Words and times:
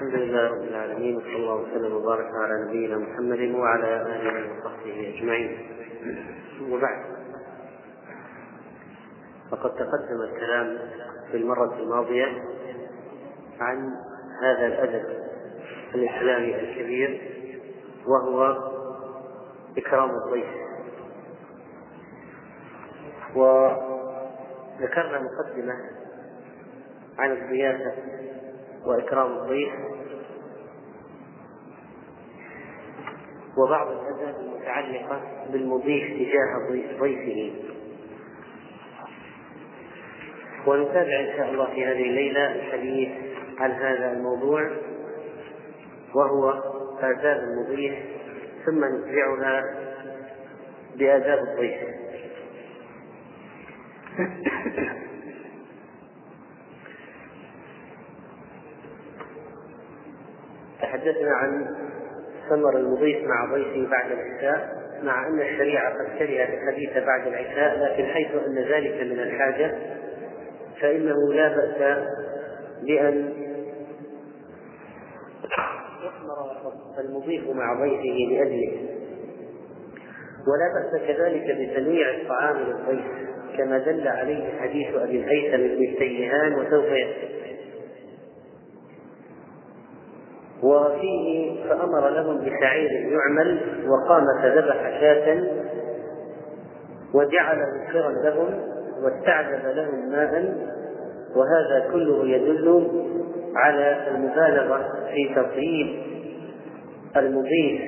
الحمد 0.00 0.14
لله 0.14 0.48
رب 0.48 0.62
العالمين 0.62 1.16
وصلى 1.16 1.36
الله 1.36 1.54
وسلم 1.54 1.92
وبارك 1.92 2.26
على 2.34 2.64
نبينا 2.64 2.98
محمد 2.98 3.54
وعلى 3.54 4.02
آله 4.02 4.52
وصحبه 4.52 5.14
أجمعين. 5.16 5.58
وبعد 6.70 7.04
فقد 9.50 9.70
تقدم 9.70 10.22
الكلام 10.22 10.78
في 11.30 11.36
المرة 11.36 11.74
الماضية 11.78 12.26
عن 13.60 13.90
هذا 14.42 14.66
الأدب 14.66 15.04
الإسلامي 15.94 16.60
الكبير 16.60 17.20
وهو 18.06 18.58
إكرام 19.78 20.10
الضيف. 20.10 20.50
وذكرنا 23.36 25.20
مقدمة 25.20 25.74
عن 27.18 27.32
الضيافة 27.32 27.92
وإكرام 28.86 29.32
الضيف 29.32 29.72
وبعض 33.58 33.86
الأداب 33.90 34.40
المتعلقة 34.40 35.20
بالمضيف 35.52 36.04
تجاه 36.12 36.80
ضيفه. 37.00 37.52
ونتابع 40.66 41.20
إن 41.20 41.36
شاء 41.36 41.50
الله 41.50 41.66
في 41.66 41.84
هذه 41.86 42.02
الليلة 42.02 42.54
الحديث 42.54 43.08
عن 43.58 43.70
هذا 43.70 44.12
الموضوع 44.12 44.70
وهو 46.14 46.50
آداب 47.00 47.38
المضيف 47.38 47.94
ثم 48.66 48.84
نتبعها 48.84 49.62
بآداب 50.96 51.38
الضيف. 51.38 51.80
تحدثنا 61.00 61.32
عن 61.32 61.66
ثمر 62.48 62.76
المضيف 62.76 63.24
مع 63.24 63.54
ضيفه 63.54 63.90
بعد 63.90 64.10
العشاء 64.10 64.80
مع 65.02 65.28
أن 65.28 65.40
الشريعة 65.40 65.92
قد 65.92 66.18
كرهت 66.18 66.48
الحديث 66.48 67.04
بعد 67.06 67.26
العشاء 67.26 67.78
لكن 67.78 68.06
حيث 68.06 68.28
أن 68.46 68.58
ذلك 68.58 69.02
من 69.02 69.20
الحاجة 69.20 69.74
فإنه 70.80 71.32
لا 71.32 71.48
بأس 71.48 71.98
بأن 72.82 73.32
يثمر 76.02 76.50
المضيف 76.98 77.48
مع 77.48 77.74
ضيفه 77.80 78.34
لأجله. 78.34 78.72
ولا 80.46 80.72
بأس 80.74 81.02
كذلك 81.08 81.44
بتنويع 81.44 82.10
الطعام 82.10 82.56
للضيف 82.56 83.04
كما 83.58 83.78
دل 83.78 84.08
عليه 84.08 84.58
حديث 84.60 84.94
أبي 84.94 85.16
الهيثم 85.16 85.56
بن 85.56 85.84
التيهان 85.84 86.54
وسوف 86.54 86.86
وفيه 90.62 91.64
فأمر 91.68 92.08
لهم 92.08 92.38
بشعير 92.38 92.90
يعمل 92.90 93.60
وقام 93.88 94.24
فذبح 94.42 95.00
شاة 95.00 95.44
وجعل 97.14 97.58
مكرا 97.58 98.10
لهم 98.10 98.60
واستعذب 99.02 99.76
لهم 99.76 100.10
ماء 100.10 100.54
وهذا 101.36 101.90
كله 101.92 102.28
يدل 102.28 102.88
على 103.56 104.08
المبالغة 104.10 104.88
في 105.14 105.34
تطيب 105.34 106.02
المضيف 107.16 107.80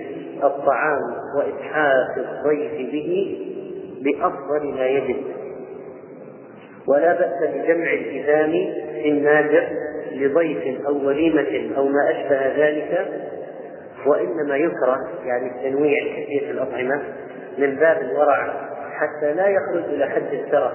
الطعام 0.44 1.14
وإتحاف 1.36 2.18
الضيف 2.18 2.92
به 2.92 3.38
بأفضل 4.02 4.74
ما 4.74 4.86
يجب. 4.86 5.16
ولا 6.88 7.12
بأس 7.12 7.50
بجمع 7.50 7.92
الإذان 7.92 8.50
في 9.02 9.08
النادر 9.08 9.68
لضيف 10.26 10.86
أو 10.86 11.06
وليمة 11.06 11.76
أو 11.76 11.88
ما 11.88 12.10
أشبه 12.10 12.66
ذلك 12.66 13.08
وإنما 14.06 14.56
يكره 14.56 14.98
يعني 15.24 15.50
التنويع 15.50 16.02
الكثير 16.02 16.40
في 16.40 16.50
الأطعمة 16.50 17.02
من 17.58 17.76
باب 17.76 17.96
الورع 18.00 18.70
حتى 18.90 19.32
لا 19.34 19.46
يخرج 19.46 19.84
إلى 19.84 20.06
حد 20.06 20.32
السرف 20.32 20.72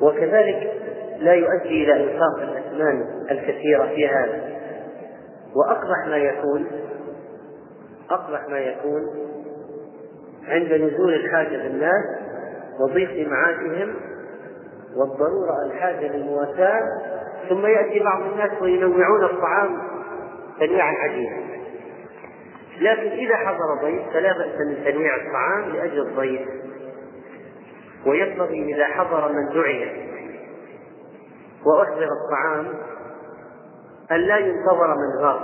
وكذلك 0.00 0.72
لا 1.18 1.32
يؤدي 1.32 1.84
إلى 1.84 1.92
إنفاق 2.04 2.38
الأثمان 2.42 3.04
الكثيرة 3.30 3.86
في 3.86 4.08
هذا. 4.08 4.58
وأقبح 5.56 6.06
ما 6.08 6.16
يكون 6.16 6.66
أقبح 8.10 8.48
ما 8.48 8.58
يكون 8.58 9.02
عند 10.48 10.72
نزول 10.72 11.14
الحاجة 11.14 11.56
بالناس 11.56 12.04
وضيق 12.80 13.28
معاشهم 13.28 13.94
والضرورة 14.96 15.66
الحاجة 15.66 16.16
للمواساة 16.16 16.80
ثم 17.48 17.66
يأتي 17.66 18.00
بعض 18.00 18.22
الناس 18.22 18.62
وينوعون 18.62 19.24
الطعام 19.24 19.78
تنويعا 20.60 20.94
عجيبا. 20.94 21.48
لكن 22.80 23.08
إذا 23.08 23.36
حضر 23.36 23.82
ضيف 23.82 24.02
فلا 24.12 24.32
بأس 24.32 24.60
من 24.60 24.84
تنويع 24.84 25.16
الطعام 25.16 25.72
لأجل 25.72 26.00
الضيف. 26.00 26.48
وينبغي 28.06 28.74
إذا 28.74 28.84
حضر 28.84 29.32
من 29.32 29.54
دعي. 29.54 30.08
وأحضر 31.66 32.08
الطعام 32.24 32.66
أن 34.12 34.16
لا 34.16 34.36
ينتظر 34.38 34.94
من 34.94 35.24
غاب. 35.24 35.40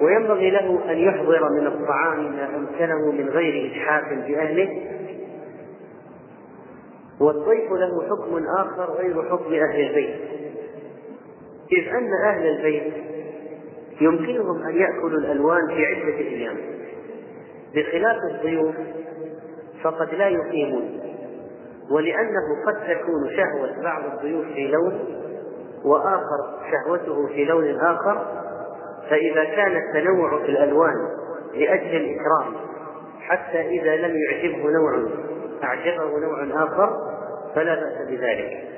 وينبغي 0.00 0.50
له 0.50 0.80
أن 0.90 0.98
يحضر 0.98 1.50
من 1.50 1.66
الطعام 1.66 2.36
ما 2.36 2.56
أمكنه 2.56 3.12
من 3.12 3.28
غير 3.28 3.72
إجحاف 3.72 4.04
بأهله. 4.12 4.97
والضيف 7.20 7.72
له 7.72 8.08
حكم 8.10 8.46
آخر 8.58 8.92
غير 8.92 9.22
حكم 9.22 9.54
أهل 9.54 9.80
البيت. 9.80 10.20
إذ 11.72 11.88
أن 11.88 12.10
أهل 12.24 12.46
البيت 12.46 12.92
يمكنهم 14.00 14.62
أن 14.62 14.76
يأكلوا 14.76 15.18
الألوان 15.18 15.66
في 15.66 15.86
عدة 15.86 16.18
أيام. 16.18 16.56
بخلاف 17.74 18.16
الضيوف 18.34 18.74
فقد 19.82 20.14
لا 20.14 20.28
يقيمون. 20.28 21.00
ولأنه 21.90 22.64
قد 22.66 22.74
تكون 22.74 23.30
شهوة 23.36 23.82
بعض 23.82 24.02
الضيوف 24.12 24.46
في 24.46 24.68
لون 24.68 24.98
وآخر 25.84 26.58
شهوته 26.70 27.26
في 27.26 27.44
لون 27.44 27.80
آخر 27.80 28.26
فإذا 29.10 29.44
كان 29.44 29.76
التنوع 29.76 30.38
في 30.42 30.48
الألوان 30.48 31.08
لأجل 31.54 31.96
الإكرام 31.96 32.54
حتى 33.20 33.60
إذا 33.60 33.96
لم 33.96 34.16
يعجبه 34.16 34.70
نوع. 34.70 35.08
أعجبه 35.64 36.18
نوع 36.18 36.64
آخر 36.64 36.90
فلا 37.54 37.74
بأس 37.74 38.08
بذلك. 38.08 38.68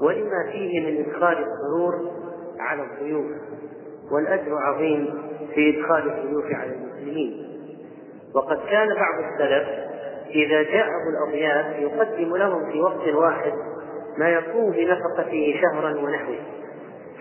ولما 0.00 0.52
فيه 0.52 0.80
من 0.80 1.04
إدخال 1.04 1.38
السرور 1.38 2.10
على 2.60 2.82
الضيوف 2.82 3.26
والأجر 4.12 4.56
عظيم 4.58 5.14
في 5.54 5.78
إدخال 5.78 6.10
الضيوف 6.10 6.44
على 6.44 6.70
المسلمين. 6.74 7.48
وقد 8.34 8.58
كان 8.70 8.88
بعض 8.88 9.32
السلف 9.32 9.68
إذا 10.30 10.62
جاءه 10.62 11.02
الأضياف 11.12 11.78
يقدم 11.78 12.36
لهم 12.36 12.72
في 12.72 12.80
وقت 12.80 13.08
واحد 13.08 13.52
ما 14.18 14.28
يقوم 14.28 14.70
بنفقته 14.70 15.60
شهرا 15.62 15.90
ونحوه. 15.90 16.38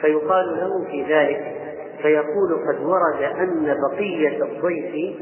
فيقال 0.01 0.57
لهم 0.57 0.85
في 0.85 1.03
ذلك 1.03 1.61
فيقول 2.01 2.67
قد 2.67 2.83
ورد 2.83 3.23
أن 3.23 3.75
بقية 3.89 4.43
الضيف 4.43 5.15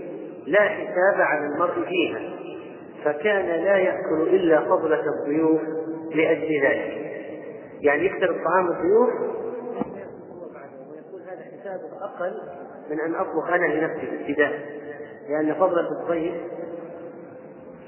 لا 0.47 0.61
حساب 0.61 1.21
على 1.21 1.45
المرء 1.45 1.85
فيها. 1.87 2.19
فكان 3.03 3.45
لا 3.45 3.77
يأكل 3.77 4.21
إلا 4.21 4.61
فضلة 4.61 5.03
الضيوف 5.19 5.61
لأجل 6.15 6.61
ذلك. 6.61 7.09
يعني 7.81 8.05
يكثر 8.05 8.29
الطعام 8.29 8.67
الضيوف 8.67 9.09
ويقول 9.09 11.21
هذا 11.21 11.43
حساب 11.59 11.79
أقل 12.01 12.33
من 12.89 12.99
أن 12.99 13.15
أطبخ 13.15 13.49
أنا 13.49 13.65
لنفسي 13.65 14.09
ابتداء 14.21 14.59
لأن 15.29 15.53
فضلة 15.53 15.87
الضيف 16.01 16.33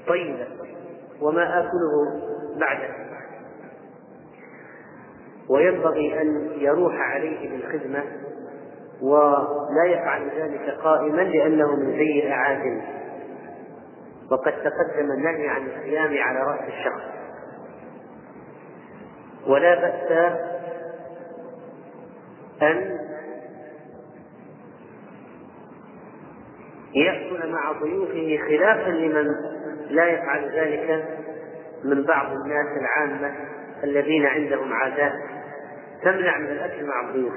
طيبة 0.08 0.46
وما 1.20 1.58
آكله 1.58 2.20
بعده. 2.60 2.88
وينبغي 5.48 6.20
أن 6.20 6.50
يروح 6.58 6.94
عليه 6.94 7.50
بالخدمة 7.50 8.02
ولا 9.02 9.84
يفعل 9.86 10.28
ذلك 10.36 10.78
قائما 10.82 11.22
لأنه 11.22 11.76
من 11.76 11.92
سيء 11.96 12.30
أعاجم 12.30 12.80
وقد 14.32 14.52
تقدم 14.52 15.10
النهي 15.10 15.48
عن 15.48 15.66
القيام 15.66 16.18
على 16.18 16.38
رأس 16.38 16.60
الشخص. 16.68 17.02
ولا 19.46 19.74
بأس 19.74 20.32
أن 22.62 22.98
يأكل 26.94 27.52
مع 27.52 27.72
ضيوفه 27.72 28.38
خلافا 28.48 28.90
لمن 28.90 29.26
لا 29.90 30.06
يفعل 30.06 30.50
ذلك 30.50 31.04
من 31.84 32.04
بعض 32.04 32.32
الناس 32.32 32.66
العامة 32.76 33.34
الذين 33.84 34.26
عندهم 34.26 34.72
عادات 34.72 35.12
تمنع 36.02 36.38
من 36.38 36.46
الأكل 36.46 36.86
مع 36.86 37.08
الضيوف. 37.08 37.32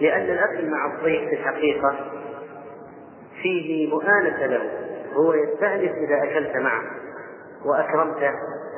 لأن 0.00 0.22
الأكل 0.22 0.70
مع 0.70 0.94
الضيف 0.94 1.28
في 1.28 1.34
الحقيقة 1.34 1.96
فيه 3.42 3.90
مؤانسة 3.90 4.46
له. 4.46 4.83
هو 5.16 5.34
يستأنس 5.34 5.90
إذا 5.90 6.22
أكلت 6.22 6.56
معه 6.56 6.82
وأكرمته 7.64 8.30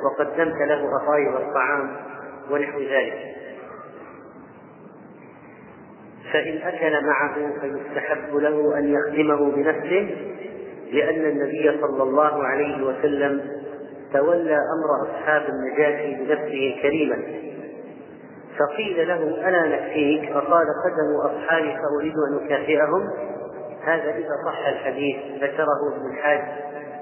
وقدمت 0.05 0.61
له 0.61 0.95
أطايب 0.95 1.35
الطعام 1.35 1.95
ونحو 2.51 2.79
ذلك. 2.79 3.37
فإن 6.33 6.57
أكل 6.57 7.05
معه 7.05 7.35
فيستحب 7.61 8.35
له 8.35 8.77
أن 8.77 8.93
يخدمه 8.93 9.51
بنفسه 9.51 10.15
لأن 10.91 11.25
النبي 11.25 11.81
صلى 11.81 12.03
الله 12.03 12.43
عليه 12.43 12.83
وسلم 12.83 13.41
تولى 14.13 14.57
أمر 14.57 15.09
أصحاب 15.09 15.45
النجاشي 15.49 16.15
بنفسه 16.15 16.73
الكريمة 16.75 17.17
فقيل 18.59 19.07
له 19.07 19.49
ألا 19.49 19.67
نكفيك؟ 19.67 20.33
فقال 20.33 20.65
قدموا 20.85 21.25
أصحابي 21.25 21.77
فأريد 21.77 22.13
أن 22.29 22.45
أكافئهم. 22.45 23.09
هذا 23.83 24.11
إذا 24.11 24.29
صح 24.45 24.67
الحديث 24.67 25.17
ذكره 25.43 25.95
ابن 25.95 26.09
الحاج 26.13 26.41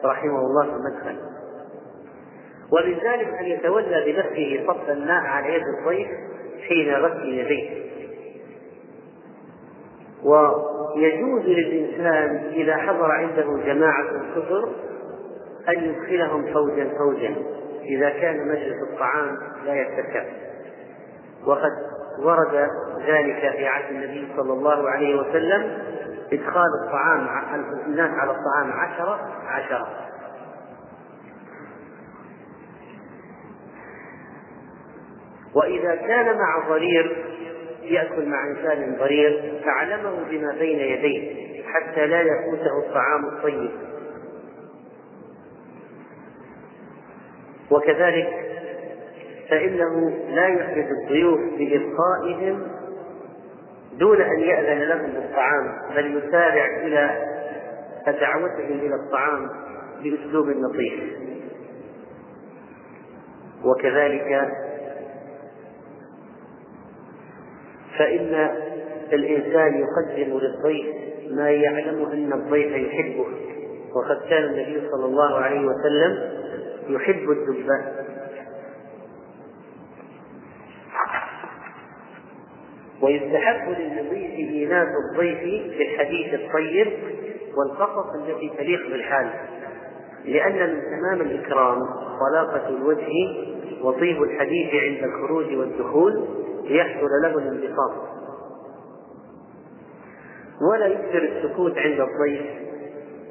رحمه 0.06 0.40
الله 0.40 0.64
في 0.64 0.72
المدخل. 0.72 1.18
ومن 2.72 2.94
ذلك 2.94 3.28
أن 3.28 3.46
يتولى 3.46 4.14
بنفسه 4.14 4.64
صب 4.68 4.90
الماء 4.90 5.22
على 5.22 5.54
يد 5.54 5.64
الضيف 5.80 6.08
حين 6.68 6.94
غسل 6.94 7.30
يديه. 7.30 7.86
ويجوز 10.26 11.42
للإنسان 11.42 12.52
إذا 12.54 12.78
حضر 12.78 13.12
عنده 13.12 13.64
جماعة 13.66 14.06
كثر 14.36 14.70
أن 15.70 15.84
يدخلهم 15.84 16.54
فوجا 16.54 16.90
فوجا 16.98 17.36
إذا 17.84 18.10
كان 18.10 18.48
مجلس 18.48 18.76
الطعام 18.92 19.38
لا 19.66 19.82
يتسع 19.82 20.24
وقد 21.46 21.72
ورد 22.24 22.70
ذلك 23.08 23.52
في 23.58 23.68
عهد 23.68 23.96
النبي 23.96 24.28
صلى 24.38 24.54
الله 24.54 24.90
عليه 24.90 25.16
وسلم 25.20 25.78
إدخال 26.34 26.68
الطعام 26.86 27.28
الناس 27.86 28.12
على 28.12 28.32
الطعام 28.32 28.72
عشرة 28.72 29.20
عشرة. 29.48 29.88
وإذا 35.56 35.96
كان 35.96 36.38
مع 36.38 36.70
ضرير 36.70 37.26
يأكل 37.82 38.30
مع 38.30 38.48
إنسان 38.48 38.96
ضرير 39.00 39.62
فعلمه 39.66 40.24
بما 40.30 40.54
بين 40.60 40.80
يديه 40.80 41.46
حتى 41.64 42.08
لا 42.08 42.22
يفوته 42.22 42.80
الطعام 42.88 43.26
الطيب. 43.26 43.72
وكذلك 47.72 48.46
فإنه 49.50 50.10
لا 50.30 50.48
يحرج 50.48 50.86
الضيوف 51.02 51.40
بإبقائهم 51.40 52.75
دون 54.00 54.22
أن 54.22 54.40
يأذن 54.40 54.80
لهم 54.80 55.12
بالطعام 55.12 55.96
بل 55.96 56.18
يسارع 56.18 56.66
إلى 56.84 57.10
دعوتهم 58.22 58.80
إلى 58.80 58.96
الطعام 58.96 59.50
بأسلوب 60.04 60.50
لطيف. 60.50 61.04
وكذلك 63.66 64.52
فإن 67.98 68.50
الإنسان 69.14 69.74
يقدم 69.80 70.38
للضيف 70.38 70.86
ما 71.32 71.50
يعلم 71.52 72.06
أن 72.06 72.34
الضيف 72.34 72.72
يحبه 72.72 73.26
وقد 73.96 74.30
كان 74.30 74.44
النبي 74.44 74.90
صلى 74.92 75.06
الله 75.06 75.40
عليه 75.40 75.60
وسلم 75.60 76.30
يحب 76.90 77.30
الدباء 77.30 78.06
ويستحب 83.06 83.70
للمضيف 83.70 84.32
إيناس 84.32 84.88
الضيف 85.06 85.78
بالحديث 85.78 86.34
الطيب 86.34 86.94
والقصص 87.58 88.06
التي 88.16 88.52
تليق 88.58 88.90
بالحال 88.90 89.30
لأن 90.26 90.54
من 90.54 90.82
تمام 90.82 91.22
الإكرام 91.22 91.80
طلاقة 92.20 92.70
الوجه 92.70 93.12
وطيب 93.82 94.24
الحديث 94.24 94.74
عند 94.74 95.04
الخروج 95.04 95.56
والدخول 95.56 96.28
ليحصل 96.64 97.08
له 97.24 97.38
الانبساط. 97.38 97.92
ولا 100.72 100.86
يكثر 100.86 101.18
السكوت 101.18 101.78
عند 101.78 102.00
الضيف 102.00 102.42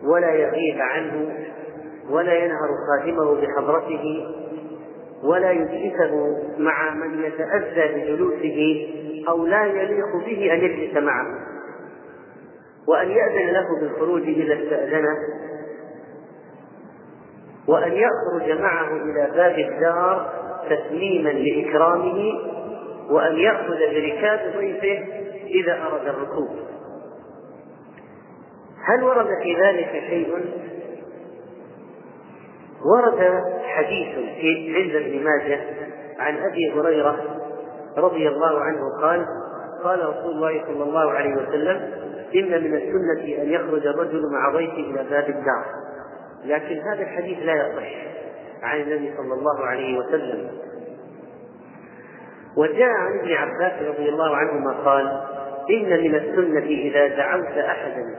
ولا 0.04 0.34
يغيب 0.34 0.78
عنه 0.78 1.34
ولا 2.10 2.34
ينهر 2.34 2.68
خادمه 2.88 3.34
بحضرته 3.40 4.26
ولا 5.24 5.50
يجلسه 5.50 6.42
مع 6.58 6.94
من 6.94 7.24
يتأذى 7.24 7.94
بجلوسه 7.94 8.88
أو 9.28 9.46
لا 9.46 9.64
يليق 9.64 10.16
به 10.26 10.52
أن 10.52 10.58
يجلس 10.58 11.02
معه 11.02 11.26
وأن 12.88 13.10
يأذن 13.10 13.50
له 13.52 13.80
بالخروج 13.80 14.22
إذا 14.22 14.54
استأذنه 14.54 15.16
وأن 17.68 17.92
يخرج 17.92 18.60
معه 18.60 18.96
إلى 18.96 19.30
باب 19.36 19.58
الدار 19.58 20.32
تسليما 20.70 21.28
لإكرامه 21.28 22.32
وأن 23.10 23.36
يأخذ 23.36 23.78
بركاب 23.78 24.54
ضيفه 24.56 25.04
إذا 25.46 25.82
أراد 25.82 26.08
الركوب. 26.08 26.48
هل 28.84 29.04
ورد 29.04 29.28
في 29.42 29.56
ذلك 29.60 29.90
شيء؟ 30.08 30.34
ورد 32.84 33.42
حديث 33.64 34.14
في 34.40 34.74
عند 34.76 34.94
ابن 34.94 35.24
ماجه 35.24 35.60
عن 36.18 36.36
أبي 36.36 36.72
هريرة 36.72 37.40
رضي 37.96 38.28
الله 38.28 38.60
عنه 38.60 39.00
قال 39.00 39.26
قال 39.84 40.08
رسول 40.08 40.32
الله 40.32 40.64
صلى 40.66 40.82
الله 40.82 41.10
عليه 41.10 41.34
وسلم 41.34 41.90
إن 42.34 42.64
من 42.64 42.74
السنة 42.74 43.42
أن 43.42 43.52
يخرج 43.52 43.86
الرجل 43.86 44.22
مع 44.32 44.52
ضيفه 44.52 44.72
إلى 44.72 45.04
باب 45.10 45.28
الدار. 45.28 45.64
لكن 46.44 46.80
هذا 46.80 47.02
الحديث 47.02 47.38
لا 47.38 47.54
يصح 47.54 48.14
عن 48.62 48.80
النبي 48.80 49.16
صلى 49.16 49.34
الله 49.34 49.66
عليه 49.66 49.98
وسلم. 49.98 50.50
وجاء 52.56 52.88
عن 52.88 53.18
ابن 53.18 53.32
عباس 53.32 53.82
رضي 53.82 54.08
الله 54.08 54.36
عنهما 54.36 54.72
قال 54.72 55.20
إن 55.70 55.88
من 55.88 56.14
السنة 56.14 56.66
إذا 56.66 57.06
دعوت 57.06 57.58
أحدا 57.58 58.16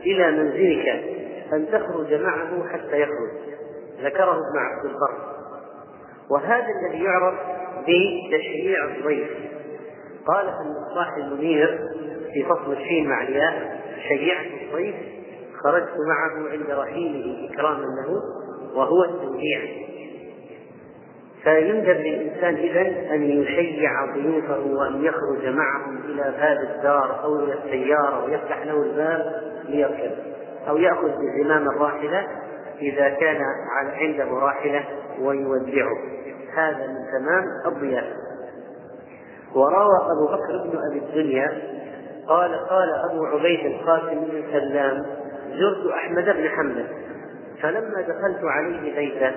إلى 0.00 0.30
منزلك 0.30 0.88
أن 1.52 1.66
تخرج 1.72 2.14
معه 2.14 2.68
حتى 2.68 3.00
يخرج. 3.00 3.30
ذكره 4.02 4.32
ابن 4.32 4.58
عبد 4.58 4.84
البر. 4.84 5.34
وهذا 6.30 6.66
الذي 6.66 7.04
يعرف 7.04 7.34
بتشريع 7.84 8.84
الضيف. 8.84 9.28
قال 10.26 10.46
في 10.46 10.60
المصباح 10.60 11.16
المنير 11.16 11.78
في 12.34 12.44
فصل 12.44 12.72
الشين 12.72 13.08
مع 13.08 13.22
الياء 13.22 13.80
شيعت 14.08 14.46
الضيف 14.62 14.94
خرجت 15.64 15.92
معه 16.08 16.50
عند 16.50 16.70
رحيله 16.70 17.48
إكراما 17.50 17.84
له 17.84 18.22
وهو 18.74 19.04
التوديع 19.04 19.60
فيندب 21.44 21.88
للإنسان 21.88 22.54
إذا 22.54 23.14
أن 23.14 23.22
يشيع 23.22 23.90
ضيوفه 24.14 24.66
وأن 24.66 25.04
يخرج 25.04 25.46
معهم 25.46 25.96
إلى 26.04 26.34
باب 26.38 26.56
الدار 26.76 27.24
أو 27.24 27.36
إلى 27.36 27.54
السيارة 27.64 28.24
ويفتح 28.24 28.66
له 28.66 28.82
الباب 28.82 29.42
ليركب 29.68 30.12
أو 30.68 30.76
يأخذ 30.76 31.08
بزمام 31.08 31.68
الراحلة 31.68 32.26
إذا 32.80 33.08
كان 33.08 33.40
عنده 34.00 34.24
راحلة 34.24 34.84
ويودعه. 35.20 36.13
هذا 36.56 36.86
من 36.86 37.06
تمام 37.12 37.44
الضيافة 37.66 38.16
وروى 39.54 40.12
أبو 40.12 40.26
بكر 40.26 40.70
بن 40.70 40.78
أبي 40.90 40.98
الدنيا 40.98 41.52
قال 42.28 42.68
قال 42.68 42.88
أبو 43.10 43.24
عبيد 43.24 43.66
القاسم 43.66 44.20
بن 44.20 44.44
سلام 44.52 45.06
زرت 45.58 45.92
أحمد 45.92 46.24
بن 46.24 46.48
حنبل 46.48 46.86
فلما 47.62 48.00
دخلت 48.00 48.44
عليه 48.44 48.94
بيته 48.94 49.32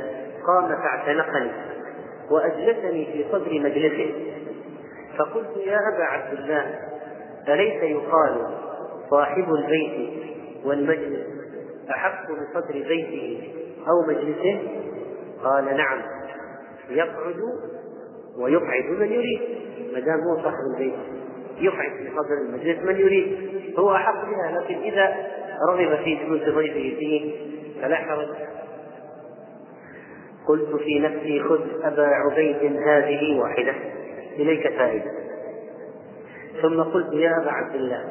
قام 0.47 0.67
فاعتنقني 0.67 1.51
وأجلسني 2.31 3.05
في 3.05 3.25
صدر 3.31 3.59
مجلسه. 3.59 4.13
فقلت 5.17 5.57
يا 5.57 5.77
أبا 5.77 6.03
عبد 6.03 6.39
الله 6.39 6.79
أليس 7.47 7.83
يقال 7.83 8.47
صاحب 9.09 9.53
البيت 9.53 10.09
والمجلس 10.65 11.27
أحق 11.89 12.23
بصدر 12.31 12.73
بيته 12.73 13.53
أو 13.87 14.01
مجلسه؟ 14.07 14.59
قال 15.43 15.77
نعم. 15.77 16.01
يقعد 16.89 17.35
ويقعد 18.37 18.83
من 18.99 19.11
يريد. 19.11 19.41
ما 19.93 19.99
دام 19.99 20.19
هو 20.19 20.43
صاحب 20.43 20.57
البيت 20.73 20.93
يقعد 21.57 21.91
في 21.91 22.09
صدر 22.09 22.37
المجلس 22.47 22.79
من 22.83 22.95
يريد. 22.95 23.37
هو 23.79 23.95
أحق 23.95 24.25
بها 24.25 24.61
لكن 24.61 24.75
إذا 24.75 25.15
رغب 25.69 25.95
في 26.03 26.15
جلوس 26.15 26.41
ضيفه 26.41 26.99
فيه 26.99 27.35
فلا 27.81 27.95
حرج. 27.95 28.27
قلت 30.47 30.75
في 30.75 30.99
نفسي 30.99 31.43
خذ 31.43 31.61
أبا 31.83 32.07
عبيد 32.07 32.77
هذه 32.87 33.39
واحدة. 33.39 33.73
إليك 34.35 34.67
فائدة 34.67 35.11
ثم 36.61 36.81
قلت 36.81 37.13
يا 37.13 37.31
أبا 37.41 37.51
عبد 37.51 37.75
الله 37.75 38.05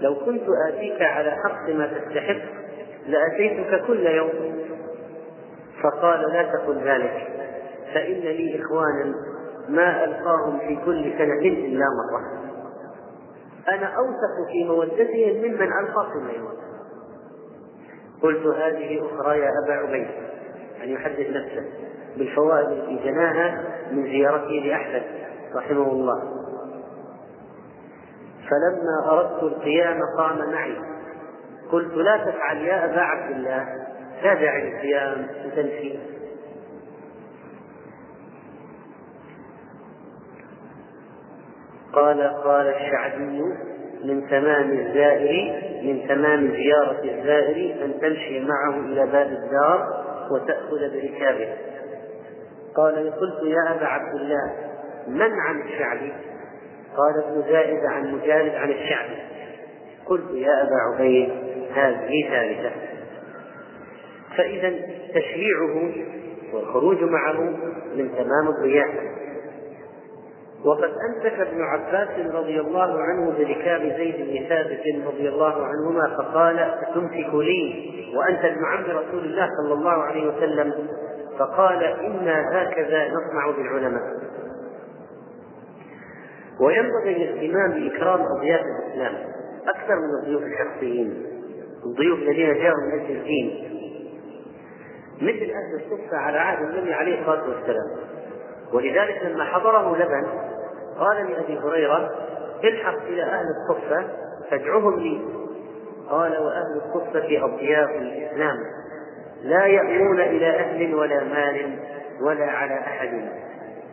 لو 0.00 0.14
كنت 0.14 0.42
آتيك 0.68 1.02
على 1.02 1.30
حق 1.30 1.68
ما 1.68 1.86
تستحق 1.86 2.42
لأتيتك 3.06 3.86
كل 3.86 4.06
يوم. 4.06 4.56
فقال 5.82 6.32
لا 6.32 6.42
تقل 6.42 6.78
ذلك. 6.84 7.26
فإن 7.96 8.20
لي 8.20 8.60
إخوانا 8.60 9.14
ما 9.68 10.04
ألقاهم 10.04 10.58
في 10.58 10.76
كل 10.84 11.12
سنة 11.18 11.40
إلا 11.40 11.84
مرة. 11.84 12.20
أنا 13.68 13.86
أوثق 13.86 14.50
في 14.52 14.64
مودتهم 14.64 15.36
ممن 15.36 15.72
ألقى 15.72 16.06
كل 16.12 16.36
يوم 16.36 16.52
قلت 18.22 18.46
هذه 18.46 19.00
أخرى 19.06 19.38
يا 19.38 19.50
أبا 19.64 19.72
عبيد 19.72 20.08
أن 20.82 20.88
يحدث 20.88 21.30
نفسه 21.30 21.64
بالفوائد 22.16 22.68
التي 22.68 23.04
جناها 23.04 23.64
من 23.92 24.02
زيارته 24.02 24.50
لأحمد 24.64 25.02
رحمه 25.54 25.92
الله. 25.92 26.22
فلما 28.50 29.12
أردت 29.12 29.42
القيام 29.42 30.00
قام 30.18 30.52
معي. 30.52 30.76
قلت 31.72 31.94
لا 31.94 32.16
تفعل 32.16 32.56
يا 32.56 32.84
أبا 32.84 33.00
عبد 33.00 33.36
الله 33.36 33.66
لا 34.22 34.34
داعي 34.34 34.70
للقيام 34.70 35.26
وتمشي 35.46 36.15
قال 41.96 42.22
قال 42.44 42.68
الشعبي 42.68 43.42
من 44.04 44.28
تمام 44.28 44.70
الزائر 44.70 45.62
من 45.82 46.08
تمام 46.08 46.52
زيارة 46.52 47.00
الزائر 47.04 47.84
أن 47.84 48.00
تمشي 48.00 48.40
معه 48.40 48.80
إلى 48.80 49.06
باب 49.06 49.26
الدار 49.26 50.04
وتأخذ 50.30 50.78
بركابه. 50.92 51.48
قال 52.76 52.94
قلت 52.94 53.42
يا 53.42 53.76
أبا 53.76 53.86
عبد 53.86 54.14
الله 54.14 54.52
من 55.08 55.32
عن 55.32 55.60
الشعبي؟ 55.60 56.12
قال 56.96 57.24
ابن 57.24 57.42
زائد 57.52 57.84
عن 57.84 58.14
مجالد 58.14 58.54
عن 58.54 58.70
الشعبي. 58.70 59.16
قلت 60.06 60.30
يا 60.34 60.62
أبا 60.62 60.76
عبيد 60.94 61.30
هذه 61.74 62.28
ثالثة 62.30 62.70
فإذا 64.36 64.72
تشريعه 65.14 65.92
والخروج 66.52 67.02
معه 67.02 67.40
من 67.96 68.10
تمام 68.16 68.48
الضيافة 68.48 69.25
وقد 70.64 70.90
أمسك 71.08 71.40
ابن 71.40 71.62
عباس 71.62 72.34
رضي 72.34 72.60
الله 72.60 73.00
عنه 73.00 73.30
بركاب 73.38 73.80
زيد 73.80 74.16
بن 74.16 74.48
ثابت 74.48 75.06
رضي 75.06 75.28
الله 75.28 75.66
عنهما 75.66 76.16
فقال 76.16 76.74
تمسك 76.94 77.34
لي 77.34 77.92
وأنت 78.16 78.44
ابن 78.44 78.64
عم 78.64 78.84
رسول 78.84 79.24
الله 79.24 79.48
صلى 79.62 79.74
الله 79.74 79.90
عليه 80.02 80.28
وسلم؟ 80.28 80.74
فقال 81.38 81.84
إنا 81.84 82.62
هكذا 82.62 83.08
نصنع 83.08 83.50
بالعلماء. 83.56 84.02
وينبغي 86.60 87.16
الاهتمام 87.16 87.70
بإكرام 87.72 88.20
أضياف 88.38 88.60
الإسلام 88.60 89.14
أكثر 89.68 89.94
من 89.94 90.18
الضيوف 90.22 90.42
الشخصيين 90.42 91.26
الضيوف 91.86 92.18
الذين 92.18 92.54
جاءوا 92.54 92.80
من 92.86 93.00
أجل 93.00 93.16
الدين 93.16 93.72
مثل 95.16 95.50
أهل 95.52 95.80
الصفة 95.84 96.16
على 96.16 96.38
عهد 96.38 96.68
النبي 96.68 96.94
عليه 96.94 97.20
الصلاة 97.20 97.48
والسلام. 97.48 98.15
ولذلك 98.72 99.22
لما 99.24 99.44
حضره 99.44 99.96
لبن 99.96 100.26
قال 100.98 101.30
لأبي 101.30 101.58
هريرة 101.58 102.10
الحق 102.64 103.02
إلى 103.02 103.22
أهل 103.22 103.44
الصفة 103.46 104.04
فادعهم 104.50 105.00
لي. 105.00 105.20
قال 106.10 106.32
وأهل 106.32 106.82
الصفة 106.84 107.44
أضياف 107.44 107.90
الإسلام. 107.90 108.56
لا 109.42 109.66
يأمون 109.66 110.20
إلى 110.20 110.50
أهل 110.50 110.94
ولا 110.94 111.24
مال 111.24 111.78
ولا 112.20 112.46
على 112.46 112.74
أحد. 112.74 113.28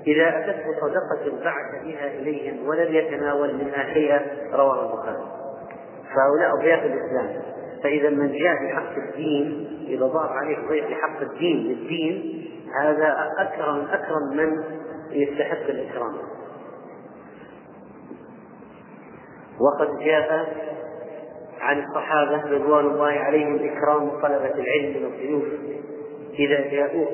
إذا 0.08 0.30
أتته 0.30 0.64
صدقة 0.82 1.44
بعث 1.44 1.84
بها 1.84 2.08
إليهم 2.08 2.68
ولم 2.68 2.96
يتناول 2.96 3.54
منها 3.56 3.94
شيئا 3.94 4.22
رواه 4.54 4.86
البخاري. 4.86 5.24
فهؤلاء 6.16 6.60
أضياف 6.60 6.80
الإسلام. 6.86 7.44
فإذا 7.84 8.10
من 8.10 8.32
جاء 8.32 8.66
بحق 8.66 8.96
الدين 8.98 9.68
إذا 9.88 10.06
ضاف 10.06 10.32
عليه 10.32 10.58
ضيف 10.68 10.86
بحق 10.90 11.22
الدين 11.22 11.58
للدين 11.58 12.44
هذا 12.82 13.34
أكرم 13.38 13.88
أكرم 13.92 14.38
من 14.38 14.64
يستحق 15.12 15.70
الإكرام. 15.70 16.14
وقد 19.60 20.00
جاء 20.00 20.48
عن 21.60 21.84
الصحابة 21.84 22.52
رضوان 22.52 22.86
الله 22.86 23.12
عليهم 23.12 23.56
إكرام 23.56 24.10
طلبة 24.10 24.54
العلم 24.56 24.98
من 25.00 25.06
الضيوف 25.06 25.44
إذا 26.40 26.72
جاءوه. 26.72 27.08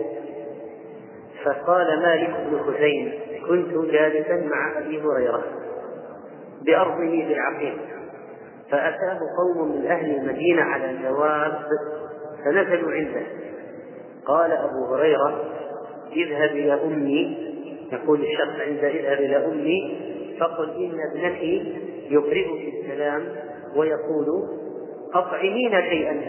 فقال 1.46 2.02
مالك 2.02 2.30
بن 2.30 2.60
خزيم 2.60 3.12
كنت 3.48 3.92
جالسا 3.92 4.50
مع 4.50 4.78
أبي 4.78 5.02
هريرة 5.02 5.44
بأرضه 6.66 7.26
بالعقيق 7.28 7.78
فأتاه 8.72 9.20
قوم 9.38 9.72
من 9.72 9.86
أهل 9.86 10.16
المدينة 10.16 10.62
على 10.62 10.98
دواب 11.04 11.66
فنزلوا 12.46 12.92
عنده. 12.92 13.49
قال 14.30 14.52
أبو 14.52 14.96
هريرة 14.96 15.42
اذهب 16.16 16.50
إلى 16.50 16.74
أمي. 16.74 17.50
يقول 17.92 18.22
الشخص 18.22 18.60
عند 18.68 18.84
اذهب 18.84 19.20
إلى 19.20 19.46
أمي. 19.46 20.00
فقل 20.40 20.70
إن 20.70 20.98
ابنتي 21.12 21.76
يقرئك 22.10 22.74
السلام 22.74 23.28
ويقول 23.76 24.28
أطعمين 25.14 25.72
شيئا. 25.72 26.22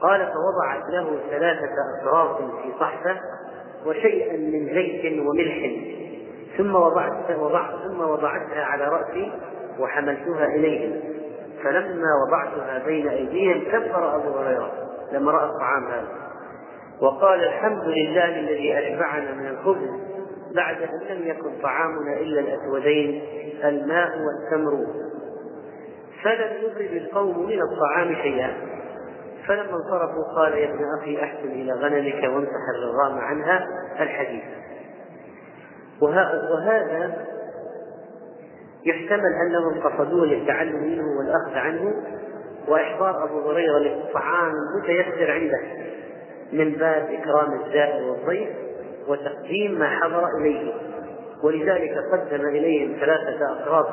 قال 0.00 0.20
فوضعت 0.20 0.90
له 0.90 1.16
ثلاثة 1.30 1.74
أطراف 2.00 2.36
في 2.36 2.68
صحفة 2.80 3.16
وشيئا 3.86 4.36
من 4.36 4.66
زيت 4.74 5.20
وملح. 5.20 5.70
ثم 6.58 6.74
وضعت 6.74 7.38
وضعت 7.38 7.74
ثم 7.88 8.00
وضعتها 8.00 8.64
على 8.64 8.84
رأسي 8.84 9.32
وحملتها 9.78 10.46
إليهم 10.46 11.00
فلما 11.62 12.08
وضعتها 12.26 12.84
بين 12.86 13.08
أيديهم 13.08 13.64
كبر 13.64 14.16
أبو 14.16 14.38
هريرة 14.38 14.72
لما 15.12 15.32
رأى 15.32 15.50
الطعام 15.50 15.84
هذا. 15.84 16.21
وقال 17.02 17.44
الحمد 17.44 17.84
لله 17.84 18.38
الذي 18.38 18.78
أشبعنا 18.78 19.34
من 19.34 19.48
الخبز 19.48 19.90
بعد 20.54 20.76
أن 20.82 21.16
لم 21.16 21.26
يكن 21.28 21.62
طعامنا 21.62 22.16
إلا 22.20 22.40
الأسودين 22.40 23.22
الماء 23.64 24.10
والتمر. 24.18 24.86
فلم 26.22 26.50
يضرب 26.62 26.96
القوم 26.96 27.46
من 27.46 27.58
الطعام 27.62 28.14
شيئا. 28.14 28.54
فلما 29.46 29.76
انصرفوا 29.76 30.34
قال 30.36 30.52
يا 30.52 30.68
ابن 30.68 30.80
أخي 31.00 31.22
أحسن 31.22 31.48
إلى 31.48 31.72
غنمك 31.72 32.34
وامسح 32.34 32.62
الرغام 32.74 33.18
عنها 33.18 33.66
الحديث. 34.00 34.44
وهذا 36.00 37.26
يحتمل 38.84 39.32
أنهم 39.46 39.80
قصدوه 39.80 40.26
للتعلم 40.26 40.76
منه 40.76 41.04
والأخذ 41.18 41.58
عنه 41.58 41.94
وإحضار 42.68 43.24
أبو 43.24 43.50
هريرة 43.50 43.78
للطعام 43.78 44.52
المتيسر 44.52 45.30
عنده. 45.30 45.81
من 46.52 46.72
باب 46.72 47.08
إكرام 47.20 47.60
الزائر 47.64 48.04
والضيف 48.04 48.48
وتقديم 49.08 49.78
ما 49.78 49.88
حضر 49.88 50.24
إليه. 50.40 50.72
ولذلك 51.44 51.94
قدم 52.12 52.48
إليهم 52.48 52.96
ثلاثة 53.00 53.52
أقراص 53.52 53.86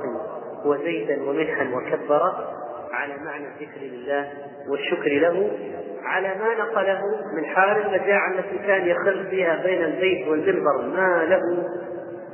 وزيتا 0.66 1.22
وملحا 1.22 1.64
وكبر 1.74 2.34
على 2.92 3.14
معنى 3.26 3.46
الذكر 3.48 3.82
لله 3.82 4.28
والشكر 4.70 5.10
له 5.10 5.52
على 6.04 6.28
ما 6.28 6.56
نقله 6.64 7.02
من 7.38 7.46
حال 7.46 7.86
المجاعة 7.86 8.32
التي 8.32 8.58
كان 8.68 8.88
يخل 8.88 9.28
فيها 9.30 9.64
بين 9.64 9.84
البيت 9.84 10.28
والمنبر. 10.28 10.82
ما 10.82 11.26
له 11.26 11.64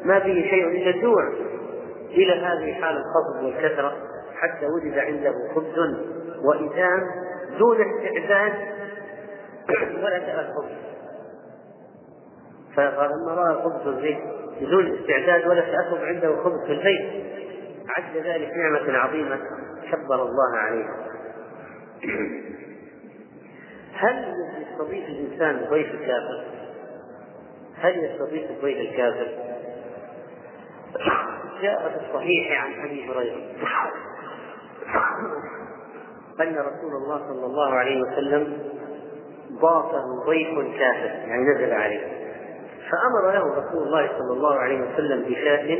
ما 0.06 0.20
به 0.20 0.48
شيء 0.50 0.68
إلا 0.68 0.90
الجوع 0.90 1.34
إلى 2.12 2.34
هذه 2.34 2.74
حال 2.74 2.98
الخفض 2.98 3.44
والكثرة 3.44 3.96
حتى 4.36 4.66
وجد 4.66 4.98
عنده 4.98 5.34
خبز 5.56 5.96
وإدام 6.44 7.02
دون 7.60 7.78
استعداد 7.82 8.54
ولا 10.04 10.20
تأثر 10.20 10.70
فلما 12.76 13.34
رأى 13.34 13.64
خبز 13.64 13.88
الزيت 13.88 14.18
بدون 14.62 14.96
استعداد 15.00 15.48
ولا 15.48 15.62
تأثر 15.62 16.06
عنده 16.06 16.44
خبز 16.44 16.66
في 16.66 16.72
البيت. 16.72 17.26
عد 17.90 18.18
ذلك 18.18 18.52
نعمة 18.58 18.98
عظيمة 18.98 19.40
كبر 19.92 20.24
الله 20.24 20.58
عليها 20.58 20.96
هل 23.94 24.34
يستضيف 24.62 25.06
الإنسان 25.10 25.66
ضيف 25.70 25.92
الكافر؟ 25.94 26.44
هل 27.76 28.04
يستضيف 28.06 28.52
الضيف 28.52 28.78
الكافر؟ 28.78 29.28
جاء 31.62 31.90
في 31.90 32.06
الصحيح 32.08 32.64
عن 32.64 32.86
أبي 32.86 33.10
هريرة. 33.10 33.38
أن 36.42 36.56
رسول 36.56 36.96
الله 37.04 37.18
صلى 37.28 37.46
الله 37.46 37.74
عليه 37.74 38.02
وسلم 38.02 38.58
ضافه 39.62 40.04
ضيف 40.28 40.80
كافر. 40.80 41.28
يعني 41.28 41.44
نزل 41.56 41.74
عليه. 41.74 42.08
فأمر 42.92 43.34
له 43.34 43.52
رسول 43.52 43.84
الله 43.88 44.08
صلى 44.08 44.34
الله 44.34 44.56
عليه 44.56 44.82
وسلم 44.82 45.24
بشاة 45.24 45.78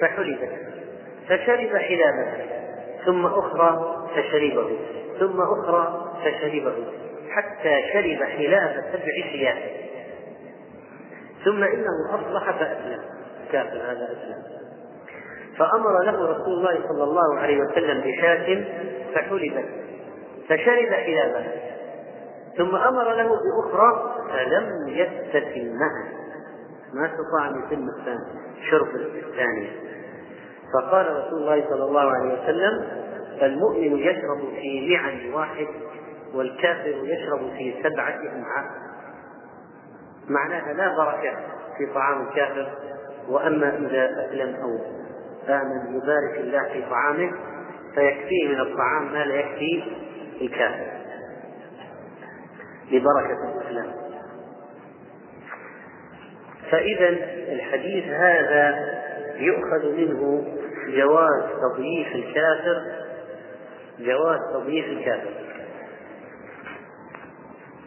فحلبت. 0.00 0.50
فشرب 1.28 1.76
حلابها 1.76 2.36
ثم 3.06 3.26
أخرى 3.26 3.96
فشربه. 4.16 4.76
ثم 5.20 5.40
أخرى 5.40 6.12
فشربه. 6.24 6.74
حتى 7.30 7.82
شرب 7.92 8.28
حلاب 8.28 8.84
سبع 8.92 9.30
حيات 9.32 9.62
ثم 11.44 11.62
إنه 11.62 12.14
أصبح 12.14 12.50
فأسلم. 12.50 13.00
كافر 13.52 13.76
هذا 13.76 14.04
أسلم. 14.12 14.62
فأمر 15.58 16.02
له 16.04 16.30
رسول 16.30 16.52
الله 16.52 16.78
صلى 16.88 17.04
الله 17.04 17.38
عليه 17.38 17.58
وسلم 17.60 18.00
بشاة 18.00 18.64
فحلبت. 19.14 19.64
فشرب 20.48 20.92
حلابها 20.92 21.52
ثم 22.58 22.76
أمر 22.76 23.14
له 23.14 23.28
بأخرى 23.28 24.14
فلم 24.28 24.88
يستسل 24.88 25.74
معه 25.74 26.22
ما 26.94 27.06
استطاع 27.06 27.48
أن 27.48 27.62
يتم 27.62 27.88
الثاني 27.98 28.42
شرب 28.70 28.88
الثانية 28.96 29.70
فقال 30.74 31.16
رسول 31.16 31.38
الله 31.42 31.64
صلى 31.68 31.84
الله 31.84 32.10
عليه 32.10 32.42
وسلم 32.42 32.88
المؤمن 33.42 33.98
يشرب 33.98 34.38
في 34.60 34.96
معن 34.96 35.32
واحد 35.32 35.66
والكافر 36.34 36.94
يشرب 37.04 37.38
في 37.38 37.74
سبعة 37.82 38.14
أمعاء 38.14 38.70
معناها 40.28 40.72
لا 40.72 40.96
بركة 40.96 41.36
في 41.78 41.86
طعام 41.94 42.26
الكافر 42.28 42.68
وأما 43.28 43.68
إذا 43.68 44.26
أسلم 44.26 44.54
أو 44.54 44.78
آمن 45.48 45.96
يبارك 45.96 46.38
الله 46.40 46.68
في 46.72 46.82
طعامه 46.90 47.32
فيكفيه 47.94 48.48
من 48.48 48.60
الطعام 48.60 49.12
ما 49.12 49.24
لا 49.24 49.34
يكفي 49.34 49.82
الكافر. 50.40 51.01
لبركة 52.92 53.38
الإسلام. 53.44 53.92
فإذا 56.70 57.08
الحديث 57.52 58.04
هذا 58.04 58.74
يؤخذ 59.36 59.92
منه 59.96 60.44
جواز 60.88 61.42
تضييف 61.62 62.14
الكافر 62.14 62.82
جواز 63.98 64.38
تضييف 64.54 64.86
الكافر. 64.86 65.30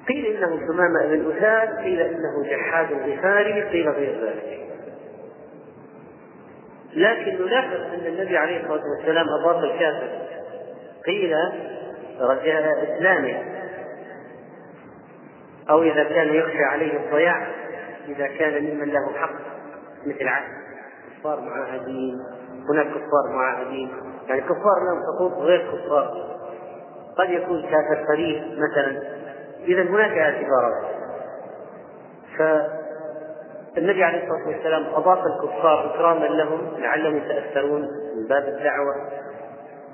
قيل 0.07 0.25
إنه 0.25 0.59
ثمامة 0.67 1.05
بن 1.05 1.37
أساد 1.37 1.69
قيل 1.77 2.01
إنه 2.01 2.43
جحاد 2.49 2.93
غفاري 2.93 3.63
قيل 3.63 3.89
غير 3.89 4.25
ذلك. 4.25 4.65
لكن 6.93 7.45
نلاحظ 7.45 7.79
أن 7.79 8.05
النبي 8.05 8.37
عليه 8.37 8.57
الصلاة 8.57 8.81
والسلام 8.97 9.25
أضاف 9.29 9.63
الكافر. 9.63 10.09
قيل 11.05 11.35
رجاء 12.21 12.83
إسلامه. 12.83 13.54
أو 15.69 15.83
إذا 15.83 16.03
كان 16.03 16.33
يخشى 16.33 16.63
عليه 16.63 16.97
الضياع 16.97 17.47
إذا 18.07 18.27
كان 18.27 18.63
ممن 18.63 18.89
له 18.89 19.13
حق 19.13 19.33
مثل 20.05 20.27
عهد 20.27 20.65
كفار 21.19 21.39
معاهدين 21.39 22.19
هناك 22.69 22.87
كفار 22.87 23.33
معاهدين 23.33 23.91
يعني 24.27 24.41
كفار 24.41 24.79
لهم 24.87 25.01
حقوق 25.15 25.43
غير 25.43 25.71
كفار. 25.71 26.35
قد 27.17 27.29
يكون 27.29 27.61
كافر 27.61 28.05
قريب 28.09 28.43
مثلا 28.43 29.01
إذا 29.63 29.81
هناك 29.81 30.17
اعتبارات. 30.17 30.95
النبي 33.77 34.03
عليه 34.03 34.23
الصلاة 34.23 34.47
والسلام 34.47 34.85
أضاف 34.93 35.19
الكفار 35.19 35.95
إكراما 35.95 36.25
لهم 36.25 36.77
لعلهم 36.77 37.17
يتأثرون 37.17 37.81
من 38.15 38.27
باب 38.27 38.43
الدعوة. 38.43 38.95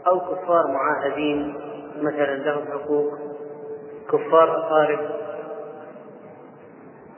أو 0.08 0.20
كفار 0.20 0.68
معاهدين 0.68 1.56
مثلا 2.02 2.36
لهم 2.36 2.66
حقوق 2.72 3.14
كفار 4.12 4.58
أقارب. 4.58 5.00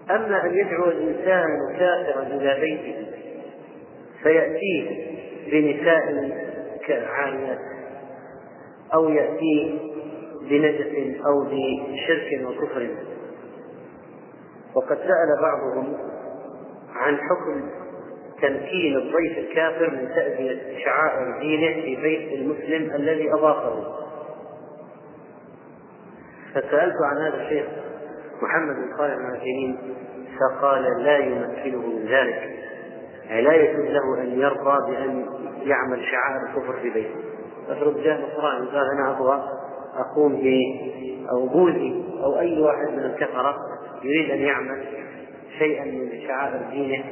أما 0.10 0.46
أن 0.46 0.54
يدعو 0.54 0.86
الإنسان 0.86 1.48
كافرا 1.80 2.22
إلى 2.24 2.60
بيته 2.60 3.08
فيأتيه 4.24 5.14
بنساء 5.52 6.32
عاريات 6.90 7.60
أو 8.94 9.10
يأتيه 9.10 9.80
بنجس 10.50 11.18
أو 11.26 11.44
بشرك 11.44 12.48
وكفر. 12.48 12.90
وقد 14.76 14.98
سأل 14.98 15.42
بعضهم 15.42 15.98
عن 16.96 17.18
حكم 17.18 17.70
تمكين 18.42 18.96
الضيف 18.96 19.38
الكافر 19.38 19.90
من 19.90 20.10
تأذية 20.16 20.84
شعائر 20.86 21.40
دينه 21.40 21.82
في 21.82 21.96
بيت 22.02 22.34
المسلم 22.34 22.96
الذي 22.96 23.34
أضافه. 23.34 24.04
فسألت 26.54 26.96
عن 27.04 27.18
هذا 27.18 27.44
الشيخ 27.44 27.66
محمد 28.44 28.76
بن 28.76 28.98
صالح 28.98 29.14
المعافرين 29.14 29.78
فقال 30.40 31.04
لا 31.04 31.18
يمكنه 31.18 31.88
من 31.88 32.06
ذلك 32.06 32.50
يعني 33.30 33.42
لا 33.42 33.54
يجوز 33.54 33.86
له 33.86 34.22
أن 34.22 34.40
يرضى 34.40 34.92
بأن 34.92 35.26
يعمل 35.64 36.04
شعائر 36.12 36.50
الكفر 36.50 36.80
في 36.82 36.90
بيته. 36.90 37.16
افرض 37.70 38.04
جاء 38.04 38.22
نصراني 38.22 38.68
قال 38.68 38.92
أنا 38.94 39.12
أبغى 39.12 39.44
أقوم 39.96 40.36
ب 40.36 40.46
أو 41.32 41.48
بوذي 41.48 42.06
أو 42.24 42.40
أي 42.40 42.62
واحد 42.62 42.88
من 42.94 43.00
الكفرة 43.00 43.56
يريد 44.04 44.32
أن 44.32 44.40
يعمل 44.40 44.84
شيئا 45.60 45.86
من 45.86 46.28
شعائر 46.28 46.62
دينه 46.72 47.04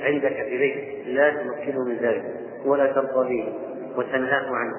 عندك 0.00 0.32
في 0.32 0.58
بيتك 0.58 1.06
لا 1.06 1.30
تمكنه 1.30 1.84
من 1.84 1.96
ذلك 1.96 2.24
ولا 2.64 2.92
ترضى 2.92 3.28
به 3.28 3.52
وتنهاه 3.96 4.56
عنه. 4.56 4.74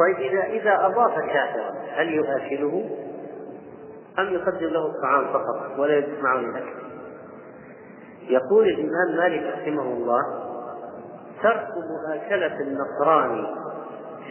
طيب 0.00 0.16
إذا 0.16 0.44
إذا 0.44 0.86
أضاف 0.86 1.18
كافرا 1.18 1.74
هل 1.94 2.14
يؤكله 2.14 2.90
أم 4.18 4.24
يقدم 4.24 4.66
له 4.66 4.86
الطعام 4.86 5.24
فقط 5.32 5.78
ولا 5.78 5.98
يجلس 5.98 6.22
معه 6.22 6.40
الأكل 6.40 6.84
يقول 8.28 8.68
الإمام 8.68 9.16
مالك 9.16 9.54
رحمه 9.58 9.82
الله 9.82 10.20
ترك 11.42 11.68
مؤاكلة 11.90 12.60
النصراني 12.60 13.46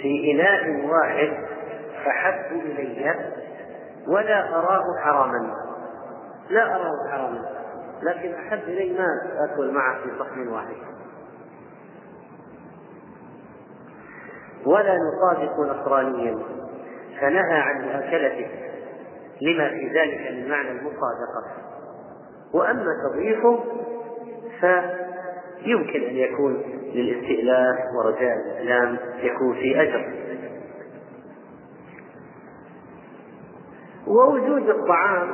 في 0.01 0.31
إناء 0.31 0.85
واحد 0.85 1.33
أحب 2.07 2.51
إلي 2.51 3.15
ولا 4.07 4.55
أراه 4.55 4.83
حراما. 5.03 5.55
لا 6.49 6.75
أراه 6.75 7.09
حراما 7.11 7.49
لكن 8.03 8.33
أحب 8.33 8.59
إلي 8.67 8.97
ما 8.97 9.07
آكل 9.45 9.71
معه 9.71 9.95
في 10.03 10.09
صحن 10.19 10.47
واحد. 10.47 10.75
ولا 14.65 14.95
نصادق 14.97 15.59
نصرانيا 15.59 16.37
فنهى 17.21 17.59
عن 17.59 17.81
مؤاكلته 17.81 18.47
لما 19.41 19.69
في 19.69 19.87
ذلك 19.87 20.31
من 20.31 20.49
معنى 20.49 20.71
المصادقة. 20.71 21.43
وأما 22.53 22.87
تضييفه 23.09 23.59
فيمكن 24.59 26.03
أن 26.03 26.15
يكون 26.15 26.63
للاستئلاف 26.93 27.77
ورجاء 27.97 28.33
الإسلام 28.33 28.97
يكون 29.23 29.53
في 29.53 29.81
أجر. 29.81 30.13
ووجود 34.07 34.69
الطعام 34.69 35.27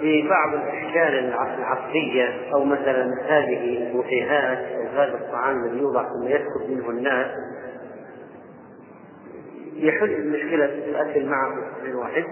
في 0.00 0.28
بعض 0.28 0.54
الأشكال 0.54 1.34
العصرية 1.58 2.52
أو 2.54 2.64
مثلا 2.64 3.14
هذه 3.28 3.86
البوفيهات 3.86 4.58
أو 4.58 4.82
هذا 4.82 5.14
الطعام 5.14 5.64
الذي 5.64 5.78
يوضع 5.78 6.08
ثم 6.08 6.26
يسكت 6.26 6.70
منه 6.70 6.90
الناس 6.90 7.26
يحل 9.74 10.28
مشكله 10.28 10.64
الأكل 10.64 11.26
معه 11.26 11.54
من 11.84 11.94
واحد. 11.94 12.24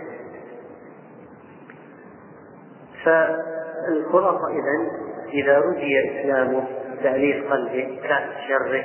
فالخلاصه 3.04 4.48
اذا 4.48 4.90
إذا 5.32 5.58
رجي 5.58 6.10
اسلامه 6.10 6.64
تأليف 7.02 7.52
قلبه 7.52 8.00
كاس 8.02 8.22
شره. 8.48 8.84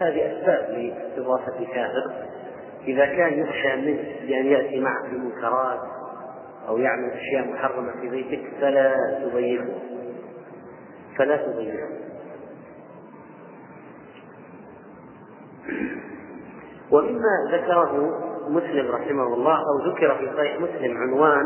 هذه 0.00 0.32
أسباب 0.32 0.70
لاستضافه 0.70 1.66
كافر. 1.74 2.12
إذا 2.86 3.06
كان 3.06 3.38
يخشى 3.38 3.76
منه 3.76 4.04
بان 4.26 4.46
يأتي 4.46 4.80
معه 4.80 5.08
بمنكرات 5.08 5.80
أو 6.68 6.78
يعمل 6.78 7.10
أشياء 7.10 7.48
محرمة 7.48 7.92
في 8.00 8.08
بيتك 8.08 8.42
فلا 8.60 8.94
تضيعه 9.24 9.68
فلا 11.16 11.36
تضيعه 11.36 11.88
ومما 16.90 17.52
ذكره 17.52 18.18
مسلم 18.48 18.90
رحمه 18.90 19.34
الله 19.34 19.56
أو 19.56 19.90
ذكر 19.90 20.18
في 20.18 20.36
صحيح 20.36 20.60
مسلم 20.60 20.96
عنوان 20.96 21.44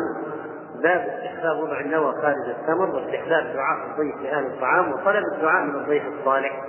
باب 0.83 1.01
استحباب 1.01 1.59
وضع 1.63 1.81
النوى 1.81 2.13
خارج 2.13 2.49
الثمر 2.61 2.95
واستحباب 2.95 3.55
دعاء 3.55 3.91
الضيف 3.91 4.23
لأهل 4.23 4.47
الطعام 4.47 4.93
وطلب 4.93 5.23
الدعاء 5.35 5.65
من 5.65 5.75
الضيف 5.75 6.03
الصالح 6.07 6.65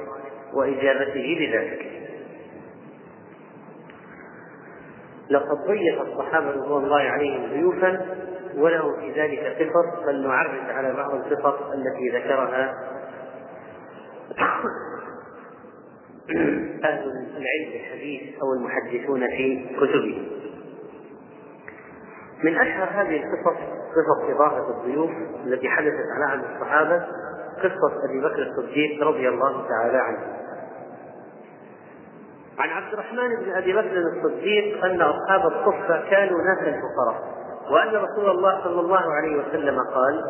وإجابته 0.54 1.36
بذلك. 1.40 1.86
لقد 5.30 5.58
ضيف 5.68 6.02
الصحابة 6.02 6.52
رضوان 6.52 6.84
الله 6.84 7.02
عليهم 7.02 7.50
ضيوفا 7.50 8.06
وله 8.56 8.96
في 9.00 9.12
ذلك 9.22 9.56
صفر 9.60 10.06
فلنعرج 10.06 10.70
على 10.70 10.94
بعض 10.94 11.14
الصفر 11.14 11.74
التي 11.74 12.10
ذكرها 12.10 12.74
أهل 16.84 17.04
العلم 17.38 17.74
الحديث 17.74 18.42
أو 18.42 18.54
المحدثون 18.54 19.28
في 19.28 19.66
كتبهم. 19.78 20.26
من 22.44 22.58
أشهر 22.58 22.90
هذه 23.02 23.24
القصص 23.24 23.60
قصص 23.96 24.30
إضافة 24.30 24.70
الضيوف 24.70 25.12
التي 25.46 25.70
حدثت 25.70 26.06
على 26.16 26.26
عهد 26.32 26.44
الصحابة 26.56 27.06
قصة 27.58 28.06
أبي 28.10 28.22
بكر 28.22 28.42
الصديق 28.42 29.08
رضي 29.08 29.30
الله 29.30 29.68
تعالى 29.68 29.98
عنه. 29.98 30.20
عن 32.60 32.70
عبد 32.70 32.94
الرحمن 32.94 33.36
بن 33.36 33.52
أبي 33.52 33.74
بكر 33.74 33.98
الصديق 33.98 34.86
أن 34.86 35.02
أصحاب 35.02 35.52
الصفة 35.52 36.10
كانوا 36.10 36.42
ناسا 36.42 36.82
فقراء 36.82 37.34
وأن 37.72 37.88
رسول 37.88 38.30
الله 38.30 38.64
صلى 38.64 38.80
الله 38.80 39.14
عليه 39.14 39.38
وسلم 39.38 39.80
قال 39.80 40.22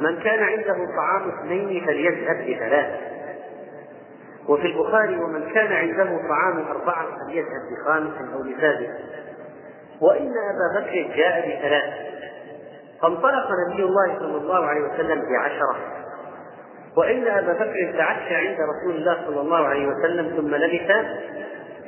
من 0.00 0.18
كان 0.22 0.42
عنده 0.42 0.74
طعام 0.96 1.28
اثنين 1.28 1.86
فليذهب 1.86 2.36
بثلاث. 2.36 3.00
وفي 4.48 4.66
البخاري 4.66 5.16
ومن 5.16 5.50
كان 5.54 5.72
عنده 5.72 6.28
طعام 6.28 6.64
أربعة 6.70 7.06
فليذهب 7.26 7.62
بخامس 7.72 8.12
أو 8.34 8.42
بسادس 8.42 8.88
وإن 10.00 10.32
أبا 10.50 10.80
بكر 10.80 11.16
جاء 11.16 11.40
بثلاث 11.40 11.94
فانطلق 13.02 13.48
نبي 13.68 13.82
الله 13.82 14.18
صلى 14.18 14.36
الله 14.36 14.66
عليه 14.66 14.80
وسلم 14.80 15.22
بعشرة 15.32 15.76
وإن 16.96 17.26
أبا 17.26 17.52
بكر 17.52 17.94
تعشى 17.98 18.34
عند 18.34 18.56
رسول 18.60 18.96
الله 18.96 19.16
صلى 19.26 19.40
الله 19.40 19.66
عليه 19.66 19.86
وسلم 19.86 20.36
ثم 20.36 20.54
لبث 20.54 21.06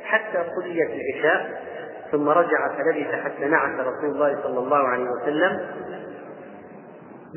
حتى 0.03 0.43
صليت 0.55 0.89
العشاء 0.89 1.61
ثم 2.11 2.29
رجع 2.29 2.67
فلبث 2.77 3.23
حتى 3.23 3.45
نعس 3.45 3.79
رسول 3.79 4.09
الله 4.09 4.37
صلى 4.43 4.59
الله 4.59 4.87
عليه 4.87 5.05
وسلم 5.09 5.59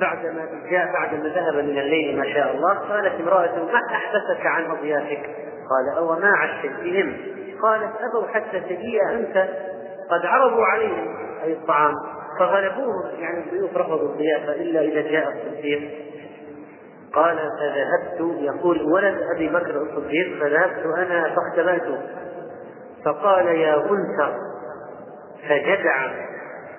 بعدما 0.00 0.46
جاء 0.70 0.92
بعدما 0.92 1.28
ذهب 1.28 1.54
من 1.54 1.78
الليل 1.78 2.18
ما 2.18 2.34
شاء 2.34 2.54
الله 2.54 2.74
قالت 2.74 3.20
امرأة 3.20 3.64
ما 3.64 3.80
أحبسك 3.94 4.46
عن 4.46 4.70
أضيافك؟ 4.70 5.30
قال 5.70 5.96
أو 5.98 6.18
ما 6.18 6.30
عشت 6.30 6.72
بهم؟ 6.82 7.16
قالت 7.62 7.92
أبوا 8.00 8.28
حتى 8.34 8.60
تجيء 8.60 9.00
أنت 9.10 9.48
قد 10.10 10.26
عرضوا 10.26 10.64
عليهم 10.64 11.16
أي 11.44 11.52
الطعام 11.52 11.94
فغلبوهم 12.38 13.02
يعني 13.18 13.44
الضيوف 13.44 13.76
رفضوا 13.76 14.08
الضيافة 14.08 14.52
إلا 14.52 14.80
إذا 14.80 15.00
جاء 15.10 15.28
الصديق. 15.28 15.90
قال 17.14 17.36
فذهبت. 17.36 18.36
يقول 18.40 18.82
ولد 18.92 19.18
أبي 19.36 19.48
بكر 19.48 19.82
الصديق 19.82 20.40
فذهبت 20.40 20.86
أنا 20.96 21.34
فاختبأت 21.34 22.00
فقال 23.04 23.46
يا 23.46 23.74
غنثر 23.74 24.34
فجدع 25.48 26.10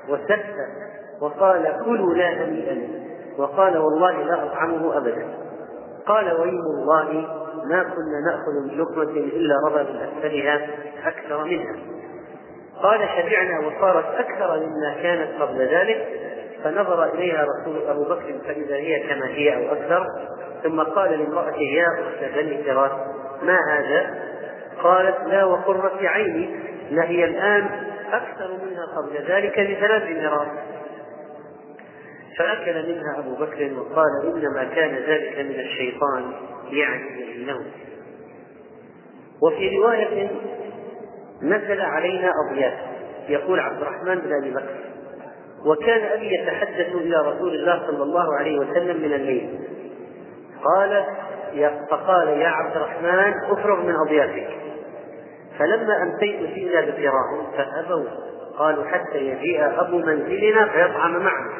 وسف 0.09 0.45
وقال 1.21 1.81
كلوا 1.85 2.13
لا 2.13 2.43
هنيئا 2.43 2.87
وقال 3.37 3.77
والله 3.77 4.21
لا 4.21 4.45
أطعمه 4.45 4.97
أبدا. 4.97 5.27
قال 6.07 6.41
ويم 6.41 6.61
الله 6.81 7.27
ما 7.65 7.83
كنا 7.83 8.19
نأخذ 8.31 8.51
من 8.63 8.77
لقمة 8.77 9.19
إلا 9.19 9.55
رضى 9.67 9.93
من 9.93 9.99
أسفلها 9.99 10.67
أكثر 11.05 11.43
منها. 11.43 11.75
قال 12.83 12.99
شبعنا 12.99 13.59
وصارت 13.59 14.05
أكثر 14.05 14.59
مما 14.59 14.95
كانت 15.03 15.41
قبل 15.41 15.57
ذلك 15.57 16.07
فنظر 16.63 17.13
إليها 17.13 17.45
رسول 17.45 17.87
أبو 17.87 18.03
بكر 18.03 18.39
فإذا 18.47 18.75
هي 18.75 18.99
كما 18.99 19.27
هي 19.27 19.55
أو 19.55 19.73
أكثر 19.73 20.05
ثم 20.63 20.81
قال 20.81 21.19
لامرأته 21.19 21.61
يا 21.61 21.87
أخت 21.87 22.35
بني 22.35 22.63
فراس 22.63 22.91
ما 23.43 23.59
هذا؟ 23.71 24.25
قالت 24.83 25.17
لا 25.27 25.45
وقرة 25.45 25.99
عيني 26.01 26.49
لهي 26.91 27.25
الآن 27.25 27.69
أكثر 28.11 28.47
منها 28.47 28.85
قبل 28.97 29.31
ذلك 29.31 29.59
بثلاث 29.59 30.23
مرات 30.23 30.47
فأكل 32.37 32.89
منها 32.89 33.19
أبو 33.19 33.35
بكر 33.35 33.69
وقال 33.77 34.35
إنما 34.35 34.63
كان 34.63 34.95
ذلك 34.95 35.39
من 35.39 35.59
الشيطان 35.59 36.31
يعني 36.71 37.35
النوم 37.35 37.65
وفي 39.41 39.77
رواية 39.77 40.31
نزل 41.41 41.81
علينا 41.81 42.31
أضياف 42.49 42.73
يقول 43.29 43.59
عبد 43.59 43.81
الرحمن 43.81 44.15
بن 44.15 44.33
أبي 44.41 44.51
بكر 44.51 44.95
وكان 45.65 46.11
أبي 46.11 46.33
يتحدث 46.33 46.95
إلى 46.95 47.17
رسول 47.17 47.53
الله 47.55 47.87
صلى 47.87 48.03
الله 48.03 48.35
عليه 48.35 48.59
وسلم 48.59 48.97
من 48.97 49.13
الليل. 49.13 49.59
قال 50.63 51.05
فقال 51.89 52.27
يا 52.27 52.47
عبد 52.47 52.75
الرحمن 52.75 53.33
أفرغ 53.51 53.81
من 53.81 53.95
أضيافك 53.95 54.47
فلما 55.59 56.03
أمسيت 56.03 56.53
فينا 56.53 56.81
بفراهم 56.81 57.51
فأبوا. 57.57 58.05
قالوا 58.57 58.85
حتى 58.85 59.17
يجيء 59.17 59.81
أبو 59.81 59.97
منزلنا 59.97 60.67
فيطعم 60.67 61.11
معنا. 61.11 61.53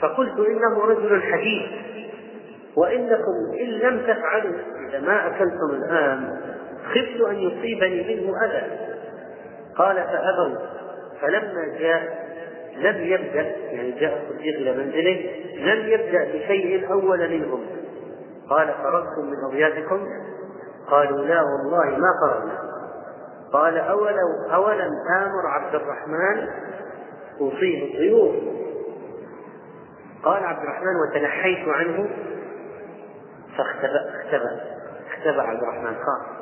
فقلت 0.00 0.38
إنه 0.38 0.84
رجل 0.84 1.22
حديث 1.22 1.70
وإنكم 2.76 3.34
إن 3.60 3.66
لم 3.66 4.00
تفعلوا. 4.00 4.56
إذا 4.88 5.00
ما 5.00 5.26
أكلتم 5.26 5.70
الآن 5.70 6.36
خفت 6.88 7.20
أن 7.28 7.36
يصيبني 7.36 8.14
منه 8.14 8.44
أذى. 8.44 8.78
قال 9.76 9.96
فأبوا. 9.96 10.58
فلما 11.20 11.78
جاء 11.78 12.26
لم 12.76 13.04
يبدأ 13.04 13.56
يعني 13.70 13.90
جاء 13.90 14.22
الصديق 14.22 14.56
إلى 14.58 14.72
منزله 14.72 15.30
لم 15.56 15.88
يبدأ 15.88 16.24
بشيء 16.24 16.92
أول 16.92 17.30
منهم. 17.30 17.66
قال 18.50 18.74
فرغتم 18.82 19.30
من 19.30 19.44
أضيافكم 19.44 20.06
قالوا 20.90 21.24
لا 21.24 21.42
والله 21.42 21.98
ما 21.98 22.08
فرغنا 22.22 22.58
قال 23.52 23.78
أولو 23.78 24.52
أولم 24.54 24.90
آمر 25.16 25.46
عبد 25.46 25.74
الرحمن؟ 25.74 26.48
أصيب 27.40 27.82
الضيوف. 27.82 28.34
قال 30.24 30.44
عبد 30.44 30.62
الرحمن 30.62 30.96
وتنحيت 31.08 31.68
عنه؟ 31.68 32.08
فاختبأ 33.58 34.10
اختبأ 34.14 34.60
اختبأ 35.10 35.42
عبد 35.42 35.62
الرحمن. 35.62 35.94
خاف 35.94 36.35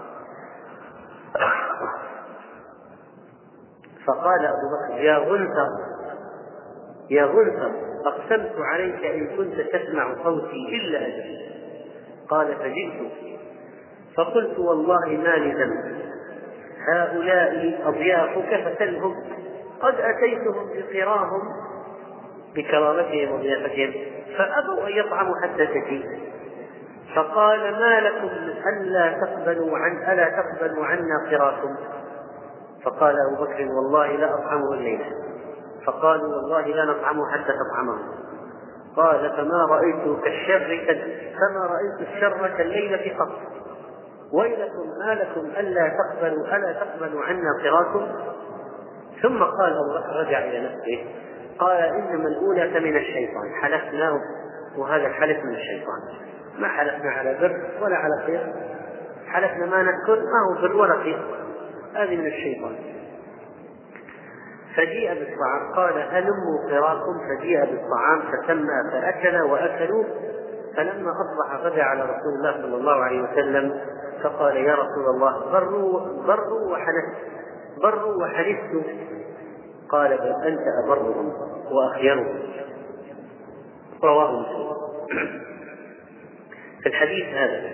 فقال 4.06 4.46
أبو 4.46 4.68
بكر 4.74 5.02
يا 5.02 5.16
غلثر 5.18 5.68
يا 7.10 7.24
غلثر 7.24 7.72
أقسمت 8.06 8.52
عليك 8.58 9.04
إن 9.04 9.36
كنت 9.36 9.60
تسمع 9.60 10.14
صوتي 10.24 10.68
إلا 10.68 11.06
أجل. 11.06 11.44
قال 12.28 12.56
فجئت. 12.56 13.12
فقلت 14.16 14.58
والله 14.58 15.08
ما 15.08 15.36
لي 15.36 15.70
هؤلاء 16.88 17.80
أضيافك 17.88 18.64
فسلهم 18.64 19.16
قد 19.80 19.94
أتيتهم 19.94 20.70
بقراهم 20.74 21.42
بكرامتهم 22.54 23.34
وضيافتهم 23.34 23.92
فأبوا 24.38 24.86
أن 24.86 24.92
يطعموا 24.92 25.34
حتى 25.42 25.66
تجيء. 25.66 26.04
فقال 27.14 27.60
ما 27.60 28.00
لكم 28.00 28.28
ألا 28.68 29.20
تقبلوا 29.20 29.78
عن 29.78 30.12
ألا 30.12 30.42
تقبلوا 30.42 30.86
عنا 30.86 31.30
قراكم 31.30 31.76
فقال 32.84 33.16
أبو 33.30 33.44
بكر 33.44 33.68
والله 33.68 34.06
لا 34.06 34.34
أطعمه 34.34 34.72
الليلة. 34.72 35.06
فقالوا 35.86 36.34
والله 36.34 36.66
لا 36.66 36.84
نطعمه 36.84 37.30
حتى 37.32 37.52
تطعمه. 37.52 37.98
قال 38.96 39.30
فما 39.36 39.66
رأيت 39.70 40.20
كالشر 40.24 40.84
كما 41.38 41.66
رأيت 41.66 42.08
الشر 42.08 42.48
كالليلة 42.48 43.18
قط 43.18 43.32
ويلكم 44.32 44.88
ما 45.06 45.14
لكم 45.14 45.60
ألا 45.60 45.88
تقبلوا 45.88 46.56
ألا 46.56 46.72
تقبلوا 46.72 47.22
عنا 47.22 47.48
قراكم 47.64 48.06
ثم 49.22 49.42
قال 49.42 49.72
أبو 49.72 49.98
بكر 49.98 50.16
رجع 50.16 50.38
إلى 50.38 50.60
نفسه. 50.60 51.06
قال 51.58 51.82
إنما 51.82 52.28
الأولى 52.28 52.70
فمن 52.70 52.96
الشيطان. 52.96 53.54
حلفنا 53.62 54.20
وهذا 54.76 55.06
الحلف 55.06 55.44
من 55.44 55.54
الشيطان. 55.54 56.00
ما 56.58 56.68
حلفنا 56.68 57.10
على 57.10 57.34
بر 57.40 57.84
ولا 57.84 57.96
على 57.96 58.26
خير. 58.26 58.54
حلفنا 59.26 59.66
ما 59.66 59.82
نذكر 59.82 60.16
ما 60.16 60.40
هو 60.48 60.62
بر 60.62 60.76
ولا 60.76 61.02
خير 61.02 61.24
هذه 61.94 62.16
من 62.16 62.26
الشيطان. 62.26 62.76
فجيء 64.76 65.14
بالطعام. 65.14 65.72
قال 65.74 65.98
هلموا 66.10 66.70
قراكم 66.70 67.18
فجيء 67.28 67.60
بالطعام 67.60 68.22
فسمى 68.22 68.90
فأكل 68.92 69.42
وأكلوا. 69.42 70.04
فلما 70.76 71.10
أصبح 71.10 71.54
غدا 71.54 71.82
على 71.82 72.02
رسول 72.02 72.34
الله 72.38 72.52
صلى 72.52 72.76
الله 72.76 73.04
عليه 73.04 73.22
وسلم 73.22 73.80
فقال 74.22 74.56
يا 74.56 74.74
رسول 74.74 75.14
الله 75.14 75.52
بروا 75.52 76.00
بروا 76.26 76.72
وحنست 76.72 77.16
بروا 77.82 78.22
وحنست 78.22 78.86
قال 79.88 80.18
بل 80.18 80.46
أنت 80.46 80.60
أبرهم 80.84 81.32
وأخيرهم. 81.70 82.38
رواه 84.02 84.40
مسلم. 84.40 85.53
في 86.84 86.90
الحديث 86.90 87.24
هذا. 87.24 87.72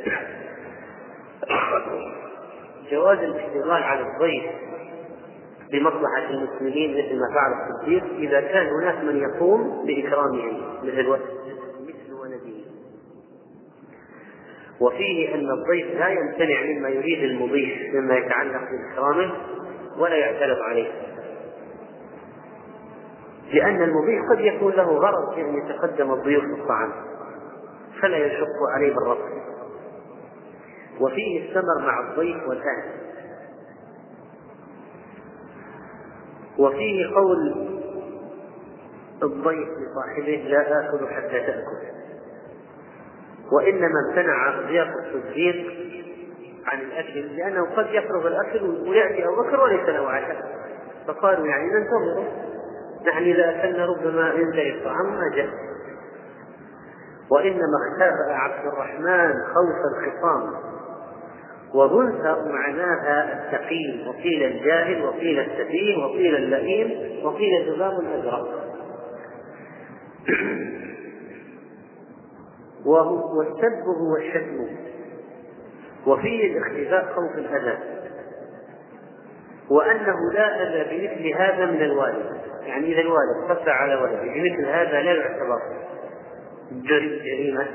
جواز 2.91 3.19
الاشتغال 3.19 3.83
على 3.83 4.01
الضيف 4.01 4.45
بمصلحة 5.73 6.31
المسلمين 6.31 6.91
مثل 6.93 7.19
ما 7.19 7.35
فعل 7.35 7.53
الصديق 7.71 8.05
إذا 8.19 8.41
كان 8.41 8.67
هناك 8.67 9.05
من 9.05 9.17
يقوم 9.17 9.87
بإكرامهم 9.87 10.63
مثل 10.83 11.09
مثل 11.83 12.13
ولده 12.13 12.61
وفيه 14.81 15.35
أن 15.35 15.51
الضيف 15.51 15.99
لا 15.99 16.09
يمتنع 16.09 16.63
مما 16.63 16.89
يريد 16.89 17.23
المضيف 17.23 17.95
مما 17.95 18.17
يتعلق 18.17 18.63
بإكرامه 18.71 19.33
ولا 19.99 20.17
يعترض 20.17 20.59
عليه. 20.59 20.89
لأن 23.53 23.83
المضيف 23.83 24.21
قد 24.31 24.41
يكون 24.41 24.73
له 24.73 24.99
غرض 24.99 25.35
في 25.35 25.41
أن 25.41 25.55
يتقدم 25.59 26.13
الضيوف 26.13 26.45
بالطعام 26.45 27.10
فلا 28.03 28.17
يشق 28.17 28.57
عليه 28.75 28.95
بالرفض. 28.95 29.41
وفيه 31.01 31.49
الثمر 31.49 31.87
مع 31.87 32.11
الضيف 32.11 32.49
والأهل. 32.49 33.01
وفيه 36.59 37.15
قول 37.15 37.69
الضيف 39.23 39.69
لصاحبه 39.69 40.45
لا 40.49 40.89
آكل 40.89 41.09
حتى 41.09 41.41
تأكل. 41.41 41.91
وإنما 43.53 43.95
امتنع 44.09 44.61
ضياف 44.61 44.89
الصديق 44.89 45.91
عن 46.67 46.81
الأكل 46.81 47.37
لأنه 47.37 47.75
قد 47.77 47.87
يفرغ 47.91 48.27
الأكل 48.27 48.65
ويأتي 48.65 49.25
أبو 49.25 49.43
بكر 49.43 49.61
وليس 49.61 49.89
له 49.89 50.11
عشاء. 50.11 50.61
فقالوا 51.07 51.47
يعني 51.47 51.65
ننتظره 51.65 52.29
نحن 53.07 53.23
إذا 53.23 53.51
أكلنا 53.51 53.87
ربما 53.87 54.33
ينتهي 54.33 54.79
الطعام 54.79 55.07
ما 55.07 55.37
جاء. 55.37 55.70
وإنما 57.31 57.77
اختبأ 57.91 58.33
عبد 58.33 58.67
الرحمن 58.67 59.35
خوف 59.55 59.77
الخصام. 59.93 60.55
وغنث 61.75 62.25
معناها 62.47 63.33
الثقيل 63.33 64.09
وقيل 64.09 64.43
الجاهل 64.43 65.05
وقيل 65.05 65.39
السفيه 65.39 66.05
وقيل 66.05 66.37
اللئيم 66.37 67.21
وقيل 67.27 67.63
الذباب 67.63 68.01
الأزرق. 68.01 68.49
والسب 72.87 73.85
هو 74.01 74.17
الشتم. 74.17 74.67
وفيه 76.07 76.53
الاختفاء 76.53 77.15
خوف 77.15 77.39
الأذى. 77.39 77.79
وأنه 79.71 80.33
لا 80.35 80.63
أذى 80.63 80.99
بمثل 80.99 81.43
هذا 81.43 81.67
من 81.67 81.83
الوالد. 81.83 82.41
يعني 82.63 82.93
إذا 82.93 83.01
الوالد 83.01 83.49
خف 83.49 83.69
على 83.69 83.95
ولده 83.95 84.23
بمثل 84.23 84.67
هذا 84.67 85.01
لا 85.03 85.13
يعتبر. 85.13 85.61
جريمة. 86.73 87.67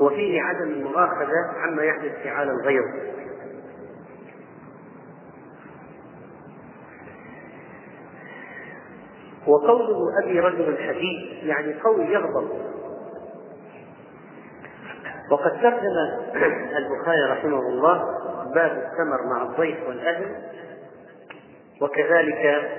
وفيه 0.00 0.42
عدم 0.42 0.68
المؤاخذة 0.68 1.52
عما 1.56 1.82
يحدث 1.82 2.22
في 2.22 2.28
عالم 2.28 2.60
غيره. 2.64 3.16
وقوله 9.46 9.98
أبي 10.24 10.40
رجل 10.40 10.78
حديد 10.78 11.48
يعني 11.48 11.74
قوي 11.80 12.04
يغضب. 12.04 12.48
وقد 15.30 15.50
ترجم 15.50 15.86
البخاري 16.76 17.22
رحمه 17.30 17.58
الله 17.58 18.04
باب 18.54 18.70
الثمر 18.70 19.26
مع 19.26 19.42
الضيف 19.42 19.88
والأهل 19.88 20.36
وكذلك 21.80 22.70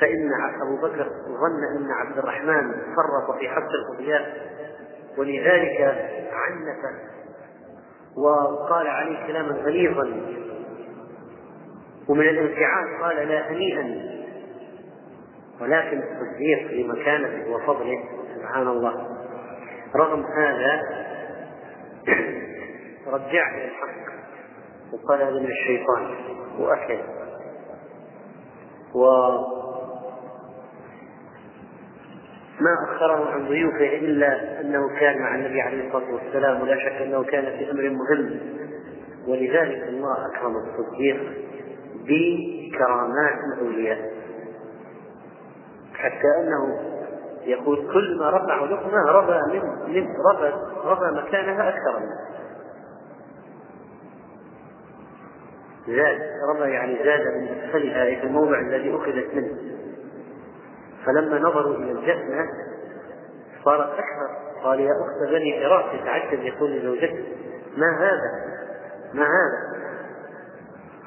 فإن 0.00 0.30
أبو 0.62 0.76
بكر 0.76 1.10
ظن 1.24 1.64
أن 1.76 1.90
عبد 1.90 2.18
الرحمن 2.18 2.72
فرط 2.72 3.38
في 3.38 3.48
حق 3.48 3.68
الأضياف 3.70 4.26
ولذلك 5.18 5.80
عنف 6.32 7.04
وقال 8.16 8.86
عليه 8.86 9.26
كلاما 9.26 9.54
غليظا. 9.54 10.10
ومن 12.08 12.28
الانفعال 12.28 13.02
قال 13.02 13.28
لا 13.28 13.50
هنيئا. 13.50 14.14
ولكن 15.60 16.02
التصديق 16.02 16.70
لمكانته 16.70 17.50
وفضله 17.50 18.04
سبحان 18.34 18.68
الله. 18.68 19.06
رغم 19.96 20.24
هذا 20.24 20.80
رجع 23.14 23.54
إلى 23.54 23.64
الحق 23.64 24.14
وقال 24.92 25.22
هذا 25.22 25.40
من 25.40 25.46
الشيطان. 25.46 26.14
واكل 26.58 26.98
و 28.94 29.04
ما 32.60 32.74
أخره 32.84 33.30
عن 33.30 33.48
ضيوفه 33.48 33.96
إلا 33.98 34.60
أنه 34.60 34.98
كان 35.00 35.22
مع 35.22 35.34
النبي 35.34 35.60
عليه 35.60 35.86
الصلاة 35.86 36.14
والسلام 36.14 36.62
ولا 36.62 36.76
شك 36.76 37.02
أنه 37.02 37.24
كان 37.24 37.44
في 37.44 37.70
أمر 37.70 37.90
مهم. 37.90 38.40
ولذلك 39.28 39.88
الله 39.88 40.26
أكرم 40.26 40.56
الصديق 40.56 41.16
بكرامات 41.94 43.38
الأولياء. 43.54 44.12
حتى 45.94 46.28
أنه 46.40 46.94
يقول 47.44 47.76
كل 47.76 48.18
ما 48.18 48.30
رفع 48.30 48.64
لقمة 48.64 49.12
ربى 49.12 49.58
من 49.58 49.92
من 49.94 50.06
ربى 50.32 50.52
ربى 50.84 51.20
مكانها 51.22 51.68
أكثر. 51.68 52.00
منه 52.00 52.34
زاد 55.86 56.20
ربى 56.50 56.70
يعني 56.70 56.96
زاد 57.04 57.20
من 57.20 57.48
أسفلها 57.48 58.04
في 58.04 58.26
الموضع 58.26 58.60
الذي 58.60 58.96
أخذت 58.96 59.34
منه. 59.34 59.73
فلما 61.06 61.38
نظروا 61.38 61.76
إلى 61.76 61.92
الجنة 61.92 62.46
صارت 63.64 63.90
أكثر 63.90 64.44
قال 64.64 64.80
يا 64.80 64.90
أخت 64.90 65.30
بني 65.30 65.68
فراس 65.68 65.84
يتعجب 65.94 66.42
يقول 66.42 66.70
لزوجته 66.70 67.24
ما 67.76 67.98
هذا؟ 67.98 68.54
ما 69.14 69.24
هذا؟ 69.24 69.74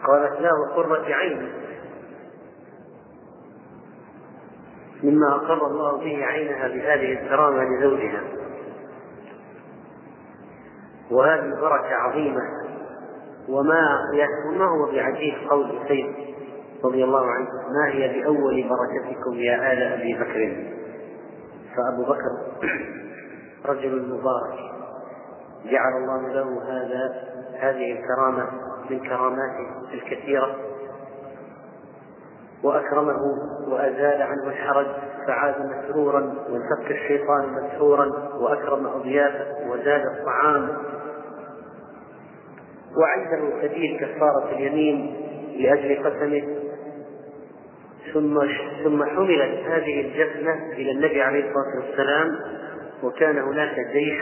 قالت 0.07 0.41
له 0.41 0.75
قرة 0.75 1.13
عين 1.13 1.53
مما 5.03 5.35
أقر 5.35 5.67
الله 5.67 5.97
به 5.97 6.25
عينها 6.25 6.67
بهذه 6.67 7.13
الكرامة 7.13 7.63
لزوجها 7.63 8.23
وهذه 11.11 11.61
بركة 11.61 11.95
عظيمة 11.95 12.41
وما 13.49 13.99
وما 14.49 14.65
هو 14.65 14.91
بعجيب 14.91 15.49
قول 15.49 15.79
سيد 15.87 16.26
رضي 16.83 17.03
الله 17.03 17.25
عنه 17.25 17.49
ما 17.49 17.91
هي 17.93 18.21
بأول 18.21 18.69
بركتكم 18.69 19.33
يا 19.33 19.73
آل 19.73 19.83
أبي 19.83 20.13
بكر؟ 20.13 20.73
فأبو 21.75 22.03
بكر 22.03 22.61
رجل 23.71 24.09
مبارك 24.09 24.59
جعل 25.65 25.97
الله 25.97 26.27
له 26.33 26.63
هذا 26.63 27.27
هذه 27.59 27.99
الكرامة 27.99 28.47
من 28.89 28.99
كراماته 28.99 29.93
الكثيرة 29.93 30.55
وأكرمه 32.63 33.19
وأزال 33.67 34.21
عنه 34.21 34.43
الحرج 34.47 34.87
فعاد 35.27 35.55
مسرورا 35.59 36.19
وانفك 36.49 36.91
الشيطان 36.91 37.53
مسرورا 37.53 38.05
وأكرم 38.39 38.87
أضيافه 38.87 39.69
وزاد 39.69 40.01
الطعام. 40.05 40.69
وعنده 42.97 43.61
سبيل 43.61 43.99
كفارة 43.99 44.51
اليمين 44.51 45.15
لأجل 45.57 46.03
قسمه 46.03 46.66
ثم 48.17 48.39
ثم 48.83 49.03
حملت 49.03 49.59
هذه 49.67 50.01
الجفنة 50.01 50.53
إلى 50.73 50.91
النبي 50.91 51.21
عليه 51.21 51.39
الصلاة 51.39 51.85
والسلام 51.85 52.39
وكان 53.03 53.37
هناك 53.37 53.75
جيش 53.93 54.21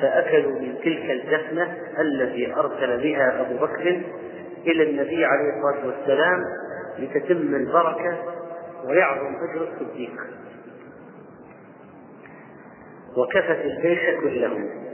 فأكلوا 0.00 0.60
من 0.60 0.74
تلك 0.84 1.10
الجفنة 1.10 1.76
التي 2.00 2.54
أرسل 2.54 3.02
بها 3.02 3.40
أبو 3.40 3.56
بكر 3.56 4.00
إلى 4.66 4.90
النبي 4.90 5.24
عليه 5.24 5.50
الصلاة 5.56 5.86
والسلام 5.86 6.40
لتتم 6.98 7.54
البركة 7.54 8.18
ويعظم 8.88 9.34
أجر 9.36 9.68
الصديق. 9.72 10.12
وكفت 13.16 13.64
الجيش 13.64 14.00
كله 14.20 14.85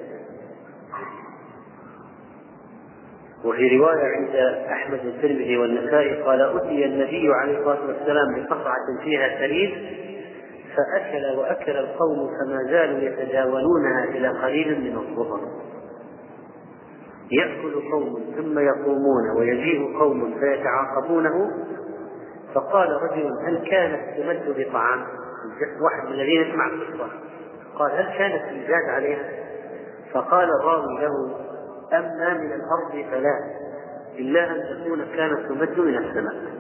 وفي 3.44 3.78
رواية 3.78 4.04
عند 4.16 4.36
أحمد 4.70 5.00
الترمذي 5.04 5.56
والنسائي 5.56 6.22
قال 6.22 6.40
أتي 6.40 6.84
النبي 6.84 7.28
عليه 7.34 7.58
الصلاة 7.58 7.86
والسلام 7.86 8.26
بقطعة 8.36 9.02
فيها 9.04 9.38
سرير 9.38 9.98
فأكل 10.76 11.38
وأكل 11.38 11.72
القوم 11.76 12.28
فما 12.28 12.58
زالوا 12.70 12.98
يتداولونها 12.98 14.04
إلى 14.04 14.28
قليل 14.28 14.80
من 14.80 14.96
الظهر 14.98 15.40
يأكل 17.30 17.90
قوم 17.92 18.34
ثم 18.36 18.58
يقومون 18.58 19.30
ويجيء 19.38 19.98
قوم 19.98 20.34
فيتعاقبونه 20.40 21.50
فقال 22.54 22.88
رجل 23.02 23.30
هل 23.46 23.68
كانت 23.70 24.00
تمد 24.18 24.54
بطعام؟ 24.58 25.06
واحد 25.82 26.06
من 26.06 26.12
الذين 26.12 26.40
يسمع 26.42 26.66
القصة 26.66 27.08
قال 27.78 27.92
هل 27.92 28.18
كانت 28.18 28.42
إيجاد 28.42 28.84
عليها؟ 28.88 29.28
فقال 30.12 30.48
الراوي 30.60 31.00
له 31.00 31.36
أما 31.92 32.34
من 32.34 32.52
الأرض 32.52 33.10
فلا. 33.10 33.38
إلا 34.18 34.50
أن 34.50 34.62
تكون 34.70 35.04
كانت 35.16 35.48
تمد 35.48 35.78
من 35.78 35.96
السماء. 35.96 36.52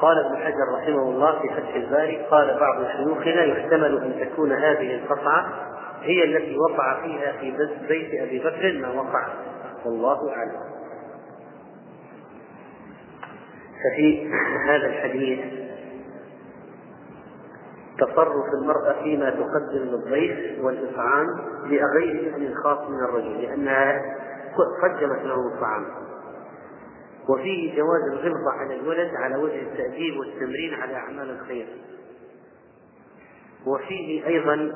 قال 0.00 0.18
ابن 0.18 0.36
حجر 0.36 0.74
رحمه 0.78 1.02
الله 1.02 1.38
في 1.42 1.48
فتح 1.48 1.74
الباري 1.74 2.16
قال 2.16 2.58
بعض 2.60 2.86
شيوخنا 2.96 3.44
يحتمل 3.44 4.02
أن 4.02 4.28
تكون 4.28 4.52
هذه 4.52 4.94
القطعة 4.94 5.46
هي 6.02 6.24
التي 6.24 6.56
وقع 6.56 7.02
فيها 7.02 7.32
في 7.32 7.50
بيت 7.88 8.22
أبي 8.22 8.38
بكر 8.38 8.78
ما 8.80 9.00
وقع. 9.00 9.28
والله 9.84 10.32
أعلم. 10.32 10.72
ففي 13.82 14.30
هذا 14.68 14.86
الحديث 14.86 15.61
تصرف 17.98 18.46
المرأة 18.62 19.02
فيما 19.02 19.30
تقدم 19.30 19.82
للضيف 19.82 20.64
والإطعام 20.64 21.26
بغير 21.64 22.34
إذن 22.36 22.54
خاص 22.64 22.88
من 22.88 23.04
الرجل 23.04 23.42
لأنها 23.42 24.02
قدمت 24.82 25.22
له 25.24 25.46
الطعام 25.54 25.86
وفيه 27.28 27.76
جواز 27.76 28.02
الغلظة 28.12 28.50
على 28.60 28.76
الولد 28.76 29.14
على 29.14 29.36
وجه 29.36 29.62
التأديب 29.62 30.18
والتمرين 30.18 30.74
على 30.74 30.94
أعمال 30.94 31.30
الخير. 31.30 31.66
وفيه 33.66 34.26
أيضا 34.26 34.72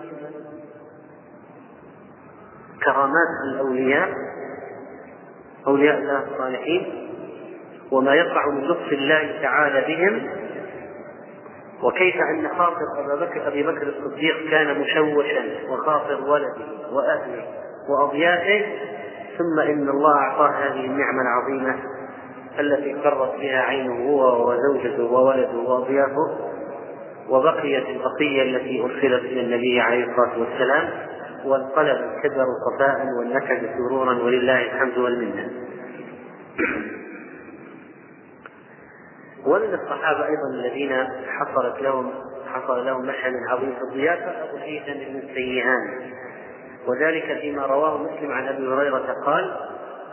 كرامات 2.85 3.29
الأولياء 3.52 4.09
أولياء 5.66 5.98
الله 5.98 6.22
الصالحين 6.33 7.09
وما 7.92 8.14
يقع 8.14 8.50
من 8.50 8.64
لطف 8.64 8.92
الله 8.92 9.42
تعالى 9.42 9.81
بهم 9.94 10.45
وكيف 11.83 12.17
أن 12.17 12.49
خاطر 12.59 12.87
أبا 12.99 13.25
بكر 13.27 13.49
أبي 13.49 13.62
بكر 13.62 13.83
الصديق 13.89 14.51
كان 14.51 14.81
مشوشا 14.81 15.45
وخاطر 15.71 16.21
ولده 16.31 16.67
وأهله 16.93 17.45
وأضيافه 17.89 18.65
ثم 19.39 19.61
إن 19.61 19.89
الله 19.89 20.17
أعطاه 20.19 20.51
هذه 20.51 20.85
النعمة 20.87 21.23
العظيمة 21.23 21.79
التي 22.61 22.95
قرت 22.95 23.35
بها 23.41 23.61
عينه 23.61 24.11
هو 24.11 24.51
وزوجته 24.51 25.05
وولده 25.05 25.59
وأضيافه 25.59 26.39
وبقيت 27.29 27.85
البقية 27.89 28.43
التي 28.43 28.83
أرسلت 28.83 29.25
إلى 29.25 29.41
النبي 29.41 29.81
عليه 29.81 30.05
الصلاة 30.05 30.39
والسلام 30.39 30.89
وانقلب 31.45 31.97
الكدر 31.97 32.45
صفاء 32.67 33.07
والنكد 33.19 33.71
سرورا 33.77 34.15
ولله 34.15 34.62
الحمد 34.62 34.99
والمنة. 34.99 35.51
ومن 39.46 39.74
الصحابة 39.74 40.26
أيضا 40.26 40.48
الذين 40.54 41.09
حصلت 41.28 41.82
لهم 41.82 42.14
حصل 42.46 42.87
لهم 42.87 43.06
مشهد 43.06 43.32
عظيم 43.48 43.74
في 43.74 43.82
الضيافة 43.82 44.44
أبو 44.44 44.56
الهيثم 44.56 44.92
بن 44.92 45.28
السيهان 45.28 46.12
وذلك 46.87 47.38
فيما 47.40 47.66
رواه 47.66 47.98
مسلم 47.98 48.32
عن 48.32 48.48
أبي 48.48 48.68
هريرة 48.68 49.16
قال 49.26 49.56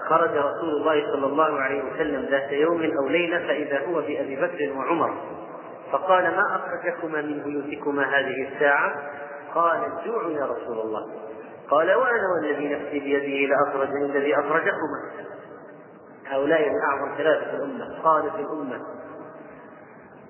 خرج 0.09 0.29
رسول 0.29 0.69
الله 0.69 1.11
صلى 1.13 1.25
الله 1.25 1.59
عليه 1.59 1.83
وسلم 1.83 2.25
ذات 2.29 2.51
يوم 2.51 2.83
أو 2.83 3.07
ليلة 3.07 3.39
فإذا 3.39 3.85
هو 3.85 3.93
بأبي 3.93 4.35
بكر 4.35 4.77
وعمر. 4.77 5.13
فقال 5.91 6.23
ما 6.23 6.55
أخرجكما 6.55 7.21
من 7.21 7.43
بيوتكما 7.43 8.03
هذه 8.03 8.47
الساعة؟ 8.47 8.95
قال 9.55 9.81
الجوع 9.85 10.23
يا 10.23 10.45
رسول 10.45 10.79
الله. 10.79 11.09
قال 11.69 11.93
وأنا 11.93 12.23
والذي 12.35 12.75
نفسي 12.75 12.99
بيده 12.99 13.55
لأخرج 13.55 13.89
الذي 13.89 14.35
أخرجكما. 14.35 15.11
هؤلاء 16.27 16.69
من 16.69 16.79
أعظم 16.81 17.17
ثلاثة 17.17 17.55
الأمة 17.55 18.01
قادة 18.03 18.35
الأمة. 18.39 18.81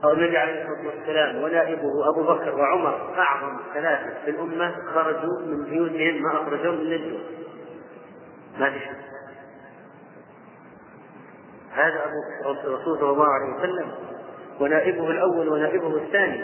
أو 0.03 0.11
النبي 0.11 0.37
عليه 0.37 0.61
الصلاة 0.61 0.87
والسلام 0.87 1.43
ونائبه 1.43 2.09
أبو 2.09 2.23
بكر 2.23 2.55
وعمر 2.55 3.13
أعظم 3.17 3.57
ثلاثة 3.73 4.13
في 4.25 4.31
الأمة 4.31 4.75
خرجوا 4.93 5.39
من 5.45 5.63
بيوتهم 5.63 6.23
ما 6.23 6.41
أخرجهم 6.41 6.73
إلا 6.73 6.95
الجوع. 6.95 7.19
ما 8.59 8.69
في 8.69 8.79
هذا 11.71 12.05
أبو 12.05 12.51
الرسول 12.51 12.99
صلى 12.99 13.09
الله 13.09 13.27
عليه 13.27 13.55
وسلم 13.55 13.91
ونائبه 14.59 15.11
الأول 15.11 15.49
ونائبه 15.49 15.97
الثاني 15.97 16.43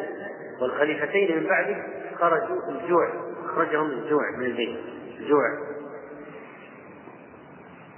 والخليفتين 0.62 1.38
من 1.38 1.48
بعده 1.48 1.84
خرجوا 2.20 2.70
الجوع 2.70 3.10
أخرجهم 3.46 3.86
الجوع 3.86 4.32
من 4.38 4.46
البيت 4.46 4.80
الجوع. 5.20 5.44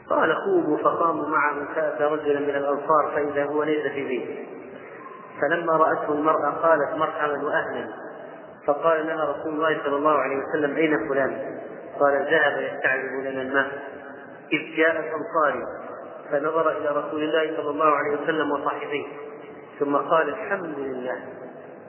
قال 0.10 0.36
خوبوا 0.36 0.78
فقاموا 0.78 1.28
معه 1.28 1.74
فأتى 1.76 2.04
رجلا 2.04 2.40
من 2.40 2.50
الأنصار 2.50 3.12
فإذا 3.16 3.46
هو 3.46 3.64
ليس 3.64 3.88
في 3.88 4.08
بيته. 4.08 4.61
فلما 5.42 5.74
رأته 5.74 6.14
المرأة 6.14 6.52
قالت 6.52 6.98
مرحبا 6.98 7.44
وأهلا. 7.44 7.88
فقال 8.68 9.08
لها 9.08 9.26
رسول 9.26 9.54
الله 9.54 9.84
صلى 9.84 9.96
الله 9.96 10.18
عليه 10.18 10.36
وسلم 10.38 10.76
أين 10.76 11.10
فلان؟ 11.10 11.60
قال 12.00 12.14
ذهب 12.14 12.62
يستعذب 12.62 13.26
لنا 13.26 13.42
الماء. 13.42 13.72
إذ 14.54 14.78
جاء 14.78 14.92
الأنصاري 14.92 15.66
فنظر 16.32 16.78
إلى 16.78 16.90
رسول 16.90 17.24
الله 17.24 17.58
صلى 17.58 17.70
الله 17.70 17.96
عليه 17.96 18.22
وسلم 18.22 18.52
وصاحبيه 18.52 19.06
ثم 19.80 19.96
قال 19.96 20.30
الحمد 20.30 20.80
لله 20.80 21.20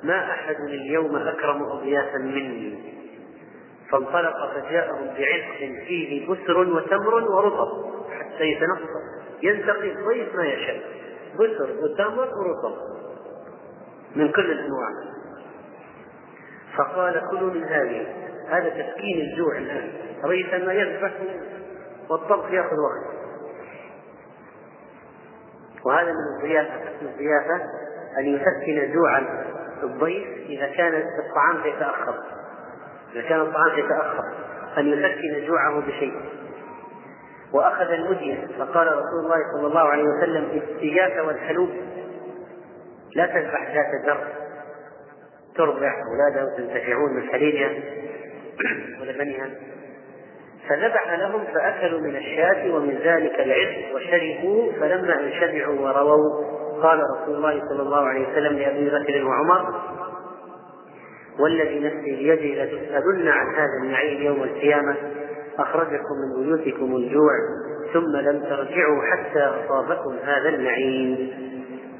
ما 0.02 0.30
أحد 0.30 0.56
اليوم 0.60 1.16
أكرم 1.16 1.62
أضيافا 1.62 2.18
مني. 2.18 2.92
فانطلق 3.90 4.52
فجاءهم 4.54 5.06
بعزق 5.06 5.84
فيه 5.86 6.28
بسر 6.28 6.58
وتمر 6.58 7.14
ورطب 7.14 7.84
حتى 8.10 8.44
يتنقل 8.44 8.88
ينتقي 9.42 9.92
الضيف 9.92 10.34
ما 10.34 10.44
يشاء 10.44 10.80
بسر 11.34 11.70
وتمر 11.82 12.28
ورطب. 12.38 12.91
من 14.16 14.32
كل 14.32 14.50
الأنواع. 14.52 14.88
فقال 16.76 17.22
كلوا 17.30 17.50
من 17.50 17.64
هذه. 17.64 18.06
هذا 18.48 18.68
تسكين 18.68 19.20
الجوع 19.20 19.58
الآن. 19.58 19.90
ريث 20.24 20.54
ما 20.54 20.72
يذبح 20.72 21.12
والطبخ 22.10 22.50
يأخذ 22.50 22.76
وقت. 22.76 23.12
وهذا 25.84 26.12
من 26.12 26.36
الضيافة 26.38 26.70
حسن 26.70 27.06
الضيافة 27.06 27.60
أن 28.18 28.26
يسكن 28.26 28.92
جوع 28.92 29.18
الضيف 29.82 30.28
إذا 30.48 30.66
كان 30.66 30.94
الطعام 30.94 31.74
يتأخر. 31.74 32.14
إذا 33.12 33.22
كان 33.28 33.40
الطعام 33.40 33.78
يتأخر. 33.78 34.24
أن 34.78 34.86
يسكن 34.86 35.46
جوعه 35.46 35.80
بشيء. 35.80 36.14
وأخذ 37.52 37.86
المدية. 37.90 38.46
فقال 38.58 38.86
رسول 38.86 39.24
الله 39.24 39.38
صلى 39.56 39.66
الله 39.66 39.88
عليه 39.88 40.04
وسلم 40.04 40.62
إياك 40.82 41.26
والحلوب. 41.26 41.70
لا 43.16 43.26
تذبح 43.26 43.74
ذات 43.74 44.06
ذر 44.06 44.26
ترضع 45.56 45.92
أولادها 46.10 46.44
وتنتفعون 46.44 47.12
من 47.12 47.22
حليبها 47.22 47.70
ولبنها 49.00 49.50
فذبح 50.68 51.12
لهم 51.12 51.44
فأكلوا 51.54 52.00
من 52.00 52.16
الشاة 52.16 52.74
ومن 52.74 52.98
ذلك 53.04 53.40
العز 53.40 53.94
وشربوا 53.94 54.72
فلما 54.72 55.20
أن 55.20 55.32
شبعوا 55.40 55.80
ورووا 55.80 56.62
قال 56.82 57.00
رسول 57.16 57.34
الله 57.34 57.60
صلى 57.68 57.82
الله 57.82 58.08
عليه 58.08 58.28
وسلم 58.28 58.58
لأبي 58.58 58.90
بكر 58.90 59.24
وعمر 59.24 59.80
والذي 61.38 61.80
نفسي 61.80 62.16
بيده 62.16 62.64
لتسألن 62.64 63.28
عن 63.28 63.54
هذا 63.54 63.82
النعيم 63.82 64.22
يوم 64.22 64.42
القيامة 64.42 64.96
أخرجكم 65.58 66.14
من 66.22 66.44
بيوتكم 66.44 66.96
الجوع 66.96 67.32
ثم 67.92 68.16
لم 68.16 68.40
ترجعوا 68.42 69.02
حتى 69.02 69.40
أصابكم 69.40 70.16
هذا 70.24 70.48
النعيم. 70.48 71.32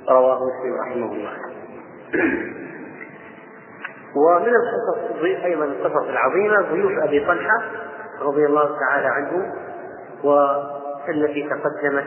رواه 0.08 0.38
مسلم 0.38 0.80
رحمه 0.80 1.12
الله. 1.12 1.32
ومن 4.16 4.48
القصص 4.48 5.22
أيضا 5.44 5.64
القصص 5.64 6.08
العظيمة 6.08 6.60
ضيوف 6.72 6.92
أبي 7.02 7.20
طلحة 7.26 7.62
رضي 8.20 8.46
الله 8.46 8.78
تعالى 8.78 9.06
عنه 9.06 9.52
والتي 10.24 11.48
تقدمت 11.48 12.06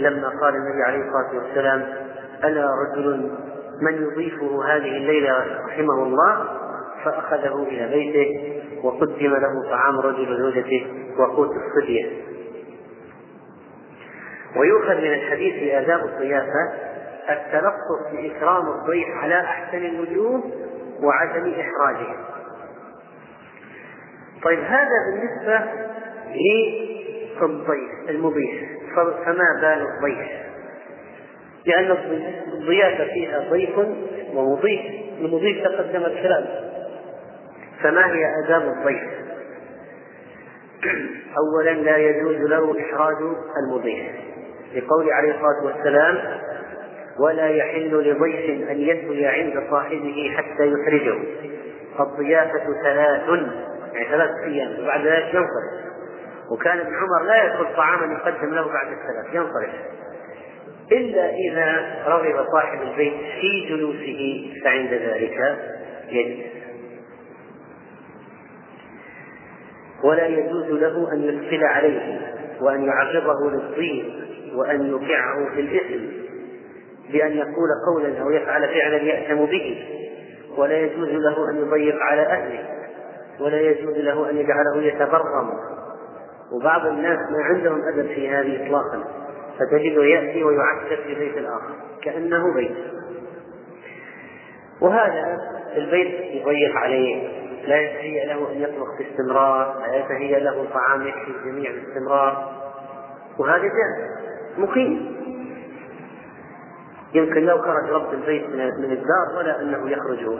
لما 0.00 0.28
قال 0.28 0.54
النبي 0.54 0.82
عليه 0.82 0.98
الصلاة 0.98 1.42
والسلام 1.42 1.86
ألا 2.44 2.66
رجل 2.82 3.30
من 3.82 3.94
يضيفه 4.02 4.64
هذه 4.64 4.96
الليلة 4.96 5.44
رحمه 5.68 6.02
الله 6.02 6.44
فأخذه 7.04 7.62
إلى 7.62 7.88
بيته 7.88 8.62
وقدم 8.86 9.34
له 9.36 9.70
طعام 9.70 10.00
رجل 10.00 10.38
زوجته 10.38 10.86
وقوت 11.18 11.50
الصبيه 11.50 12.10
ويؤخذ 14.56 14.94
من 14.94 15.12
الحديث 15.12 15.72
آداب 15.72 16.00
الضيافة 16.04 16.91
التلطف 17.30 18.12
بإكرام 18.12 18.68
الضيف 18.68 19.08
على 19.08 19.40
أحسن 19.40 19.78
الوجوه 19.78 20.42
وعدم 21.02 21.52
إحراجه. 21.60 22.16
طيب 24.42 24.58
هذا 24.58 24.96
بالنسبة 25.10 25.60
للضيف 27.40 28.08
المضيف. 28.08 28.62
فما 28.94 29.60
بال 29.60 29.86
الضيف؟ 29.88 30.28
لأن 31.66 31.96
الضيافة 32.52 33.04
فيها 33.04 33.50
ضيف 33.50 33.78
ومضيف. 34.34 34.80
المضيف 35.20 35.64
تقدم 35.64 36.04
الكلام. 36.04 36.46
فما 37.82 38.06
هي 38.06 38.24
آداب 38.44 38.62
الضيف؟ 38.62 39.02
أولا 41.38 41.70
لا 41.70 41.96
يجوز 41.96 42.36
له 42.36 42.80
إحراج 42.80 43.16
المضيف. 43.56 44.06
لقول 44.74 45.12
عليه 45.12 45.34
الصلاة 45.34 45.64
والسلام 45.64 46.18
ولا 47.20 47.48
يحل 47.48 48.10
لضيف 48.10 48.70
أن 48.70 48.80
يثوي 48.80 49.26
عند 49.26 49.52
صاحبه 49.70 50.34
حتى 50.36 50.72
يحرجه. 50.72 51.18
الضيافة 52.00 52.64
ثلاث 52.82 53.28
يعني 53.92 54.08
ثلاثة 54.08 54.44
أيام 54.44 54.82
وبعد 54.82 55.06
ذلك 55.06 55.34
ينصرف. 55.34 55.82
وكان 56.52 56.78
ابن 56.78 56.94
عمر 56.94 57.26
لا 57.26 57.36
يأكل 57.36 57.76
طعاما 57.76 58.14
يقدم 58.14 58.54
له 58.54 58.68
بعد 58.68 58.86
الثلاث 58.86 59.34
ينصرف. 59.34 59.70
إلا 60.92 61.30
إذا 61.30 61.96
رغب 62.06 62.46
صاحب 62.52 62.82
البيت 62.82 63.14
في 63.40 63.68
جلوسه 63.68 64.52
فعند 64.64 64.92
ذلك 64.92 65.58
يجلس. 66.08 66.52
ولا 70.04 70.26
يجوز 70.26 70.66
له 70.70 71.12
أن 71.12 71.22
يدخل 71.22 71.64
عليه 71.64 72.20
وأن 72.60 72.84
يعرضه 72.84 73.50
للضيق 73.50 74.04
وأن 74.54 74.86
يوقعه 74.86 75.54
في 75.54 75.60
الإثم. 75.60 76.21
بأن 77.10 77.32
يقول 77.32 77.68
قولا 77.86 78.22
أو 78.22 78.30
يفعل 78.30 78.68
فعلا 78.68 78.96
يأثم 78.96 79.44
به 79.44 79.84
ولا 80.56 80.78
يجوز 80.78 81.08
له 81.08 81.50
أن 81.50 81.56
يضيق 81.56 81.96
على 82.02 82.22
أهله 82.22 82.68
ولا 83.40 83.60
يجوز 83.60 83.96
له 83.96 84.30
أن 84.30 84.36
يجعله 84.36 84.82
يتبرم. 84.82 85.50
وبعض 86.52 86.86
الناس 86.86 87.18
ما 87.18 87.44
عندهم 87.44 87.82
أدب 87.88 88.06
في 88.06 88.28
هذه 88.28 88.66
إطلاقا 88.66 89.04
فتجده 89.58 90.04
يأتي 90.04 90.44
ويعسكر 90.44 90.96
في 90.96 91.14
بيت 91.14 91.36
الآخر 91.36 91.74
كأنه 92.02 92.54
بيت. 92.54 92.76
وهذا 94.80 95.38
البيت 95.76 96.20
يضيق 96.20 96.76
عليه 96.76 97.28
لا 97.66 97.80
يتهيأ 97.80 98.24
له 98.26 98.52
أن 98.52 98.62
يطبخ 98.62 98.98
باستمرار 98.98 99.78
لا 99.80 99.96
يتهيأ 99.96 100.38
له 100.38 100.66
طعام 100.74 101.06
يكفي 101.06 101.30
الجميع 101.30 101.70
باستمرار. 101.72 102.52
وهذا 103.38 103.62
جائز 103.62 104.10
مقيم. 104.58 105.21
يمكن 107.14 107.46
لو 107.46 107.58
خرج 107.58 107.90
رب 107.90 108.14
البيت 108.14 108.48
من 108.48 108.92
الدار 108.92 109.38
ولا 109.38 109.60
أنه 109.60 109.90
يخرج 109.90 110.24
هو 110.24 110.38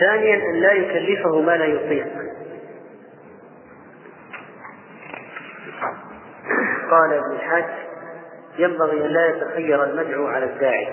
ثانيا 0.00 0.50
أن 0.50 0.54
لا 0.54 0.72
يكلفه 0.72 1.40
ما 1.40 1.56
لا 1.56 1.64
يطيق. 1.64 2.06
قال 6.90 7.12
ابن 7.12 7.32
الحاج 7.32 7.64
ينبغي 8.58 9.06
أن 9.06 9.10
لا 9.10 9.26
يتخير 9.26 9.84
المدعو 9.84 10.26
على 10.26 10.44
الداعي. 10.44 10.88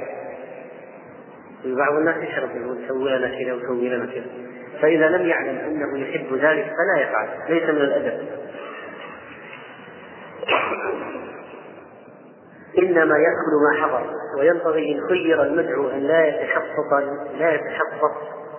بعض 1.65 1.93
الناس 1.93 2.15
يشرب 2.23 2.49
يقول 2.55 2.87
سوي 2.87 3.17
لنا 3.17 3.27
كذا 3.27 3.53
وسوي 3.53 3.89
لنا 3.89 4.05
كذا. 4.05 4.25
فإذا 4.81 5.09
لم 5.09 5.27
يعلم 5.27 5.57
أنه 5.57 5.99
يحب 5.99 6.33
ذلك 6.33 6.65
فلا 6.65 7.01
يفعل 7.01 7.29
ليس 7.49 7.63
من 7.63 7.81
الأدب. 7.81 8.27
إنما 12.77 13.15
يأكل 13.17 13.53
ما 13.63 13.83
حضر 13.83 14.09
وينبغي 14.39 14.91
إن 14.91 15.07
خير 15.07 15.43
المدعو 15.43 15.89
أن 15.89 15.99
لا 15.99 16.27
يتشفط 16.27 16.93
لا 17.39 17.53
يتشفط 17.53 18.11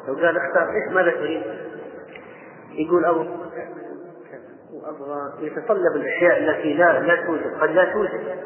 لو 0.09 0.15
قال 0.15 0.37
اختار 0.37 0.69
إيش 0.69 0.95
ماذا 0.95 1.11
تريد؟ 1.11 1.43
يقول 2.73 3.05
أبغى 3.05 3.29
وأبغى 4.73 5.47
يتطلب 5.47 5.97
الأشياء 5.97 6.39
التي 6.39 6.75
لا 6.75 7.01
لا 7.01 7.27
توجد 7.27 7.55
قد 7.61 7.71
لا 7.71 7.93
توجد. 7.93 8.45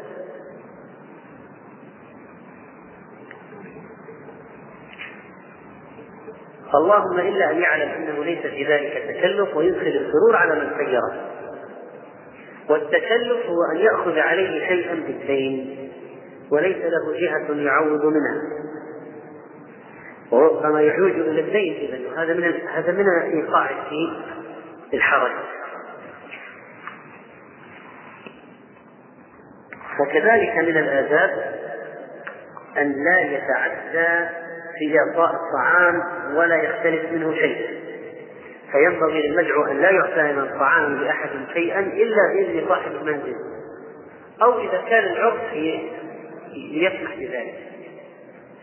اللهم 6.74 7.18
إلا 7.18 7.50
أن 7.50 7.58
يعلم 7.58 7.90
أنه 7.90 8.24
ليس 8.24 8.46
في 8.46 8.64
ذلك 8.64 9.16
تكلف 9.16 9.56
ويدخل 9.56 9.86
السرور 9.86 10.36
على 10.36 10.60
من 10.60 10.76
خيره. 10.76 11.37
والتكلف 12.70 13.46
هو 13.46 13.64
أن 13.72 13.76
يأخذ 13.76 14.18
عليه 14.18 14.68
شيئا 14.68 14.94
بالدين 14.94 15.88
وليس 16.50 16.76
له 16.76 17.20
جهة 17.20 17.54
يعوض 17.54 18.04
منها. 18.04 18.42
وربما 20.30 20.82
يحوج 20.82 21.10
إلى 21.10 21.40
الدين 21.40 21.74
إذا 21.74 22.22
هذا 22.22 22.34
من 22.34 22.68
هذا 22.68 22.92
من 22.92 23.08
إيقاع 23.08 23.68
في 24.88 24.96
الحرج 24.96 25.32
وكذلك 30.00 30.56
من 30.56 30.76
الآداب 30.76 31.58
أن 32.78 33.04
لا 33.04 33.20
يتعدى 33.20 34.28
في 34.78 34.98
إعطاء 34.98 35.30
الطعام 35.34 36.02
ولا 36.36 36.56
يختلف 36.56 37.12
منه 37.12 37.34
شيء 37.34 37.87
فينبغي 38.72 39.28
للمدعو 39.28 39.64
أن 39.64 39.80
لا 39.80 39.90
يعطى 39.90 40.32
من 40.32 40.38
الطعام 40.38 40.94
لأحد 40.94 41.30
شيئا 41.52 41.80
إلا 41.80 42.32
بإذن 42.34 42.68
صاحب 42.68 42.90
المنزل. 42.92 43.34
أو 44.42 44.58
إذا 44.58 44.84
كان 44.88 45.04
العرف 45.04 45.52
يسمح 46.54 47.14
بذلك. 47.14 47.54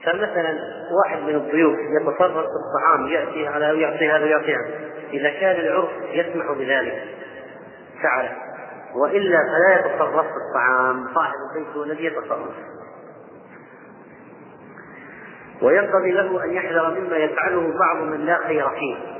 فمثلا 0.03 0.57
واحد 1.03 1.21
من 1.21 1.35
الضيوف 1.35 1.79
يتصرف 1.79 2.33
في 2.33 2.51
الطعام 2.65 3.07
يأتي 3.07 3.47
على 3.47 3.71
ويعطي 3.71 4.11
هذا 4.11 4.23
ويعطي 4.23 4.55
هذا. 4.55 4.69
إذا 5.13 5.29
كان 5.29 5.59
العرف 5.65 5.89
يسمح 6.11 6.51
بذلك 6.51 7.03
فعله 8.03 8.31
وإلا 8.95 9.37
فلا 9.37 9.79
يتصرف 9.79 10.25
في 10.25 10.37
الطعام. 10.49 11.07
صاحب 11.15 11.33
البيت 11.51 11.75
هو 11.75 11.83
الذي 11.83 12.05
يتصرف. 12.05 12.55
وينبغي 15.61 16.11
له 16.11 16.43
أن 16.43 16.53
يحذر 16.53 16.99
مما 16.99 17.17
يفعله 17.17 17.73
بعض 17.79 17.97
من 17.97 18.25
لا 18.25 18.37
خير 18.37 18.69
فيه. 18.69 19.14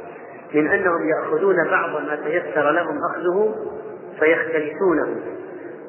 من 0.53 0.67
أنهم 0.67 1.09
يأخذون 1.09 1.69
بعض 1.69 1.89
ما 1.89 2.15
تيسر 2.15 2.71
لهم 2.71 2.99
أخذه 3.11 3.55
فيختلسونه 4.19 5.15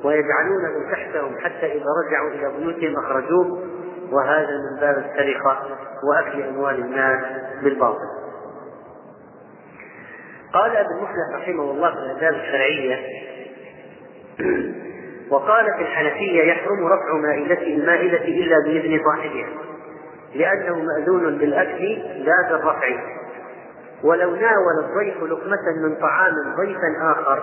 ويجعلونه 0.04 0.90
تحتهم 0.92 1.38
حتى 1.38 1.66
إذا 1.66 1.86
رجعوا 2.06 2.30
إلى 2.30 2.58
بيوتهم 2.58 3.04
أخرجوه 3.04 3.62
وهذا 4.12 4.50
من 4.50 4.80
باب 4.80 4.98
السرقة 4.98 5.62
وأكل 6.10 6.42
أموال 6.42 6.80
الناس 6.80 7.20
بالباطل. 7.62 8.16
قال 10.52 10.76
ابن 10.76 10.96
مفلح 10.96 11.42
رحمه 11.42 11.70
الله 11.70 11.90
في 11.90 11.98
الآداب 11.98 12.34
الشرعية 12.34 12.98
وقالت 15.30 15.80
الحنفية 15.80 16.42
يحرم 16.42 16.86
رفع 16.86 17.16
مائدة 17.16 17.62
المائدة 17.62 18.24
إلا 18.24 18.56
بإذن 18.64 19.00
صاحبها 19.04 19.48
لأنه 20.34 20.82
مأذون 20.82 21.38
بالأكل 21.38 21.98
لا 22.24 22.48
بالرفع 22.50 22.88
ولو 24.04 24.30
ناول 24.30 24.84
الضيف 24.84 25.22
لقمة 25.22 25.72
من 25.82 25.94
طعام 25.94 26.34
ضيفا 26.56 27.12
آخر 27.12 27.42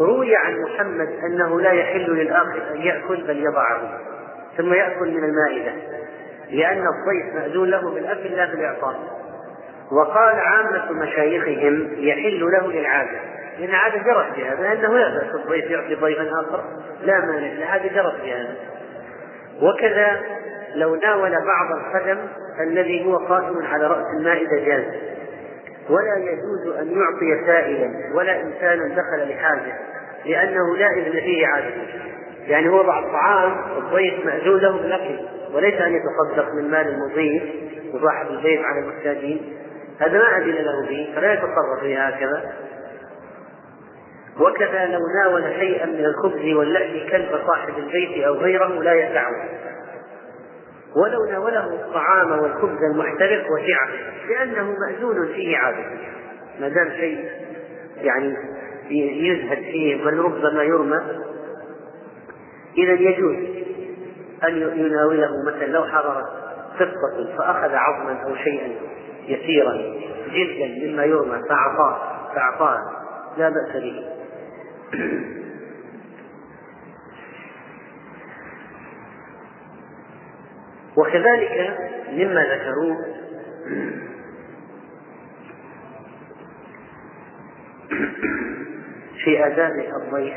روي 0.00 0.36
عن 0.36 0.60
محمد 0.60 1.08
أنه 1.24 1.60
لا 1.60 1.70
يحل 1.70 2.10
للآخر 2.10 2.62
أن 2.74 2.80
يأكل 2.80 3.26
بل 3.26 3.44
يضعه 3.44 3.98
ثم 4.56 4.72
يأكل 4.72 5.10
من 5.10 5.24
المائدة 5.24 5.72
لأن 6.50 6.86
الضيف 6.86 7.34
مأذون 7.34 7.70
له 7.70 7.90
بالأكل 7.90 8.28
لا 8.28 8.50
بالإعطاء 8.50 9.22
وقال 9.92 10.34
عامة 10.38 10.92
مشايخهم 10.92 11.88
يحل 11.96 12.40
له 12.40 12.72
للعادة 12.72 13.20
لأن 13.58 13.74
عادة 13.74 13.98
جرت 13.98 14.36
بهذا 14.36 14.62
لأنه 14.62 14.98
لا 14.98 15.08
بأس 15.08 15.34
الضيف 15.34 15.70
يعطي 15.70 15.94
ضيفا 15.94 16.30
آخر 16.40 16.64
لا 17.02 17.18
مانع 17.20 17.52
العادة 17.52 17.88
جرت 17.88 18.20
بهذا. 18.22 18.56
وكذا 19.62 20.20
لو 20.74 20.94
ناول 20.94 21.30
بعض 21.30 21.78
الخدم 21.78 22.18
الذي 22.60 23.06
هو 23.06 23.16
قائم 23.16 23.66
على 23.66 23.86
رأس 23.86 24.06
المائدة 24.18 24.64
جاز. 24.64 24.84
ولا 25.92 26.16
يجوز 26.16 26.76
أن 26.76 26.92
يعطي 26.98 27.46
سائلا 27.46 28.14
ولا 28.14 28.40
إنسانا 28.40 28.88
دخل 28.88 29.28
لحاجة 29.30 29.78
لأنه 30.26 30.76
لا 30.76 30.86
إذن 30.96 31.20
فيه 31.20 31.46
عادة 31.46 31.74
يعني 32.46 32.68
هو 32.68 32.82
بعض 32.82 33.04
الطعام 33.04 33.56
الضيف 33.78 34.26
مأذون 34.26 34.60
له 34.60 34.78
بالأكل 34.78 35.18
وليس 35.54 35.74
أن 35.74 35.94
يتصدق 35.94 36.54
من 36.54 36.70
مال 36.70 36.88
المضيف 36.88 37.42
وصاحب 37.94 38.26
البيت 38.30 38.60
على 38.60 38.80
المحتاجين. 38.80 39.52
هذا 40.00 40.18
ما 40.18 40.36
أذن 40.36 40.54
له 40.54 40.86
به 40.88 41.12
فلا 41.16 41.32
يتصرف 41.32 41.82
به 41.82 42.00
هكذا. 42.00 42.52
وكذا 44.40 44.86
لو 44.86 45.00
ناول 45.22 45.42
شيئا 45.58 45.86
من 45.86 46.04
الخبز 46.04 46.54
واللحم 46.54 47.10
كلب 47.10 47.40
صاحب 47.46 47.78
البيت 47.78 48.24
أو 48.24 48.34
غيره 48.34 48.82
لا 48.82 48.94
يسعه 48.94 49.32
ولو 50.96 51.24
ناوله 51.30 51.66
الطعام 51.66 52.30
والخبز 52.30 52.78
المحترق 52.92 53.44
وسعه 53.52 53.88
لأنه 54.28 54.76
مأذون 54.80 55.26
فيه 55.26 55.56
عادة. 55.56 55.84
ما 56.60 56.68
دام 56.68 56.90
شيء 56.90 57.30
يعني 57.96 58.36
يزهد 59.28 59.58
فيه 59.58 60.04
بل 60.04 60.18
ربما 60.18 60.62
يرمى 60.62 61.00
إذا 62.78 62.92
يجوز 62.92 63.36
أن 64.44 64.56
يناوله 64.56 65.30
مثلا 65.46 65.66
لو 65.66 65.84
حضرت 65.84 66.24
قطة 66.80 67.36
فأخذ 67.38 67.74
عظما 67.74 68.22
أو 68.24 68.36
شيئا 68.36 68.68
يسيرا 69.26 69.72
جدا 70.32 70.86
مما 70.86 71.04
يرمى 71.04 71.42
فأعطاه 71.48 71.98
فأعطاه 72.34 72.78
لا 73.38 73.48
بأس 73.48 73.82
به. 73.82 74.04
وكذلك 80.96 81.78
مما 82.12 82.44
ذكروه 82.44 82.96
في 89.24 89.46
آداب 89.46 89.72
الضيف. 90.02 90.34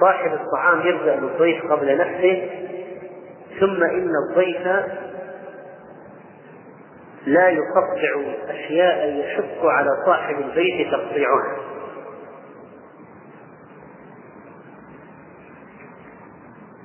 صاحب 0.00 0.32
الطعام 0.32 0.80
يبدأ 0.86 1.16
بالضيف 1.20 1.72
قبل 1.72 1.98
نفسه 1.98 2.50
ثم 3.60 3.84
إن 3.84 4.12
الضيف 4.28 4.66
لا 7.26 7.48
يقطع 7.48 8.32
أشياء 8.48 9.08
يشق 9.08 9.66
على 9.66 9.90
صاحب 10.06 10.34
البيت 10.38 10.90
تقطيعها. 10.92 11.77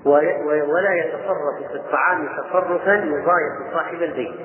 ولا 0.06 0.94
يتصرف 0.96 1.72
في 1.72 1.76
الطعام 1.76 2.28
تصرفا 2.28 2.94
يضايق 2.94 3.74
صاحب 3.74 4.02
البيت 4.02 4.36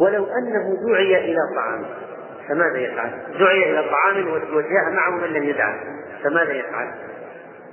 ولو 0.00 0.24
أنه 0.24 0.76
دعي 0.88 1.16
إلى 1.24 1.40
طعام 1.56 1.84
فماذا 2.48 2.78
يفعل؟ 2.78 3.10
دعي 3.38 3.70
إلى 3.70 3.90
طعام 3.90 4.28
وجاء 4.28 4.90
معه 4.92 5.10
من 5.10 5.28
لم 5.28 5.42
يدعه 5.42 5.80
فماذا 6.24 6.52
يفعل؟ 6.52 6.94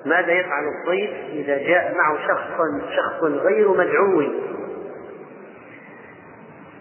ماذا 0.06 0.32
يفعل 0.32 0.64
الضيف 0.68 1.12
إذا 1.30 1.58
جاء 1.58 1.96
معه 1.98 2.18
شخص 2.28 2.52
شخص 2.90 3.24
غير 3.24 3.70
مدعو؟ 3.70 4.22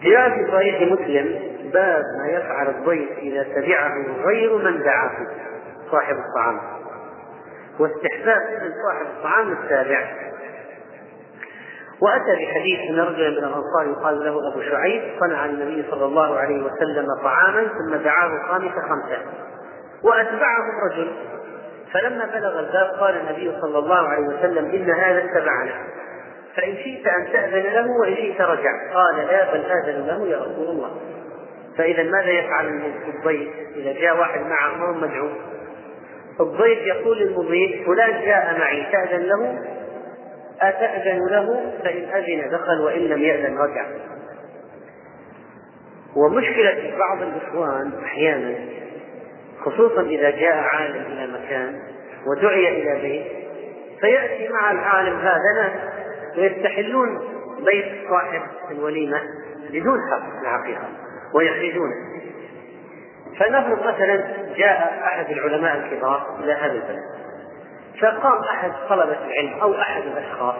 جاء 0.03 0.29
في 0.29 0.51
صحيح 0.51 0.91
مسلم 0.91 1.53
باب 1.73 2.03
ما 2.19 2.31
يفعل 2.31 2.67
الضيف 2.67 3.09
إذا 3.17 3.43
تبعه 3.43 3.93
غير 4.25 4.57
من 4.57 4.83
دعاه 4.83 5.11
صاحب 5.91 6.15
الطعام 6.15 6.82
واستحباب 7.79 8.41
صاحب 8.83 9.05
الطعام 9.05 9.51
التابع 9.51 10.23
وأتى 12.01 12.45
بحديث 12.45 12.79
أن 12.89 12.99
رجلا 12.99 13.29
من 13.29 13.37
الأنصار 13.37 13.87
يقال 13.87 14.25
له 14.25 14.51
أبو 14.51 14.61
شعيب 14.61 15.01
صنع 15.19 15.45
النبي 15.45 15.85
صلى 15.91 16.05
الله 16.05 16.39
عليه 16.39 16.63
وسلم 16.63 17.07
طعاما 17.23 17.67
ثم 17.67 17.95
دعاه 17.95 18.47
خامس 18.47 18.71
خمسة. 18.71 19.17
وأتبعه 20.03 20.63
الرجل. 20.69 21.11
فلما 21.93 22.25
بلغ 22.25 22.59
الباب 22.59 22.99
قال 22.99 23.15
النبي 23.15 23.61
صلى 23.61 23.79
الله 23.79 24.07
عليه 24.09 24.27
وسلم 24.27 24.65
إن 24.65 24.89
هذا 24.89 25.25
اتبعنا. 25.25 25.73
فإن 26.55 26.75
شئت 26.75 27.07
أن 27.07 27.31
تأذن 27.33 27.73
له 27.73 27.87
وإن 28.01 28.15
شئت 28.15 28.41
رجع. 28.41 28.93
قال 28.93 29.17
لا 29.17 29.53
بل 29.53 29.65
آذن 29.65 30.07
له 30.07 30.27
يا 30.27 30.37
رسول 30.37 30.69
الله. 30.69 30.91
فإذا 31.77 32.03
ماذا 32.03 32.29
يفعل 32.29 32.81
الضيف؟ 33.15 33.49
إذا 33.75 33.93
جاء 34.01 34.19
واحد 34.19 34.41
معه 34.41 34.77
ما 34.77 35.07
مدعو؟ 35.07 35.29
الضيف 36.39 36.79
يقول 36.79 37.19
للمضيف 37.19 37.87
فلان 37.87 38.25
جاء 38.25 38.59
معي 38.59 38.83
تأذن 38.91 39.23
له؟ 39.23 39.59
أتأذن 40.61 41.27
له؟ 41.29 41.73
فإن 41.83 42.03
أذن 42.03 42.49
دخل 42.49 42.81
وإن 42.81 43.01
لم 43.01 43.21
يأذن 43.23 43.57
رجع. 43.57 43.85
ومشكلة 46.15 46.93
بعض 46.97 47.21
الإخوان 47.21 47.91
أحيانا 48.03 48.55
خصوصا 49.61 50.01
إذا 50.01 50.29
جاء 50.29 50.55
عالم 50.55 51.05
إلى 51.11 51.33
مكان 51.33 51.79
ودعي 52.27 52.81
إلى 52.81 53.01
بيت 53.01 53.25
فيأتي 53.99 54.49
مع 54.49 54.71
العالم 54.71 55.19
هذا 55.19 55.53
ناس 55.55 55.71
ويستحلون 56.37 57.19
بيت 57.65 57.85
صاحب 58.09 58.41
الوليمة 58.71 59.21
بدون 59.71 59.99
حق 60.11 60.41
الحقيقة 60.41 60.89
ويخرجونه. 61.33 61.95
فنفرض 63.39 63.79
مثلا 63.79 64.15
جاء 64.55 65.01
أحد 65.03 65.31
العلماء 65.31 65.77
الكبار 65.77 66.39
إلى 66.39 66.53
هذا 66.53 66.73
البلد 66.73 67.03
فقام 68.01 68.43
أحد 68.43 68.71
طلبة 68.89 69.17
العلم 69.25 69.59
أو 69.61 69.81
أحد 69.81 70.01
الأشخاص 70.01 70.55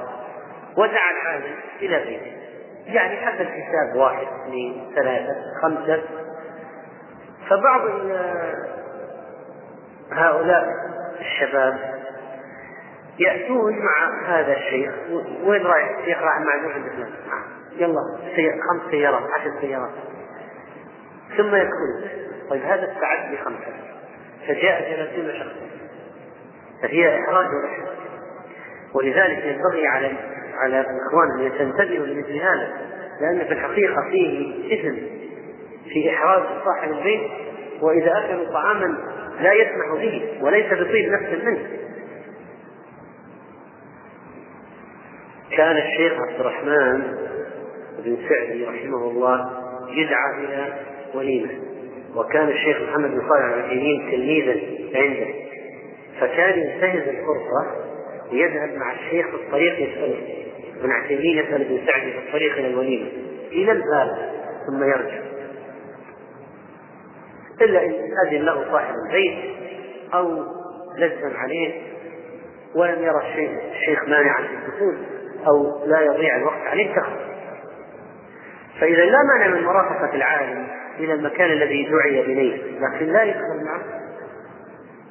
ودعا 0.77 1.11
العالم 1.11 1.55
إلى 1.81 1.99
بيته. 1.99 2.37
يعني 2.85 3.17
حسب 3.17 3.45
حساب 3.45 3.95
واحد 3.95 4.27
اثنين 4.41 4.91
ثلاثة 4.95 5.35
خمسة. 5.61 6.01
فبعض 7.49 7.81
هؤلاء 10.11 10.65
الشباب 11.19 11.79
يأتون 13.19 13.73
مع 13.79 14.27
هذا 14.27 14.53
الشيخ. 14.57 14.93
وين 15.43 15.65
رايح؟ 15.65 15.99
الشيخ 15.99 16.21
راح 16.21 16.39
معدوم 16.39 16.71
عند 16.71 16.85
فلان 16.89 17.11
يلا 17.75 18.01
خمس 18.69 18.91
سيارات 18.91 19.23
عشر 19.33 19.51
سيارات. 19.61 19.91
ثم 21.37 21.55
يدخل 21.55 22.22
طيب 22.49 22.61
هذا 22.61 22.91
استعد 22.91 23.33
بخمسة. 23.33 23.73
فجاء 24.47 24.95
ثلاثين 24.95 25.39
شخصا 25.39 25.65
فهي 26.81 27.19
إحراج 27.19 27.45
ورحمة 27.45 27.87
ولذلك 28.95 29.45
ينبغي 29.45 29.87
على 29.87 30.11
على 30.53 30.79
الإخوان 30.79 31.39
أن 31.39 31.67
ينتبهوا 31.67 32.05
لمثل 32.05 32.35
هذا 32.35 32.73
لأن 33.21 33.45
في 33.45 33.53
الحقيقة 33.53 34.09
فيه 34.11 34.55
إثم 34.75 34.95
في 35.93 36.09
إحراج 36.09 36.43
صاحب 36.65 36.91
البيت 36.91 37.31
وإذا 37.81 38.17
أكلوا 38.17 38.53
طعاما 38.53 38.97
لا 39.41 39.53
يسمح 39.53 39.93
به 39.93 40.39
وليس 40.41 40.73
بطيب 40.73 41.11
نفس 41.11 41.43
منه. 41.43 41.67
كان 45.57 45.77
الشيخ 45.77 46.13
عبد 46.13 46.39
الرحمن 46.39 47.17
بن 47.99 48.17
سعدي 48.29 48.65
رحمه 48.65 48.97
الله 48.97 49.51
يدعى 49.89 50.45
إلى 50.45 50.73
وليمة. 51.13 51.72
وكان 52.15 52.47
الشيخ 52.47 52.77
محمد 52.81 53.11
بن 53.11 53.29
صالح 53.29 53.53
العثيمين 53.53 54.11
تلميذا 54.11 54.59
عنده. 54.95 55.33
فكان 56.19 56.59
ينتهز 56.59 57.07
الفرصة 57.07 57.75
ويذهب 58.31 58.77
مع 58.77 58.93
الشيخ 58.93 59.27
في 59.27 59.35
الطريق 59.35 59.73
يسأله. 59.73 60.43
ابن 60.79 60.91
عثيمين 60.91 61.37
يسأل 61.37 61.61
ابن 61.61 61.85
سعدي 61.87 62.11
في 62.11 62.17
الطريق 62.17 62.57
إلى 62.57 62.67
الوليمة. 62.67 63.07
إلى 63.51 63.71
الباب 63.71 64.33
ثم 64.67 64.83
يرجع. 64.83 65.23
إلا 67.61 67.85
إن 67.85 67.93
أذن 68.27 68.45
له 68.45 68.71
صاحب 68.71 68.93
البيت 69.07 69.37
أو 70.13 70.43
لزم 70.97 71.37
عليه 71.37 71.81
ولم 72.75 73.03
يرى 73.03 73.49
الشيخ 73.71 74.03
مانعا 74.07 74.41
في 74.41 74.53
الدخول 74.53 74.97
أو 75.47 75.85
لا 75.85 76.01
يضيع 76.01 76.37
الوقت 76.37 76.61
عليه 76.67 76.95
تخرج 76.95 77.19
فإذا 78.79 79.05
لا 79.05 79.17
مانع 79.33 79.55
من 79.55 79.63
مرافقة 79.63 80.15
العالم 80.15 80.67
إلى 80.99 81.13
المكان 81.13 81.51
الذي 81.51 81.89
دعي 81.91 82.21
إليه. 82.21 82.79
لكن 82.79 83.05
لا 83.05 83.23
يدخل 83.23 83.65
معه 83.65 84.03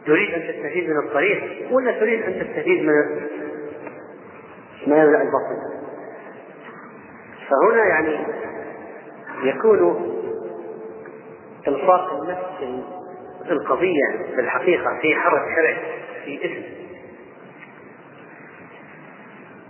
تريد 0.07 0.35
أن 0.35 0.41
تستفيد 0.41 0.91
من 0.91 0.99
الطريق 0.99 1.68
ولا 1.70 1.93
تريد 2.01 2.22
أن 2.22 2.33
تستفيد 2.33 2.83
من 2.83 2.95
من 4.87 5.01
البطن 5.01 5.83
فهنا 7.51 7.85
يعني 7.85 8.18
يكون 9.43 10.12
الفاق 11.68 12.12
النفس 12.12 12.85
القضية 13.51 14.35
في 14.35 14.41
الحقيقة 14.41 14.99
في 15.03 15.14
حرج 15.14 15.41
شرعي 15.57 15.76
في 16.24 16.45
اسم 16.45 16.62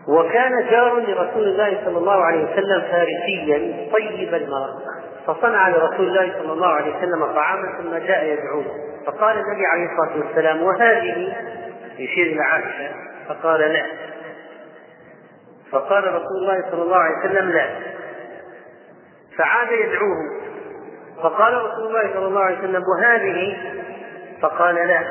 وكان 0.09 0.67
جار 0.71 0.99
لرسول 0.99 1.45
الله 1.49 1.81
صلى 1.85 1.99
الله 1.99 2.25
عليه 2.25 2.45
وسلم 2.45 2.81
فارسيا 2.81 3.89
طيب 3.93 4.35
المرق 4.35 4.83
فصنع 5.27 5.69
لرسول 5.69 6.07
الله 6.09 6.33
صلى 6.39 6.53
الله 6.53 6.67
عليه 6.67 6.97
وسلم 6.97 7.27
طعاما 7.27 7.79
ثم 7.79 7.97
جاء 8.07 8.25
يدعوه. 8.25 8.65
فقال 9.07 9.39
النبي 9.39 9.67
عليه 9.73 9.87
الصلاة 9.93 10.27
والسلام 10.27 10.63
وهذه؟ 10.63 11.37
يشير 11.99 12.27
إلى 12.27 12.43
عائشة. 12.43 12.95
فقال 13.29 13.61
لا. 13.61 13.87
فقال 15.73 16.05
رسول 16.05 16.39
الله 16.43 16.71
صلى 16.71 16.83
الله 16.83 16.97
عليه 16.97 17.19
وسلم 17.19 17.51
لا. 17.51 17.67
فعاد 19.39 19.69
يدعوه. 19.73 20.17
فقال 21.23 21.55
رسول 21.55 21.87
الله 21.87 22.15
صلى 22.15 22.27
الله 22.27 22.41
عليه 22.41 22.59
وسلم 22.59 22.83
وهذه؟ 22.97 23.57
فقال 24.43 24.75
لا. 24.75 25.03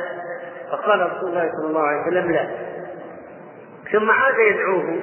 فقال 0.71 1.11
رسول 1.11 1.29
الله 1.29 1.51
صلى 1.57 1.67
الله 1.67 1.81
عليه 1.81 2.01
وسلم 2.01 2.31
لا. 2.31 2.70
ثم 3.91 4.11
عاد 4.11 4.39
يدعوه. 4.39 4.99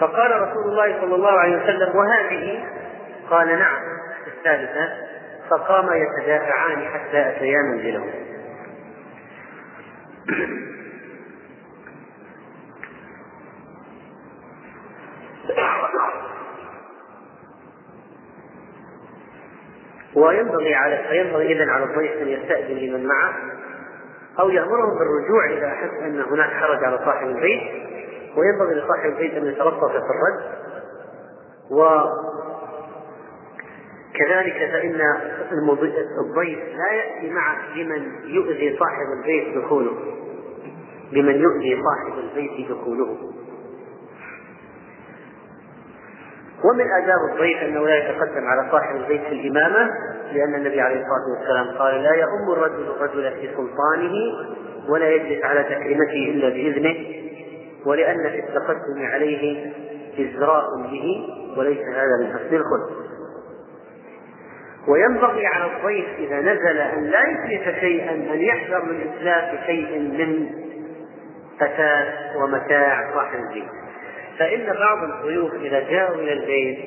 فقال 0.00 0.30
رسول 0.42 0.64
الله 0.64 1.00
صلى 1.00 1.14
الله 1.14 1.30
عليه 1.30 1.56
وسلم 1.56 1.96
وهذه؟ 1.96 2.64
قال 3.30 3.58
نعم 3.58 3.82
الثالثة. 4.26 4.88
فقام 5.50 5.88
يتدافعان 5.92 6.88
حتى 6.88 7.28
أتيا 7.28 7.58
منزله 7.62 8.26
وينبغي 20.14 20.74
على 20.74 21.04
فينبغي 21.08 21.52
اذا 21.52 21.70
على 21.72 21.84
الضيف 21.84 22.12
أن 22.22 22.28
يستأذن 22.28 22.76
لمن 22.76 23.06
معه. 23.06 23.34
أو 24.40 24.50
يأمرهم 24.50 24.98
بالرجوع 24.98 25.50
اذا 25.50 25.66
احس 25.66 25.90
أن 26.02 26.20
هناك 26.20 26.50
حرج 26.50 26.84
على 26.84 26.98
صاحب 26.98 27.26
البيت 27.26 27.62
وينبغي 28.36 28.74
لصاحب 28.74 29.10
البيت 29.10 29.34
أن 29.34 29.46
يتلطف 29.46 29.90
في 29.90 29.96
الرد. 29.96 30.40
وكذلك 34.10 34.58
فإن 34.72 35.00
الضيف 36.20 36.58
لا 36.58 36.92
يأتي 36.92 37.30
معه 37.30 37.74
بمن 37.74 38.12
يؤذي 38.24 38.76
صاحب 38.78 39.06
البيت 39.18 39.58
دخوله. 39.58 39.92
بمن 41.12 41.34
يؤذي 41.34 41.82
صاحب 41.82 42.18
البيت 42.18 42.70
دخوله. 42.70 43.16
ومن 46.64 46.84
آداب 47.02 47.18
الضيف 47.32 47.62
أنه 47.62 47.86
لا 47.86 47.96
يتقدم 47.96 48.46
على 48.46 48.70
صاحب 48.70 48.96
البيت 48.96 49.22
في 49.22 49.32
الإمامة 49.32 49.90
لأن 50.32 50.54
النبي 50.54 50.80
عليه 50.80 50.96
الصلاة 50.96 51.38
والسلام 51.38 51.78
قال 51.78 52.02
لا 52.02 52.12
يؤم 52.14 52.52
الرجل 52.52 52.90
الرجل 52.90 53.32
في 53.40 53.48
سلطانه 53.56 54.12
ولا 54.88 55.08
يجلس 55.10 55.44
على 55.44 55.62
تكريمته 55.62 56.30
إلا 56.30 56.48
بإذنه 56.48 56.96
ولأن 57.86 58.30
في 58.30 58.38
التقدم 58.38 59.06
عليه 59.12 59.72
إزراء 60.18 60.64
به 60.82 61.28
وليس 61.56 61.78
هذا 61.78 62.16
من 62.20 62.26
حسن 62.26 62.56
الخلق. 62.56 63.06
وينبغي 64.88 65.46
على 65.46 65.72
الضيف 65.76 66.06
إذا 66.18 66.40
نزل 66.40 66.78
أن 66.78 67.04
لا 67.04 67.20
يتلف 67.28 67.80
شيئا 67.80 68.12
أن 68.12 68.40
يحذر 68.40 68.84
من 68.84 69.00
إتلاف 69.00 69.66
شيء 69.66 69.98
من 69.98 70.50
أثاث 71.60 72.36
ومتاع 72.36 73.14
صاحب 73.14 73.38
البيت. 73.38 73.85
فإن 74.38 74.66
بعض 74.66 75.10
الضيوف 75.10 75.54
إذا 75.54 75.80
جاءوا 75.80 76.14
إلى 76.14 76.32
البيت 76.32 76.78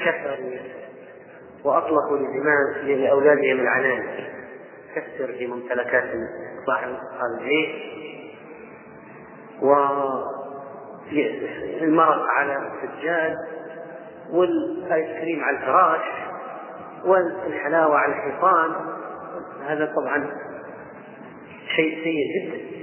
كسروا 0.00 0.58
وأطلقوا 1.64 2.18
لأولادهم 2.82 3.60
العنان. 3.60 4.04
كسر 4.94 5.32
في 5.32 5.46
ممتلكات 5.46 6.04
صاحب 6.66 6.88
البيت. 7.32 7.92
والمرق 11.80 12.26
على 12.36 12.56
السجاد 12.56 13.36
والآيس 14.30 15.20
كريم 15.20 15.44
على 15.44 15.56
الفراش 15.56 16.04
والحلاوة 17.04 17.96
على 17.98 18.12
الحيطان. 18.12 18.70
هذا 19.66 19.92
طبعا 19.96 20.30
شيء 21.76 22.04
سيء 22.04 22.26
جدا. 22.36 22.81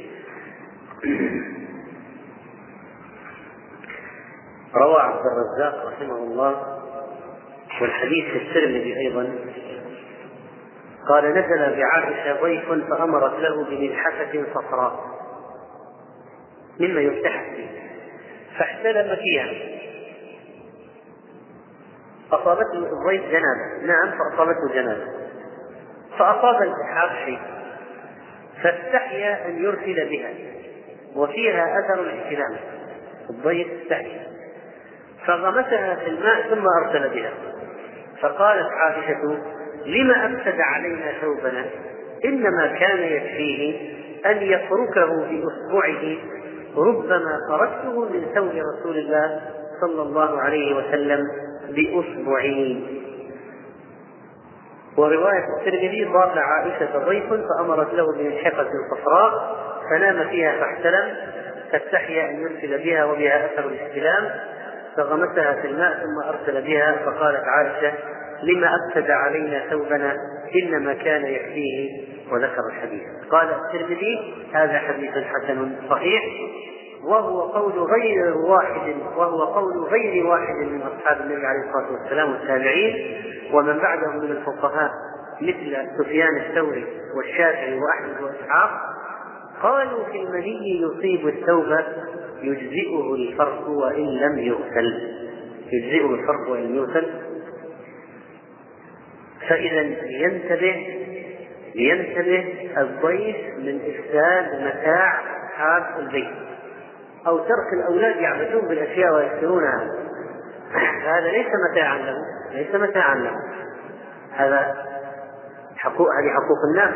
روى 4.75 5.01
عبد 5.01 5.21
الرزاق 5.25 5.87
رحمه 5.87 6.17
الله 6.17 6.79
والحديث 7.81 8.25
في 8.25 8.37
الترمذي 8.37 8.97
أيضا. 8.97 9.35
قال 11.09 11.25
نزل 11.25 11.79
بعائشة 11.79 12.41
ضيف 12.41 12.71
فأمرت 12.89 13.39
له 13.39 13.65
بملحفة 13.65 14.43
صفراء 14.53 14.99
مما 16.79 17.01
يفتح 17.01 17.43
فيه 17.55 17.69
فاحتلم 18.57 19.15
فيها. 19.15 19.79
أصابته 22.31 22.77
الضيف 22.77 23.21
جنابة 23.21 23.85
نعم 23.85 24.11
فأصابته 24.17 24.73
جنابة 24.73 25.05
فأصاب 26.17 26.61
الإلحاق 26.61 27.25
شيء 27.25 27.39
فاستحيا 28.63 29.47
أن 29.47 29.63
يرسل 29.63 30.09
بها. 30.09 30.58
وفيها 31.15 31.79
أثر 31.79 32.01
الاحتلام 32.01 32.55
الضيف 33.29 33.67
استحيا 33.81 34.27
فغمسها 35.25 35.95
في 35.95 36.07
الماء 36.09 36.41
ثم 36.49 36.65
أرسل 36.83 37.09
بها. 37.09 37.31
فقالت 38.21 38.67
عائشة 38.71 39.37
لم 39.85 40.11
أفسد 40.11 40.59
علينا 40.59 41.11
ثوبنا؟ 41.21 41.65
إنما 42.25 42.67
كان 42.67 42.99
يكفيه 42.99 43.89
أن 44.25 44.37
يفركه 44.37 45.27
بإصبعه 45.29 46.17
ربما 46.77 47.39
تركته 47.49 48.09
من 48.09 48.25
ثوب 48.35 48.51
رسول 48.51 48.97
الله 48.97 49.41
صلى 49.81 50.01
الله 50.01 50.39
عليه 50.41 50.75
وسلم 50.75 51.19
بأسبوعين. 51.69 53.03
ورواية 54.99 55.45
الترمذي 55.59 56.05
ضاف 56.05 56.37
عائشة 56.37 56.99
ضيف 56.99 57.25
فأمرت 57.29 57.93
له 57.93 58.05
بملحقة 58.17 58.69
صفراء 58.91 59.55
فنام 59.89 60.29
فيها 60.29 60.59
فاحتلم 60.59 61.13
فاستحيا 61.71 62.29
أن 62.29 62.41
يرسل 62.41 62.83
بها 62.83 63.05
وبها 63.05 63.45
أثر 63.45 63.67
الاستلام 63.67 64.29
فغمسها 64.97 65.61
في 65.61 65.67
الماء 65.67 65.93
ثم 65.93 66.29
أرسل 66.29 66.61
بها 66.61 66.95
فقالت 67.05 67.43
عائشة 67.45 67.93
لما 68.43 68.75
أفسد 68.75 69.11
علينا 69.11 69.69
ثوبنا 69.69 70.15
إنما 70.63 70.93
كان 70.93 71.25
يكفيه 71.25 72.01
وذكر 72.31 72.67
الحديث. 72.69 73.03
قال 73.31 73.47
الترمذي 73.49 74.45
هذا 74.53 74.79
حديث 74.79 75.11
حسن 75.11 75.71
صحيح. 75.89 76.23
وهو 77.03 77.41
قول 77.41 77.73
غير 77.79 78.37
واحد 78.37 78.95
وهو 79.17 79.43
قول 79.43 79.83
غير 79.83 80.25
واحد 80.27 80.55
من 80.55 80.81
أصحاب 80.81 81.21
النبي 81.21 81.45
عليه 81.45 81.59
الصلاة 81.59 81.91
والسلام 81.91 82.31
والتابعين 82.31 83.21
ومن 83.53 83.77
بعدهم 83.77 84.17
من 84.17 84.31
الفقهاء 84.31 84.91
مثل 85.41 85.77
سفيان 85.97 86.37
الثوري 86.37 86.85
والشافعي 87.17 87.79
وأحمد 87.79 88.21
وإسحاق 88.21 88.69
قالوا 89.61 90.03
في 90.03 90.21
المني 90.21 90.81
يصيب 90.81 91.27
الثوب 91.27 91.77
يجزئه 92.41 93.13
الفرق 93.15 93.69
وإن 93.69 94.05
لم 94.05 94.39
يغسل. 94.39 95.15
يجزئه 95.71 96.13
الفرق 96.13 96.49
وإن 96.49 96.63
لم 96.63 96.75
يغسل. 96.75 97.07
فإذا 99.49 99.81
لينتبه 99.81 100.95
لينتبه 101.75 102.71
الضيف 102.77 103.37
من 103.57 103.79
إفساد 103.81 104.61
متاع 104.61 105.21
أصحاب 105.45 105.99
البيت. 105.99 106.49
أو 107.27 107.37
ترك 107.37 107.73
الأولاد 107.73 108.15
يعبثون 108.15 108.67
بالأشياء 108.67 109.13
ويشترونها 109.15 109.87
هذا 111.05 111.27
ليس 111.27 111.47
متاعا 111.71 111.97
له 111.97 112.15
ليس 112.51 112.75
متاعا 112.75 113.15
له. 113.15 113.31
هذا 114.35 114.75
حقوق 115.77 116.07
هذه 116.07 116.29
حقوق 116.29 116.57
الناس. 116.69 116.93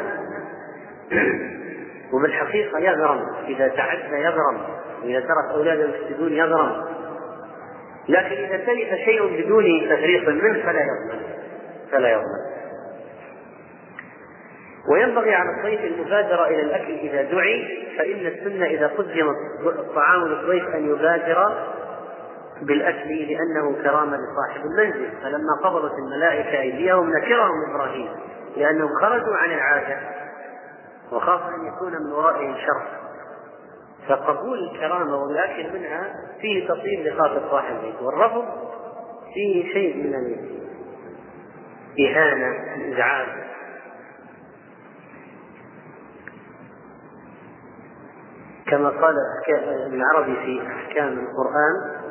وبالحقيقة 2.14 2.80
يغرم 2.80 3.28
إذا 3.48 3.68
تعدى 3.68 4.16
يغرم. 4.16 4.62
وإذا 5.04 5.20
ترك 5.20 5.52
أولاده 5.54 5.84
يفسدون 5.84 6.34
يغرم. 6.34 6.86
لكن 8.10 8.36
إذا 8.36 8.58
تلف 8.58 8.94
شيء 9.06 9.44
بدون 9.44 9.90
تفريط 9.90 10.30
منه 10.30 10.64
فلا 10.64 10.82
يضمن 10.82 11.22
فلا 11.92 12.12
يضمن 12.12 12.53
وينبغي 14.90 15.36
على 15.36 15.50
الضيف 15.58 15.82
المبادرة 15.82 16.48
إلى 16.48 16.62
الأكل 16.62 16.94
إذا 16.94 17.22
دعي 17.22 17.88
فإن 17.98 18.28
السنة 18.28 18.66
إذا 18.66 18.88
قدم 18.88 19.30
الطعام 19.66 20.28
للضيف 20.28 20.68
أن 20.76 20.90
يبادر 20.90 21.68
بالأكل 22.62 23.10
لأنه 23.10 23.84
كرامة 23.84 24.18
لصاحب 24.18 24.66
المنزل. 24.66 25.10
فلما 25.24 25.62
قبضت 25.64 25.94
الملائكة 25.94 26.62
أيديهم 26.62 27.10
نكرهم 27.10 27.72
إبراهيم 27.72 28.10
لأنهم 28.58 28.90
خرجوا 29.02 29.36
عن 29.36 29.52
العادة 29.52 29.98
وخاف 31.12 31.42
أن 31.42 31.66
يكون 31.68 31.92
من 31.92 32.12
ورائهم 32.12 32.56
شر 32.56 33.04
فقبول 34.08 34.60
الكرامة 34.72 35.16
والأكل 35.16 35.80
منها 35.80 36.14
فيه 36.42 36.68
تطيب 36.68 37.08
لخاطر 37.08 37.42
صاحب 37.52 37.76
البيت 37.76 38.02
والرفض 38.02 38.46
فيه 39.34 39.74
شيء 39.74 39.98
من 39.98 40.38
الإهانة 41.98 42.76
الإزعاج. 42.76 43.43
كما 48.74 48.90
قال 48.90 49.16
ابن 49.86 50.02
عربي 50.02 50.36
في 50.36 50.68
أحكام 50.68 51.08
القرآن 51.08 52.04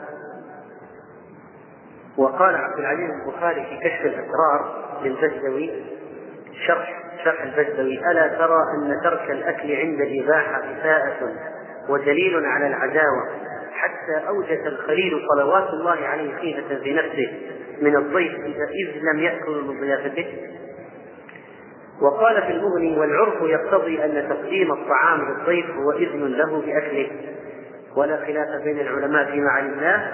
وقال 2.16 2.54
عبد 2.54 2.78
العزيز 2.78 3.10
البخاري 3.10 3.64
في 3.64 3.88
كشف 3.88 4.06
الأسرار 4.06 4.84
للبزوي 5.02 5.70
شرح 6.66 7.02
شرح 7.24 7.42
البزوي 7.42 8.10
ألا 8.10 8.28
ترى 8.28 8.62
أن 8.76 9.00
ترك 9.04 9.30
الأكل 9.30 9.76
عند 9.76 10.00
الإباحة 10.00 10.58
اساءه 10.58 11.32
ودليل 11.88 12.46
على 12.46 12.66
العداوة 12.66 13.28
حتى 13.72 14.28
أوجس 14.28 14.66
الخليل 14.66 15.12
صلوات 15.34 15.68
الله 15.68 16.06
عليه 16.06 16.36
خيفة 16.36 16.76
في 16.82 16.94
نفسه 16.94 17.32
من 17.80 17.96
الضيف 17.96 18.34
إذ 18.34 18.98
لم 19.12 19.18
يأكل 19.18 19.64
من 19.64 19.80
ضيافته 19.80 20.26
وقال 22.02 22.42
في 22.42 22.52
المغني 22.52 22.98
والعرف 22.98 23.42
يقتضي 23.42 24.04
أن 24.04 24.28
تقديم 24.28 24.72
الطعام 24.72 25.20
للضيف 25.20 25.66
هو 25.70 25.92
إذن 25.92 26.26
له 26.26 26.60
بأكله. 26.60 27.10
ولا 27.96 28.16
خلاف 28.16 28.62
بين 28.64 28.80
العلماء 28.80 29.30
فيما 29.30 29.50
علمناه 29.50 30.12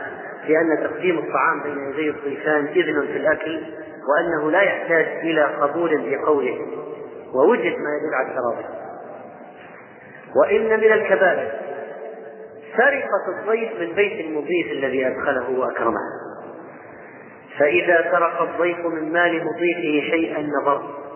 لأن 0.48 0.90
تقديم 0.90 1.18
الطعام 1.18 1.62
بين 1.62 1.90
يدي 1.90 2.10
الضيفان 2.10 2.66
إذن 2.66 3.06
في 3.06 3.16
الأكل 3.16 3.62
وأنه 4.08 4.50
لا 4.50 4.62
يحتاج 4.62 5.06
إلى 5.06 5.44
قبول 5.44 6.10
بقوله 6.10 6.58
ووجد 7.34 7.72
ما 7.72 7.90
يدل 7.96 8.14
على 8.14 8.28
التراضي. 8.28 8.64
وإن 10.36 10.80
من 10.80 10.92
الكبائر 10.92 11.50
سرقة 12.76 13.38
الضيف 13.38 13.80
من 13.80 13.94
بيت 13.94 14.26
المضيف 14.26 14.72
الذي 14.72 15.06
أدخله 15.06 15.58
وأكرمه. 15.58 16.00
فإذا 17.58 18.10
سرق 18.12 18.42
الضيف 18.42 18.78
من 18.78 19.12
مال 19.12 19.44
مضيفه 19.44 20.10
شيئا 20.10 20.50
نظر. 20.62 21.07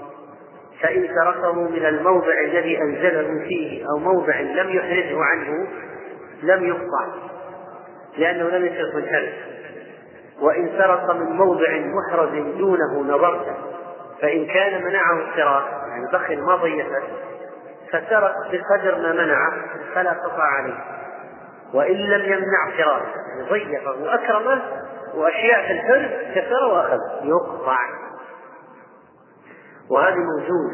فإن 0.83 1.09
تركه 1.09 1.53
من 1.53 1.87
الموضع 1.87 2.41
الذي 2.45 2.79
أنزله 2.79 3.45
فيه 3.49 3.85
أو 3.91 3.99
موضع 3.99 4.41
لم 4.41 4.69
يحرزه 4.71 5.25
عنه 5.25 5.67
لم 6.43 6.65
يقطع 6.65 7.07
لأنه 8.19 8.49
لم 8.49 8.67
يسرق 8.67 8.95
من 8.95 9.07
حرز 9.07 9.33
وإن 10.41 10.71
سرق 10.79 11.15
من 11.15 11.27
موضع 11.27 11.69
محرز 11.79 12.31
دونه 12.59 13.01
نظرت 13.01 13.47
فإن 14.23 14.47
كان 14.47 14.85
منعه 14.85 15.19
السراق 15.29 15.83
يعني 15.89 16.07
بخل 16.13 16.41
ما 16.41 16.57
ضيفه 16.57 17.03
فسرق 17.93 18.35
بقدر 18.53 18.99
ما 18.99 19.13
منعه 19.13 19.53
فلا 19.95 20.11
قطع 20.11 20.43
عليه. 20.43 20.85
وإن 21.75 21.97
لم 21.97 22.33
يمنع 22.33 22.71
فراقه 22.77 23.07
يعني 23.29 23.51
ضيفه 23.51 23.91
وأكرمه 24.03 24.63
وأشياء 25.15 25.67
في 25.67 25.73
الحرز 25.73 26.35
كسر 26.35 26.65
وأخذ 26.65 26.99
يقطع. 27.23 27.79
وهذا 29.93 30.17
موجود 30.17 30.71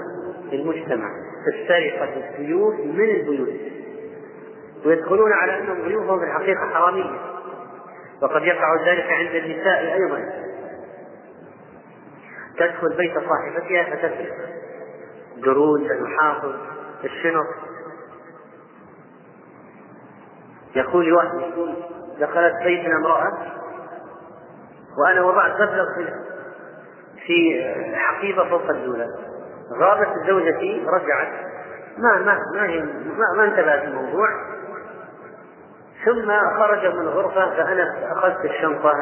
في 0.50 0.56
المجتمع 0.56 1.08
السرقة 1.54 2.30
السيوف 2.30 2.74
من 2.74 3.10
البيوت؟ 3.10 3.60
ويدخلون 4.86 5.32
على 5.32 5.58
أنهم 5.58 5.88
ضيوفهم 5.88 6.18
في 6.18 6.24
الحقيقة 6.24 6.60
حرامية. 6.74 7.20
وقد 8.22 8.42
يقع 8.42 8.84
ذلك 8.86 9.12
عند 9.12 9.34
النساء 9.34 9.94
أيضا. 9.94 10.24
تدخل 12.58 12.96
بيت 12.96 13.14
صاحبتها 13.14 13.82
فتسرق. 13.84 14.34
قرود 15.44 15.80
المحافظ 15.80 16.54
الشنط. 17.04 17.46
يقول 20.76 21.04
لي 21.04 21.12
واحد 21.12 21.34
يقول 21.40 21.74
دخلت 22.20 22.54
بيتنا 22.64 22.96
امرأة 22.96 23.38
وأنا 24.98 25.22
وضعت 25.22 25.54
مبلغ 25.54 25.84
في 25.94 26.14
حقيبة 27.94 28.48
فوق 28.48 28.70
الدولاب 28.70 29.10
غابت 29.80 30.08
زوجتي 30.26 30.84
رجعت. 30.86 31.28
ما 31.98 32.18
ما 32.18 32.38
ما 32.54 32.66
هي 32.68 32.80
ما, 32.82 33.36
ما 33.36 33.44
انتبهت 33.44 33.84
الموضوع. 33.84 34.28
ثم 36.04 36.32
خرج 36.58 36.86
من 36.86 37.00
الغرفة 37.00 37.56
فأنا 37.56 38.12
أخذت 38.12 38.44
الشنطة 38.44 38.92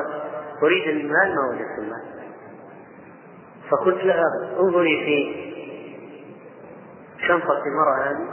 أريد 0.63 0.89
المال 0.89 1.35
ما 1.35 1.49
وجدت 1.51 1.79
المال. 1.79 2.03
فقلت 3.71 4.05
لها 4.05 4.25
انظري 4.61 5.05
في 5.05 5.47
شنطة 7.27 7.63
المرأة 7.67 8.11
هذه. 8.11 8.29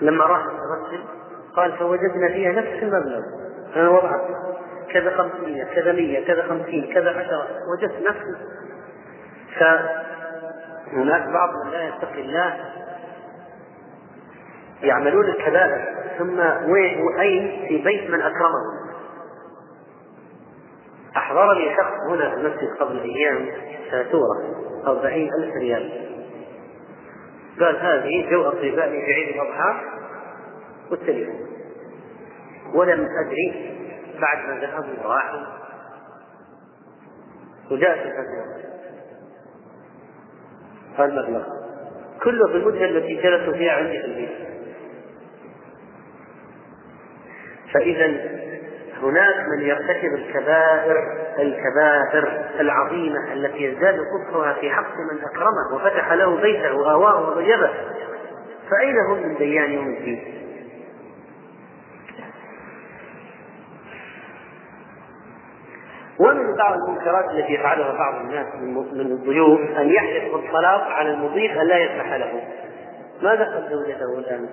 لما 0.00 0.24
راح 0.24 0.44
تغسل 0.44 1.04
قال 1.56 1.78
فوجدنا 1.78 2.28
فيها 2.28 2.52
نفس 2.52 2.82
المبلغ. 2.82 3.20
أنا 3.76 3.88
وضعت. 3.88 4.20
كذا 4.94 5.16
خمسمية 5.16 5.64
كذا 5.64 5.92
مية 5.92 6.26
كذا 6.26 6.46
خمسين 6.48 6.92
كذا 6.94 7.10
عشرة 7.10 7.48
وجدت 7.72 8.08
نفسي. 8.08 8.36
فهناك 9.58 11.28
بعض 11.28 11.48
من 11.64 11.70
لا 11.70 11.88
يتقي 11.88 12.20
الله 12.20 12.64
يعملون 14.82 15.24
الكبائر. 15.24 15.94
ثم 16.18 16.38
وين 16.70 17.00
وأين 17.02 17.66
في 17.68 17.78
بيت 17.84 18.10
من 18.10 18.20
أكرمهم 18.20 18.84
أحضرني 21.16 21.76
شخص 21.76 21.92
هنا 22.10 22.30
في 22.30 22.36
المسجد 22.36 22.68
قبل 22.80 23.00
أيام 23.00 23.48
فاتورة 23.90 24.42
أربعين 24.86 25.30
ألف 25.38 25.54
ريال. 25.54 25.90
قال 27.60 27.76
هذه 27.76 28.30
جو 28.30 28.42
أطبائي 28.42 29.00
في 29.04 29.12
عيد 29.12 29.34
الأضحى 29.34 29.80
والتليفون 30.90 31.46
ولم 32.74 33.08
أدري 33.26 33.73
بعد 34.20 34.38
ما 34.48 34.60
ذهبوا 34.60 35.04
وراحوا 35.04 35.40
وجاءت 37.70 37.98
الفتوى 38.06 38.64
المبلغ 40.98 41.42
كله 42.22 42.46
في 42.46 42.56
المدة 42.56 42.84
التي 42.84 43.14
جلسوا 43.14 43.52
فيها 43.52 43.72
عندي 43.72 44.00
في 44.00 44.06
البيت. 44.06 44.30
فإذا 47.74 48.06
هناك 49.02 49.34
من 49.48 49.62
يرتكب 49.66 50.14
الكبائر 50.14 50.96
الكبائر 51.38 52.44
العظيمة 52.60 53.32
التي 53.32 53.64
يزداد 53.64 53.96
كفرها 53.96 54.52
في 54.52 54.70
حق 54.70 54.94
من 55.12 55.24
أكرمه 55.24 55.74
وفتح 55.74 56.12
له 56.12 56.40
بيته 56.40 56.74
وآواه 56.74 57.30
وضيبه 57.30 57.70
فأين 58.70 58.96
هم 59.08 59.22
من 59.22 59.36
ديان 59.36 59.72
يوم 59.72 59.88
الدين؟ 59.88 60.33
ومن 66.18 66.56
بعض 66.56 66.74
المنكرات 66.74 67.30
التي 67.30 67.52
يفعلها 67.52 67.92
بعض 67.92 68.14
الناس 68.14 68.46
من 68.92 69.00
الضيوف 69.00 69.60
أن 69.60 69.88
يحلف 69.88 70.34
بالطلاق 70.34 70.82
على 70.82 71.10
المضيف 71.10 71.52
أن 71.58 71.66
لا 71.66 71.78
يسمح 71.78 72.12
له. 72.14 72.42
ما 73.22 73.34
دخل 73.34 73.68
زوجته 73.70 74.18
الآن؟ 74.18 74.48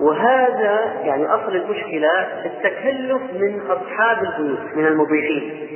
وهذا 0.00 0.92
يعني 1.04 1.26
أصل 1.26 1.56
المشكلة 1.56 2.10
التكلف 2.44 3.22
من 3.32 3.60
أصحاب 3.68 4.24
البيوت 4.24 4.74
من 4.74 4.86
المضيفين. 4.86 5.68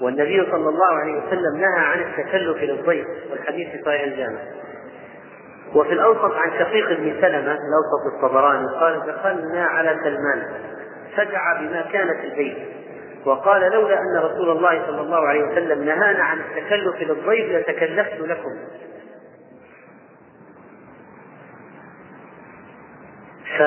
والنبي 0.00 0.46
صلى 0.50 0.68
الله 0.68 0.92
عليه 0.92 1.12
وسلم 1.12 1.56
نهى 1.56 1.84
عن 1.84 1.98
التكلف 1.98 2.62
للضيف 2.62 3.06
والحديث 3.30 3.68
في 3.68 3.82
صحيح 3.84 4.02
الجامع. 4.02 4.38
وفي 5.74 5.92
الأوسط 5.92 6.32
عن 6.34 6.58
شقيق 6.58 6.88
بن 6.88 7.20
سلمة 7.20 7.52
الأوسط 7.52 8.14
الطبراني 8.14 8.66
قال 8.80 9.02
دخلنا 9.06 9.64
على 9.64 10.00
سلمان 10.02 10.42
فدعا 11.16 11.60
بما 11.60 11.82
كان 11.92 12.08
في 12.20 12.26
البيت 12.26 12.56
وقال 13.26 13.72
لولا 13.72 14.00
أن 14.00 14.16
رسول 14.16 14.50
الله 14.50 14.86
صلى 14.86 15.00
الله 15.00 15.28
عليه 15.28 15.42
وسلم 15.42 15.84
نهانا 15.84 16.24
عن 16.24 16.38
التكلف 16.40 17.02
للضيف 17.02 17.50
لتكلفت 17.50 18.20
لكم 18.20 18.56
ف 23.58 23.62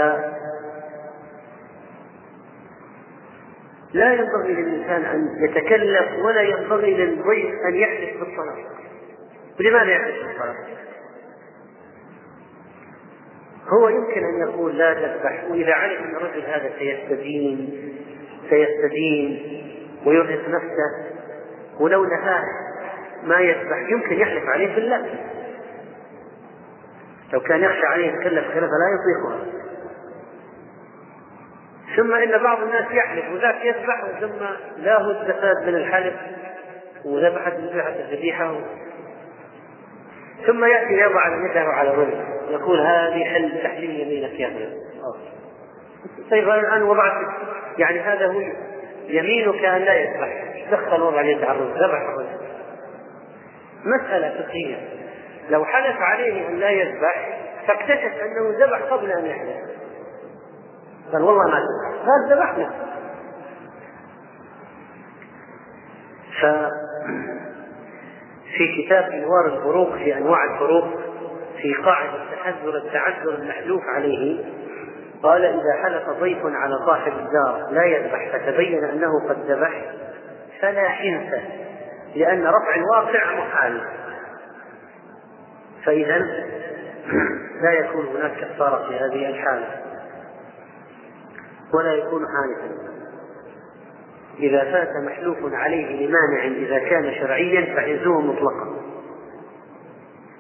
لا 3.94 4.14
ينبغي 4.14 4.54
للإنسان 4.54 5.06
أن 5.06 5.44
يتكلف 5.44 6.26
ولا 6.26 6.42
ينبغي 6.42 6.94
للضيف 6.94 7.54
أن 7.68 7.76
يحلف 7.76 8.20
بالصلاة 8.20 8.58
لماذا 9.60 9.92
يحلف 9.92 10.28
بالصلاة؟ 10.28 10.56
هو 13.68 13.90
يمكن 13.90 14.24
أن 14.26 14.50
يقول 14.50 14.78
لا 14.78 14.94
تذبح 14.94 15.44
وإذا 15.50 15.74
علم 15.74 16.04
أن 16.04 16.16
الرجل 16.16 16.42
هذا 16.46 16.72
سيستدين 16.80 17.90
سيستدين 18.50 19.64
ويرهق 20.06 20.50
نفسه 20.50 21.20
ولو 21.80 22.06
نهاه 22.06 22.44
ما 23.24 23.40
يسبح 23.40 23.90
يمكن 23.90 24.20
يحلف 24.20 24.44
عليه 24.50 24.76
بالله. 24.76 25.06
لو 27.34 27.40
كان 27.40 27.64
يخشى 27.64 27.86
عليه 27.86 28.12
يتكلف 28.12 28.48
خلافة 28.48 28.68
لا 28.68 28.90
يطيقها. 28.96 29.60
ثم 31.96 32.14
إن 32.14 32.44
بعض 32.44 32.62
الناس 32.62 32.86
يحلف 32.92 33.26
وذاك 33.34 33.66
يذبح 33.66 34.06
ثم 34.20 34.46
لا 34.84 35.02
هو 35.02 35.12
استفاد 35.12 35.68
من 35.68 35.76
الحلف 35.76 36.14
وذبحت 37.06 37.54
ذبحت 37.54 37.94
الذبيحه 38.00 38.56
ثم 40.48 40.66
يأتي 40.66 40.94
يضع 40.94 41.46
يده 41.46 41.62
على 41.62 41.90
الرجل 41.90 42.24
يقول 42.50 42.80
هذه 42.80 43.24
حل 43.24 43.64
تحليل 43.64 44.00
يمينك 44.00 44.40
يا 44.40 44.50
فلان 44.50 44.74
طيب 46.32 46.50
الآن 46.50 46.84
وضعت 46.84 47.14
يعني 47.78 48.00
هذا 48.00 48.28
هو 48.28 48.42
يمينك 49.08 49.66
أن 49.66 49.82
لا 49.82 49.94
يذبح 49.94 50.50
دخل 50.72 51.02
وضع 51.02 51.22
اليد 51.22 51.44
على 51.44 51.60
ذبح 51.60 52.02
الرجل 52.02 52.40
مسألة 53.86 54.44
فقهية. 54.44 54.90
لو 55.50 55.66
حلف 55.66 55.98
عليه 55.98 56.48
أن 56.48 56.60
لا 56.60 56.70
يذبح 56.70 57.40
فاكتشف 57.68 58.22
أنه 58.22 58.66
ذبح 58.66 58.82
قبل 58.82 59.12
أن 59.12 59.26
يحلف. 59.26 59.58
قال 61.14 61.24
والله 61.24 61.44
ما 61.44 61.60
ذبح. 61.60 62.06
قال 62.06 62.38
ذبحنا. 62.38 62.72
ف 66.42 66.46
في 68.58 68.84
كتاب 68.84 69.04
إنوار 69.04 69.46
الفروق 69.46 69.96
في 69.96 70.18
أنواع 70.18 70.54
الفروق 70.54 70.86
في 71.62 71.74
قاعدة 71.74 72.32
تحذر 72.32 72.78
التعذر 72.78 73.36
المحلوف 73.36 73.84
عليه 73.96 74.46
قال 75.24 75.46
إذا 75.46 75.84
حلف 75.84 76.10
ضيف 76.10 76.46
على 76.46 76.76
صاحب 76.86 77.12
الدار 77.12 77.68
لا 77.72 77.84
يذبح 77.84 78.32
فتبين 78.34 78.84
أنه 78.84 79.30
قد 79.30 79.52
ذبح 79.52 79.86
فلا 80.62 80.90
حنث 80.90 81.34
لأن 82.16 82.48
رفع 82.48 82.76
الواقع 82.76 83.36
محال. 83.36 83.82
فإذا 85.86 86.18
لا 87.62 87.72
يكون 87.72 88.06
هناك 88.06 88.32
كفارة 88.38 88.88
في 88.88 88.96
هذه 88.96 89.30
الحالة 89.30 89.68
ولا 91.74 91.94
يكون 91.94 92.26
حانثا. 92.28 92.90
إذا 94.40 94.72
فات 94.72 95.04
محلوف 95.06 95.38
عليه 95.54 96.08
لمانع 96.08 96.44
إذا 96.44 96.80
كان 96.80 97.14
شرعيا 97.14 97.76
فحنثه 97.76 98.22
مطلقا. 98.22 98.80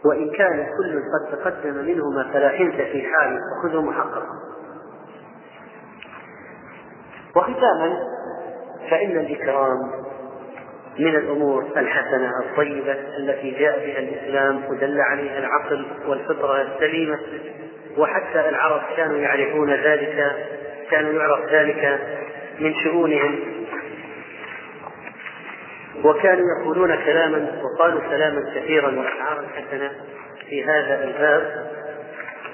وإن 0.05 0.31
كان 0.31 0.67
كل 0.77 1.01
قد 1.01 1.37
تقدم 1.37 1.75
منهما 1.75 2.31
فلا 2.33 2.49
حنث 2.49 2.75
في 2.75 3.07
حال 3.07 3.39
فخذه 3.63 3.81
محققا. 3.81 4.48
وختاما 7.39 7.99
فإن 8.89 9.17
الإكرام 9.17 9.77
من 10.99 11.15
الأمور 11.15 11.65
الحسنة 11.77 12.31
الطيبة 12.39 12.91
التي 13.17 13.51
جاء 13.51 13.79
بها 13.79 13.99
الإسلام 13.99 14.61
ودل 14.69 15.01
عليها 15.01 15.39
العقل 15.39 15.85
والفطرة 16.07 16.61
السليمة. 16.61 17.19
وحتى 17.97 18.49
العرب 18.49 18.81
كانوا 18.97 19.17
يعرفون 19.17 19.69
ذلك 19.73 20.35
كانوا 20.91 21.13
يعرف 21.13 21.51
ذلك 21.51 21.99
من 22.59 22.73
شؤونهم. 22.83 23.39
وكانوا 26.03 26.45
يقولون 26.61 26.95
كلاما 26.95 27.61
وقالوا 27.63 28.01
كلاما 28.09 28.53
كثيرا 28.55 28.87
وأشعارا 28.87 29.45
حسنة 29.55 29.91
في 30.49 30.63
هذا 30.63 31.03
الباب. 31.03 31.67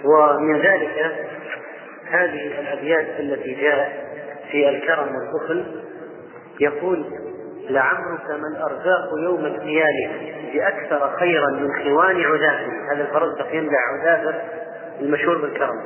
ومن 0.03 0.59
ذلك 0.61 1.15
هذه 2.11 2.59
الأبيات 2.59 3.07
التي 3.19 3.53
جاءت 3.53 3.91
في 4.51 4.69
الكرم 4.69 5.15
والبخل 5.15 5.65
يقول 6.59 7.05
لعمرك 7.69 8.29
ما 8.29 8.47
الارزاق 8.57 9.09
يوم 9.23 9.45
القيامة 9.45 10.35
بأكثر 10.53 11.15
خيرا 11.19 11.51
من 11.51 11.69
خوان 11.83 12.21
عذاب 12.21 12.69
هذا 12.91 13.01
الفرزدق 13.01 13.55
يمدح 13.55 13.79
عذاب 13.93 14.41
المشهور 15.01 15.37
بالكرم. 15.37 15.83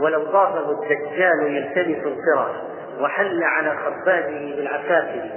ولو 0.00 0.22
ضافه 0.22 0.70
الدجال 0.70 1.56
يلتمس 1.56 2.06
القرى 2.06 2.62
وحل 3.00 3.42
على 3.42 3.76
خرباته 3.76 4.56
بالعساكر 4.56 5.30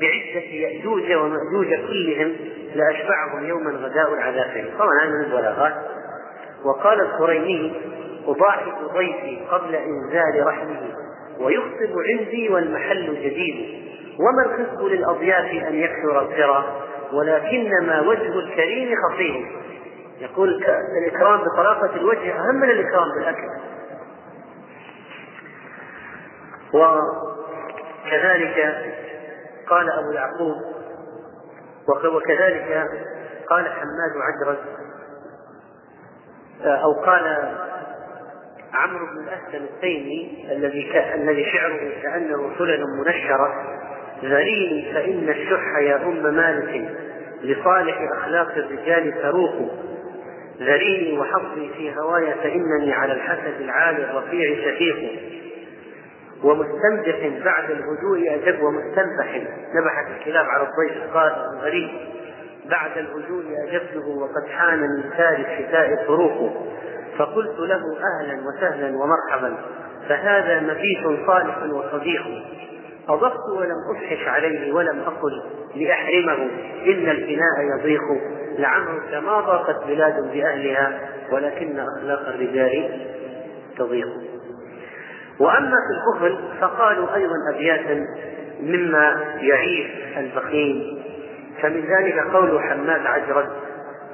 بعدة 0.00 0.46
يأجوج 0.50 1.12
ومأجوج 1.12 1.86
كلهم 1.86 2.36
لأشبعهم 2.74 3.44
يوما 3.44 3.70
غداء 3.70 4.14
العذاب. 4.14 4.64
طبعا 4.78 5.04
هذا 5.04 5.10
من 5.10 5.24
البلاغات. 5.24 5.74
وقال 6.64 7.00
الخريمي 7.00 7.80
أضاحك 8.26 8.74
ضيفي 8.94 9.38
قبل 9.50 9.74
إنزال 9.74 10.46
رحمه. 10.46 10.80
ويخطب 11.40 11.94
عندي 12.10 12.48
والمحل 12.48 13.14
جديد. 13.14 13.80
وما 14.18 14.44
الخصب 14.46 14.82
للأضياف 14.82 15.66
أن 15.68 15.74
يكثر 15.74 16.20
القرى؟ 16.20 16.82
ولكنما 17.12 18.00
وجه 18.00 18.38
الكريم 18.38 18.94
خطير. 19.08 19.60
يقول 20.20 20.64
الإكرام 21.02 21.40
بطلاقة 21.40 21.96
الوجه 21.96 22.32
أهم 22.32 22.54
من 22.54 22.70
الإكرام 22.70 23.04
بالأكل. 23.16 23.48
وكذلك 28.04 28.56
قال 29.68 29.90
أبو 29.90 30.10
يعقوب 30.10 30.56
وكذلك 32.16 32.88
قال 33.50 33.68
حماد 33.68 34.12
عجرز 34.16 34.58
أو 36.64 36.92
قال 36.92 37.54
عمرو 38.74 39.06
بن 39.06 39.18
الأسلم 39.28 39.64
التيمي 39.74 40.46
الذي 40.52 40.92
الذي 41.14 41.44
شعره 41.44 42.02
كأنه 42.02 42.50
سلل 42.58 42.84
منشرة 43.04 43.78
ذليل 44.24 44.90
فإن 44.94 45.28
الشح 45.28 45.78
يا 45.78 45.96
أم 45.96 46.34
مالك 46.34 46.90
لصالح 47.42 47.98
أخلاق 48.18 48.52
الرجال 48.56 49.22
تروق 49.22 49.70
ذليلي 50.60 51.18
وحظي 51.18 51.70
في 51.76 51.94
هواي 51.96 52.34
فإنني 52.34 52.92
على 52.92 53.12
الحسد 53.12 53.60
العالي 53.60 54.10
الرفيع 54.10 54.54
شفيق. 54.54 55.30
ومستنبح 56.44 57.44
بعد 57.44 57.70
الهدوء 57.70 58.34
أجب 58.34 58.62
ومستنبح 58.62 59.42
نبحت 59.74 60.06
الكلاب 60.18 60.46
على 60.46 60.62
الضيف 60.68 61.14
قال 61.14 61.32
غريب 61.62 61.90
بعد 62.70 62.98
الهدوء 62.98 63.44
أجبته 63.68 64.08
وقد 64.08 64.48
حان 64.50 64.80
من 64.80 65.10
سار 65.16 65.36
الشتاء 65.38 66.06
طروق 66.06 66.66
فقلت 67.18 67.58
له 67.58 67.82
أهلا 67.82 68.42
وسهلا 68.48 68.96
ومرحبا 68.96 69.56
فهذا 70.08 70.60
مبيت 70.60 71.26
صالح 71.26 71.62
وصديق. 71.62 72.22
أضفت 73.08 73.48
ولم 73.56 73.76
أفحش 73.96 74.28
عليه 74.28 74.72
ولم 74.72 75.00
أقل 75.00 75.42
لأحرمه 75.76 76.48
إن 76.86 77.08
الفناء 77.08 77.78
يضيق. 77.78 78.02
لعمرك 78.58 79.14
ما 79.14 79.40
ضاقت 79.40 79.86
بلاد 79.86 80.32
بأهلها 80.32 81.00
ولكن 81.32 81.78
أخلاق 81.78 82.28
الرجال 82.28 83.06
تضيق. 83.78 84.08
وأما 85.40 85.76
في 85.76 86.20
البخل 86.20 86.38
فقالوا 86.60 87.14
أيضا 87.14 87.34
أبياتا 87.54 88.04
مما 88.60 89.24
يعيش 89.40 89.86
البخيل. 90.16 91.02
فمن 91.62 91.80
ذلك 91.80 92.18
قول 92.32 92.62
حماد 92.62 93.06
عجرد. 93.06 93.48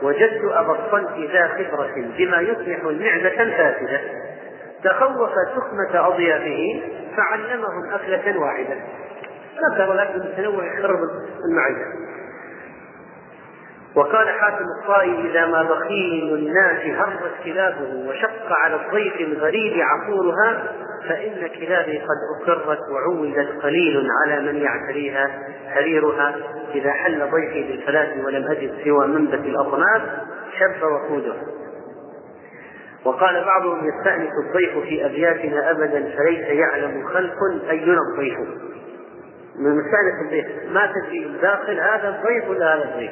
وجدت 0.03 0.44
أبا 0.44 0.72
الصلت 0.72 1.30
ذا 1.32 1.49
خبرة 1.49 1.94
بما 2.18 2.40
يصلح 2.40 2.84
المعدة 2.84 3.42
الفاسدة. 3.42 4.01
تخوف 4.84 5.30
تخمة 5.57 6.07
أضيافه 6.07 6.82
فعلمهم 7.16 7.92
أكلة 7.92 8.40
واحدة. 8.40 8.76
ذكر 9.72 9.92
لكن 9.92 10.20
التنوع 10.20 10.64
يخرب 10.64 10.99
المعدة. 11.44 11.86
وقال 13.97 14.28
حاتم 14.28 14.64
الطائي 14.80 15.30
إذا 15.30 15.47
ما 15.47 15.62
بخيل 15.62 16.34
الناس 16.34 16.80
هرت 16.99 17.32
كلابه 17.44 18.09
وشق 18.09 18.53
على 18.53 18.74
الضيف 18.74 19.20
الغريب 19.20 19.72
عقولها 19.80 20.72
فإن 21.09 21.49
كلابي 21.49 21.99
قد 21.99 22.49
أقرت 22.49 22.78
وعودت 22.92 23.62
قليل 23.62 24.09
على 24.24 24.53
من 24.53 24.57
يعتريها 24.57 25.30
حريرها 25.68 26.34
إذا 26.74 26.90
حل 26.90 27.30
ضيفي 27.30 27.62
بالفلاة 27.62 28.24
ولم 28.24 28.51
أجد 28.51 28.74
سوى 28.84 29.07
منبت 29.07 29.44
الأطناب 29.44 30.03
شب 30.59 30.82
وقودها 30.82 31.42
وقال 33.05 33.44
بعضهم 33.44 33.88
يستأنس 33.88 34.30
الضيف 34.47 34.78
في 34.78 35.07
أبياتنا 35.07 35.70
أبدا 35.70 36.16
فليس 36.16 36.49
يعلم 36.49 37.09
خلق 37.09 37.36
أينا 37.70 37.99
الضيف. 38.12 38.38
من 39.59 39.70
مستأنس 39.70 40.22
الضيف 40.24 40.47
ما 40.72 40.92
تدري 40.92 41.26
الداخل 41.26 41.80
هذا 41.80 42.09
الضيف 42.09 42.49
ولا 42.51 42.74
هذا 42.74 42.84
الضيف؟ 42.84 43.11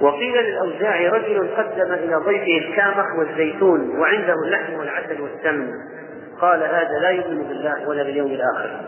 وقيل 0.00 0.36
للأوزاعي 0.36 1.08
رجل 1.08 1.48
قدم 1.56 1.92
إلى 1.92 2.16
ضيفه 2.16 2.68
الكامخ 2.68 3.18
والزيتون 3.18 3.98
وعنده 3.98 4.34
اللحم 4.44 4.74
والعسل 4.74 5.20
والسمن. 5.20 5.72
قال 6.40 6.62
هذا 6.62 6.98
لا 7.02 7.10
يؤمن 7.10 7.42
بالله 7.42 7.88
ولا 7.88 8.02
باليوم 8.02 8.30
الآخر. 8.30 8.80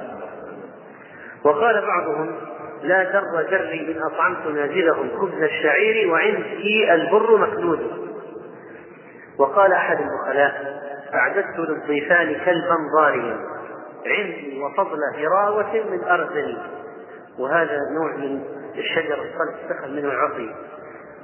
وقال 1.45 1.87
بعضهم 1.87 2.35
لا 2.83 3.05
در 3.05 3.43
جري 3.51 3.97
إن 3.97 4.03
أطعمت 4.03 4.47
نازلهم 4.47 5.09
خبز 5.21 5.43
الشعير 5.43 6.11
وعندي 6.11 6.95
البر 6.95 7.37
مكنود 7.37 8.11
وقال 9.39 9.73
أحد 9.73 9.99
البخلاء 10.01 10.81
أعددت 11.15 11.59
للضيفان 11.59 12.35
كلبا 12.45 12.77
ضاريا. 12.97 13.37
عندي 14.07 14.63
وفضل 14.63 14.99
هراوة 15.17 15.73
من 15.91 16.05
أرزل 16.05 16.59
وهذا 17.39 17.79
نوع 17.95 18.17
من 18.17 18.43
الشجر 18.79 19.15
الصلب 19.15 19.71
اتخذ 19.71 19.89
منه 19.89 20.09
العصي. 20.09 20.55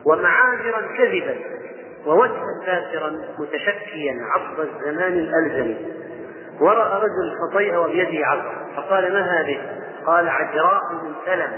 ومعاذرا 0.06 0.80
كذبا 0.98 1.36
ووجها 2.06 2.44
ذاكرا 2.66 3.10
متشكيا 3.38 4.14
عصب 4.30 4.60
الزمان 4.60 5.12
الألزم. 5.12 5.74
ورأى 6.60 7.00
رجل 7.00 7.36
فطيء 7.50 7.76
وبيده 7.76 8.26
عصا 8.26 8.54
فقال 8.76 9.12
ما 9.12 9.40
هذه؟ 9.40 9.60
قال 10.06 10.28
عجراء 10.28 10.80
من 10.92 11.12
سلم. 11.26 11.52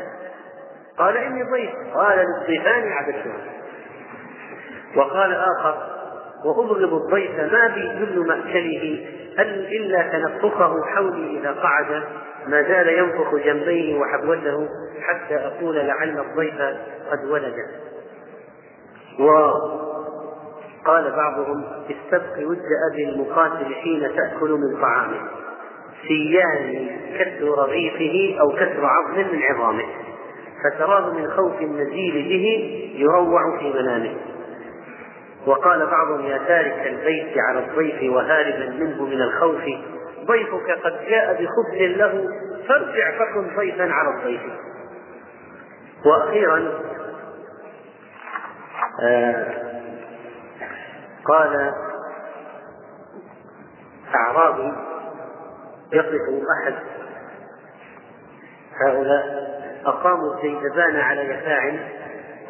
قال 0.98 1.16
إني 1.16 1.42
ضيف. 1.42 1.70
قال 1.94 2.18
للضيفان 2.18 2.92
عبدتها 2.92 3.36
وقال 4.96 5.32
آخر 5.32 5.98
وأبغض 6.44 6.92
الضيف 6.92 7.52
ما 7.52 7.66
بي 7.66 7.82
ذل 7.82 8.26
مأكله 8.26 9.06
إلا 9.78 10.02
تنفخه 10.02 10.84
حولي 10.84 11.38
إذا 11.38 11.52
قعد. 11.52 12.02
ما 12.46 12.62
زال 12.62 12.88
ينفخ 12.88 13.34
جنبيه 13.34 13.98
وحبوته 13.98 14.68
حتى 15.02 15.36
أقول 15.36 15.76
لعل 15.76 16.18
الضيف 16.18 16.60
قد 17.10 17.24
ولد. 17.24 17.54
وقال 19.18 21.12
بعضهم 21.16 21.64
استبق 21.90 22.48
ود 22.48 22.62
أبي 22.92 23.08
المقاتل 23.08 23.74
حين 23.74 24.10
تأكل 24.16 24.50
من 24.50 24.80
طعامه. 24.80 25.20
سيان 26.08 26.88
كسر 27.18 27.48
رغيفه 27.58 28.40
أو 28.40 28.48
كسر 28.48 28.86
عظم 28.86 29.32
من 29.32 29.42
عظامه. 29.42 29.84
فتراه 30.64 31.12
من 31.12 31.30
خوف 31.30 31.60
النزيل 31.60 32.12
به 32.28 32.46
يروع 32.98 33.58
في 33.58 33.72
منامه. 33.72 34.14
وقال 35.46 35.86
بعضهم 35.86 36.26
يا 36.26 36.38
تارك 36.38 36.86
البيت 36.86 37.38
على 37.38 37.58
الضيف 37.58 38.12
وهاربا 38.12 38.70
منه 38.70 39.04
من 39.04 39.22
الخوف. 39.22 39.62
ضيفك 40.24 40.70
قد 40.84 40.92
جاء 41.08 41.32
بخبز 41.32 41.96
له 41.96 42.28
فارجع 42.68 43.18
فكن 43.18 43.56
ضيفا 43.56 43.92
على 43.92 44.18
الضيف. 44.18 44.40
وأخيرا 46.06 46.68
قال 51.24 51.72
اعرابي 54.14 54.72
يقف 55.92 56.22
أحد 56.58 56.74
هؤلاء 58.80 59.48
أقاموا 59.86 60.34
الزيدبان 60.34 60.96
على 60.96 61.20
يفاع 61.20 61.78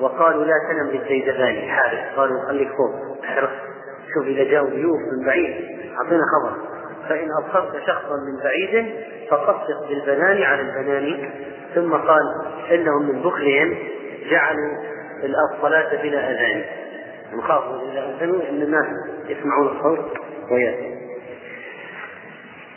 وقالوا 0.01 0.45
لا 0.45 0.55
تنم 0.69 0.91
للزيدباني 0.91 1.73
حارس 1.73 2.17
قالوا 2.17 2.49
خليك 2.49 2.69
فوق 2.69 3.25
احرص 3.25 3.51
شوف 4.15 4.27
إذا 4.27 4.45
جاءوا 4.45 4.71
ضيوف 4.71 5.01
من 5.13 5.27
بعيد 5.27 5.79
أعطينا 5.97 6.23
خبر. 6.33 6.57
فإن 7.09 7.29
أبصرت 7.43 7.77
شخصا 7.87 8.17
من 8.17 8.43
بعيد 8.45 8.95
فقصق 9.31 9.89
بالبنان 9.89 10.43
على 10.43 10.61
البنان. 10.63 11.31
ثم 11.75 11.95
قال 11.95 12.23
إنهم 12.71 13.03
من 13.09 13.23
بخلهم 13.23 13.79
جعلوا 14.31 14.98
الصلاة 15.25 16.03
بلا 16.03 16.31
أذان. 16.31 16.65
نخاف 17.33 17.63
إذا 17.93 18.17
أذنوا 18.21 18.43
إن 18.49 18.63
الناس 18.63 18.87
يسمعون 19.29 19.67
الصوت 19.67 20.19
وياتي 20.51 20.99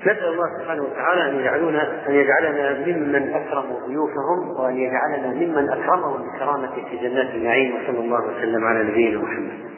نسأل 0.01 0.27
الله 0.27 0.45
سبحانه 0.59 0.83
وتعالى 0.83 1.29
أن 1.29 1.39
يجعلنا 1.39 2.07
أن 2.09 2.15
يجعلنا 2.15 2.79
ممن 2.79 3.33
أكرموا 3.33 3.79
ضيوفهم 3.87 4.59
وأن 4.59 4.77
يجعلنا 4.77 5.27
ممن 5.27 5.69
أكرمهم 5.69 6.21
بكرامته 6.35 6.89
في 6.89 6.97
جنات 6.97 7.29
النعيم 7.29 7.75
وصلى 7.75 7.99
الله 7.99 8.21
وسلم 8.27 8.65
على 8.65 8.83
نبينا 8.83 9.19
محمد. 9.19 9.70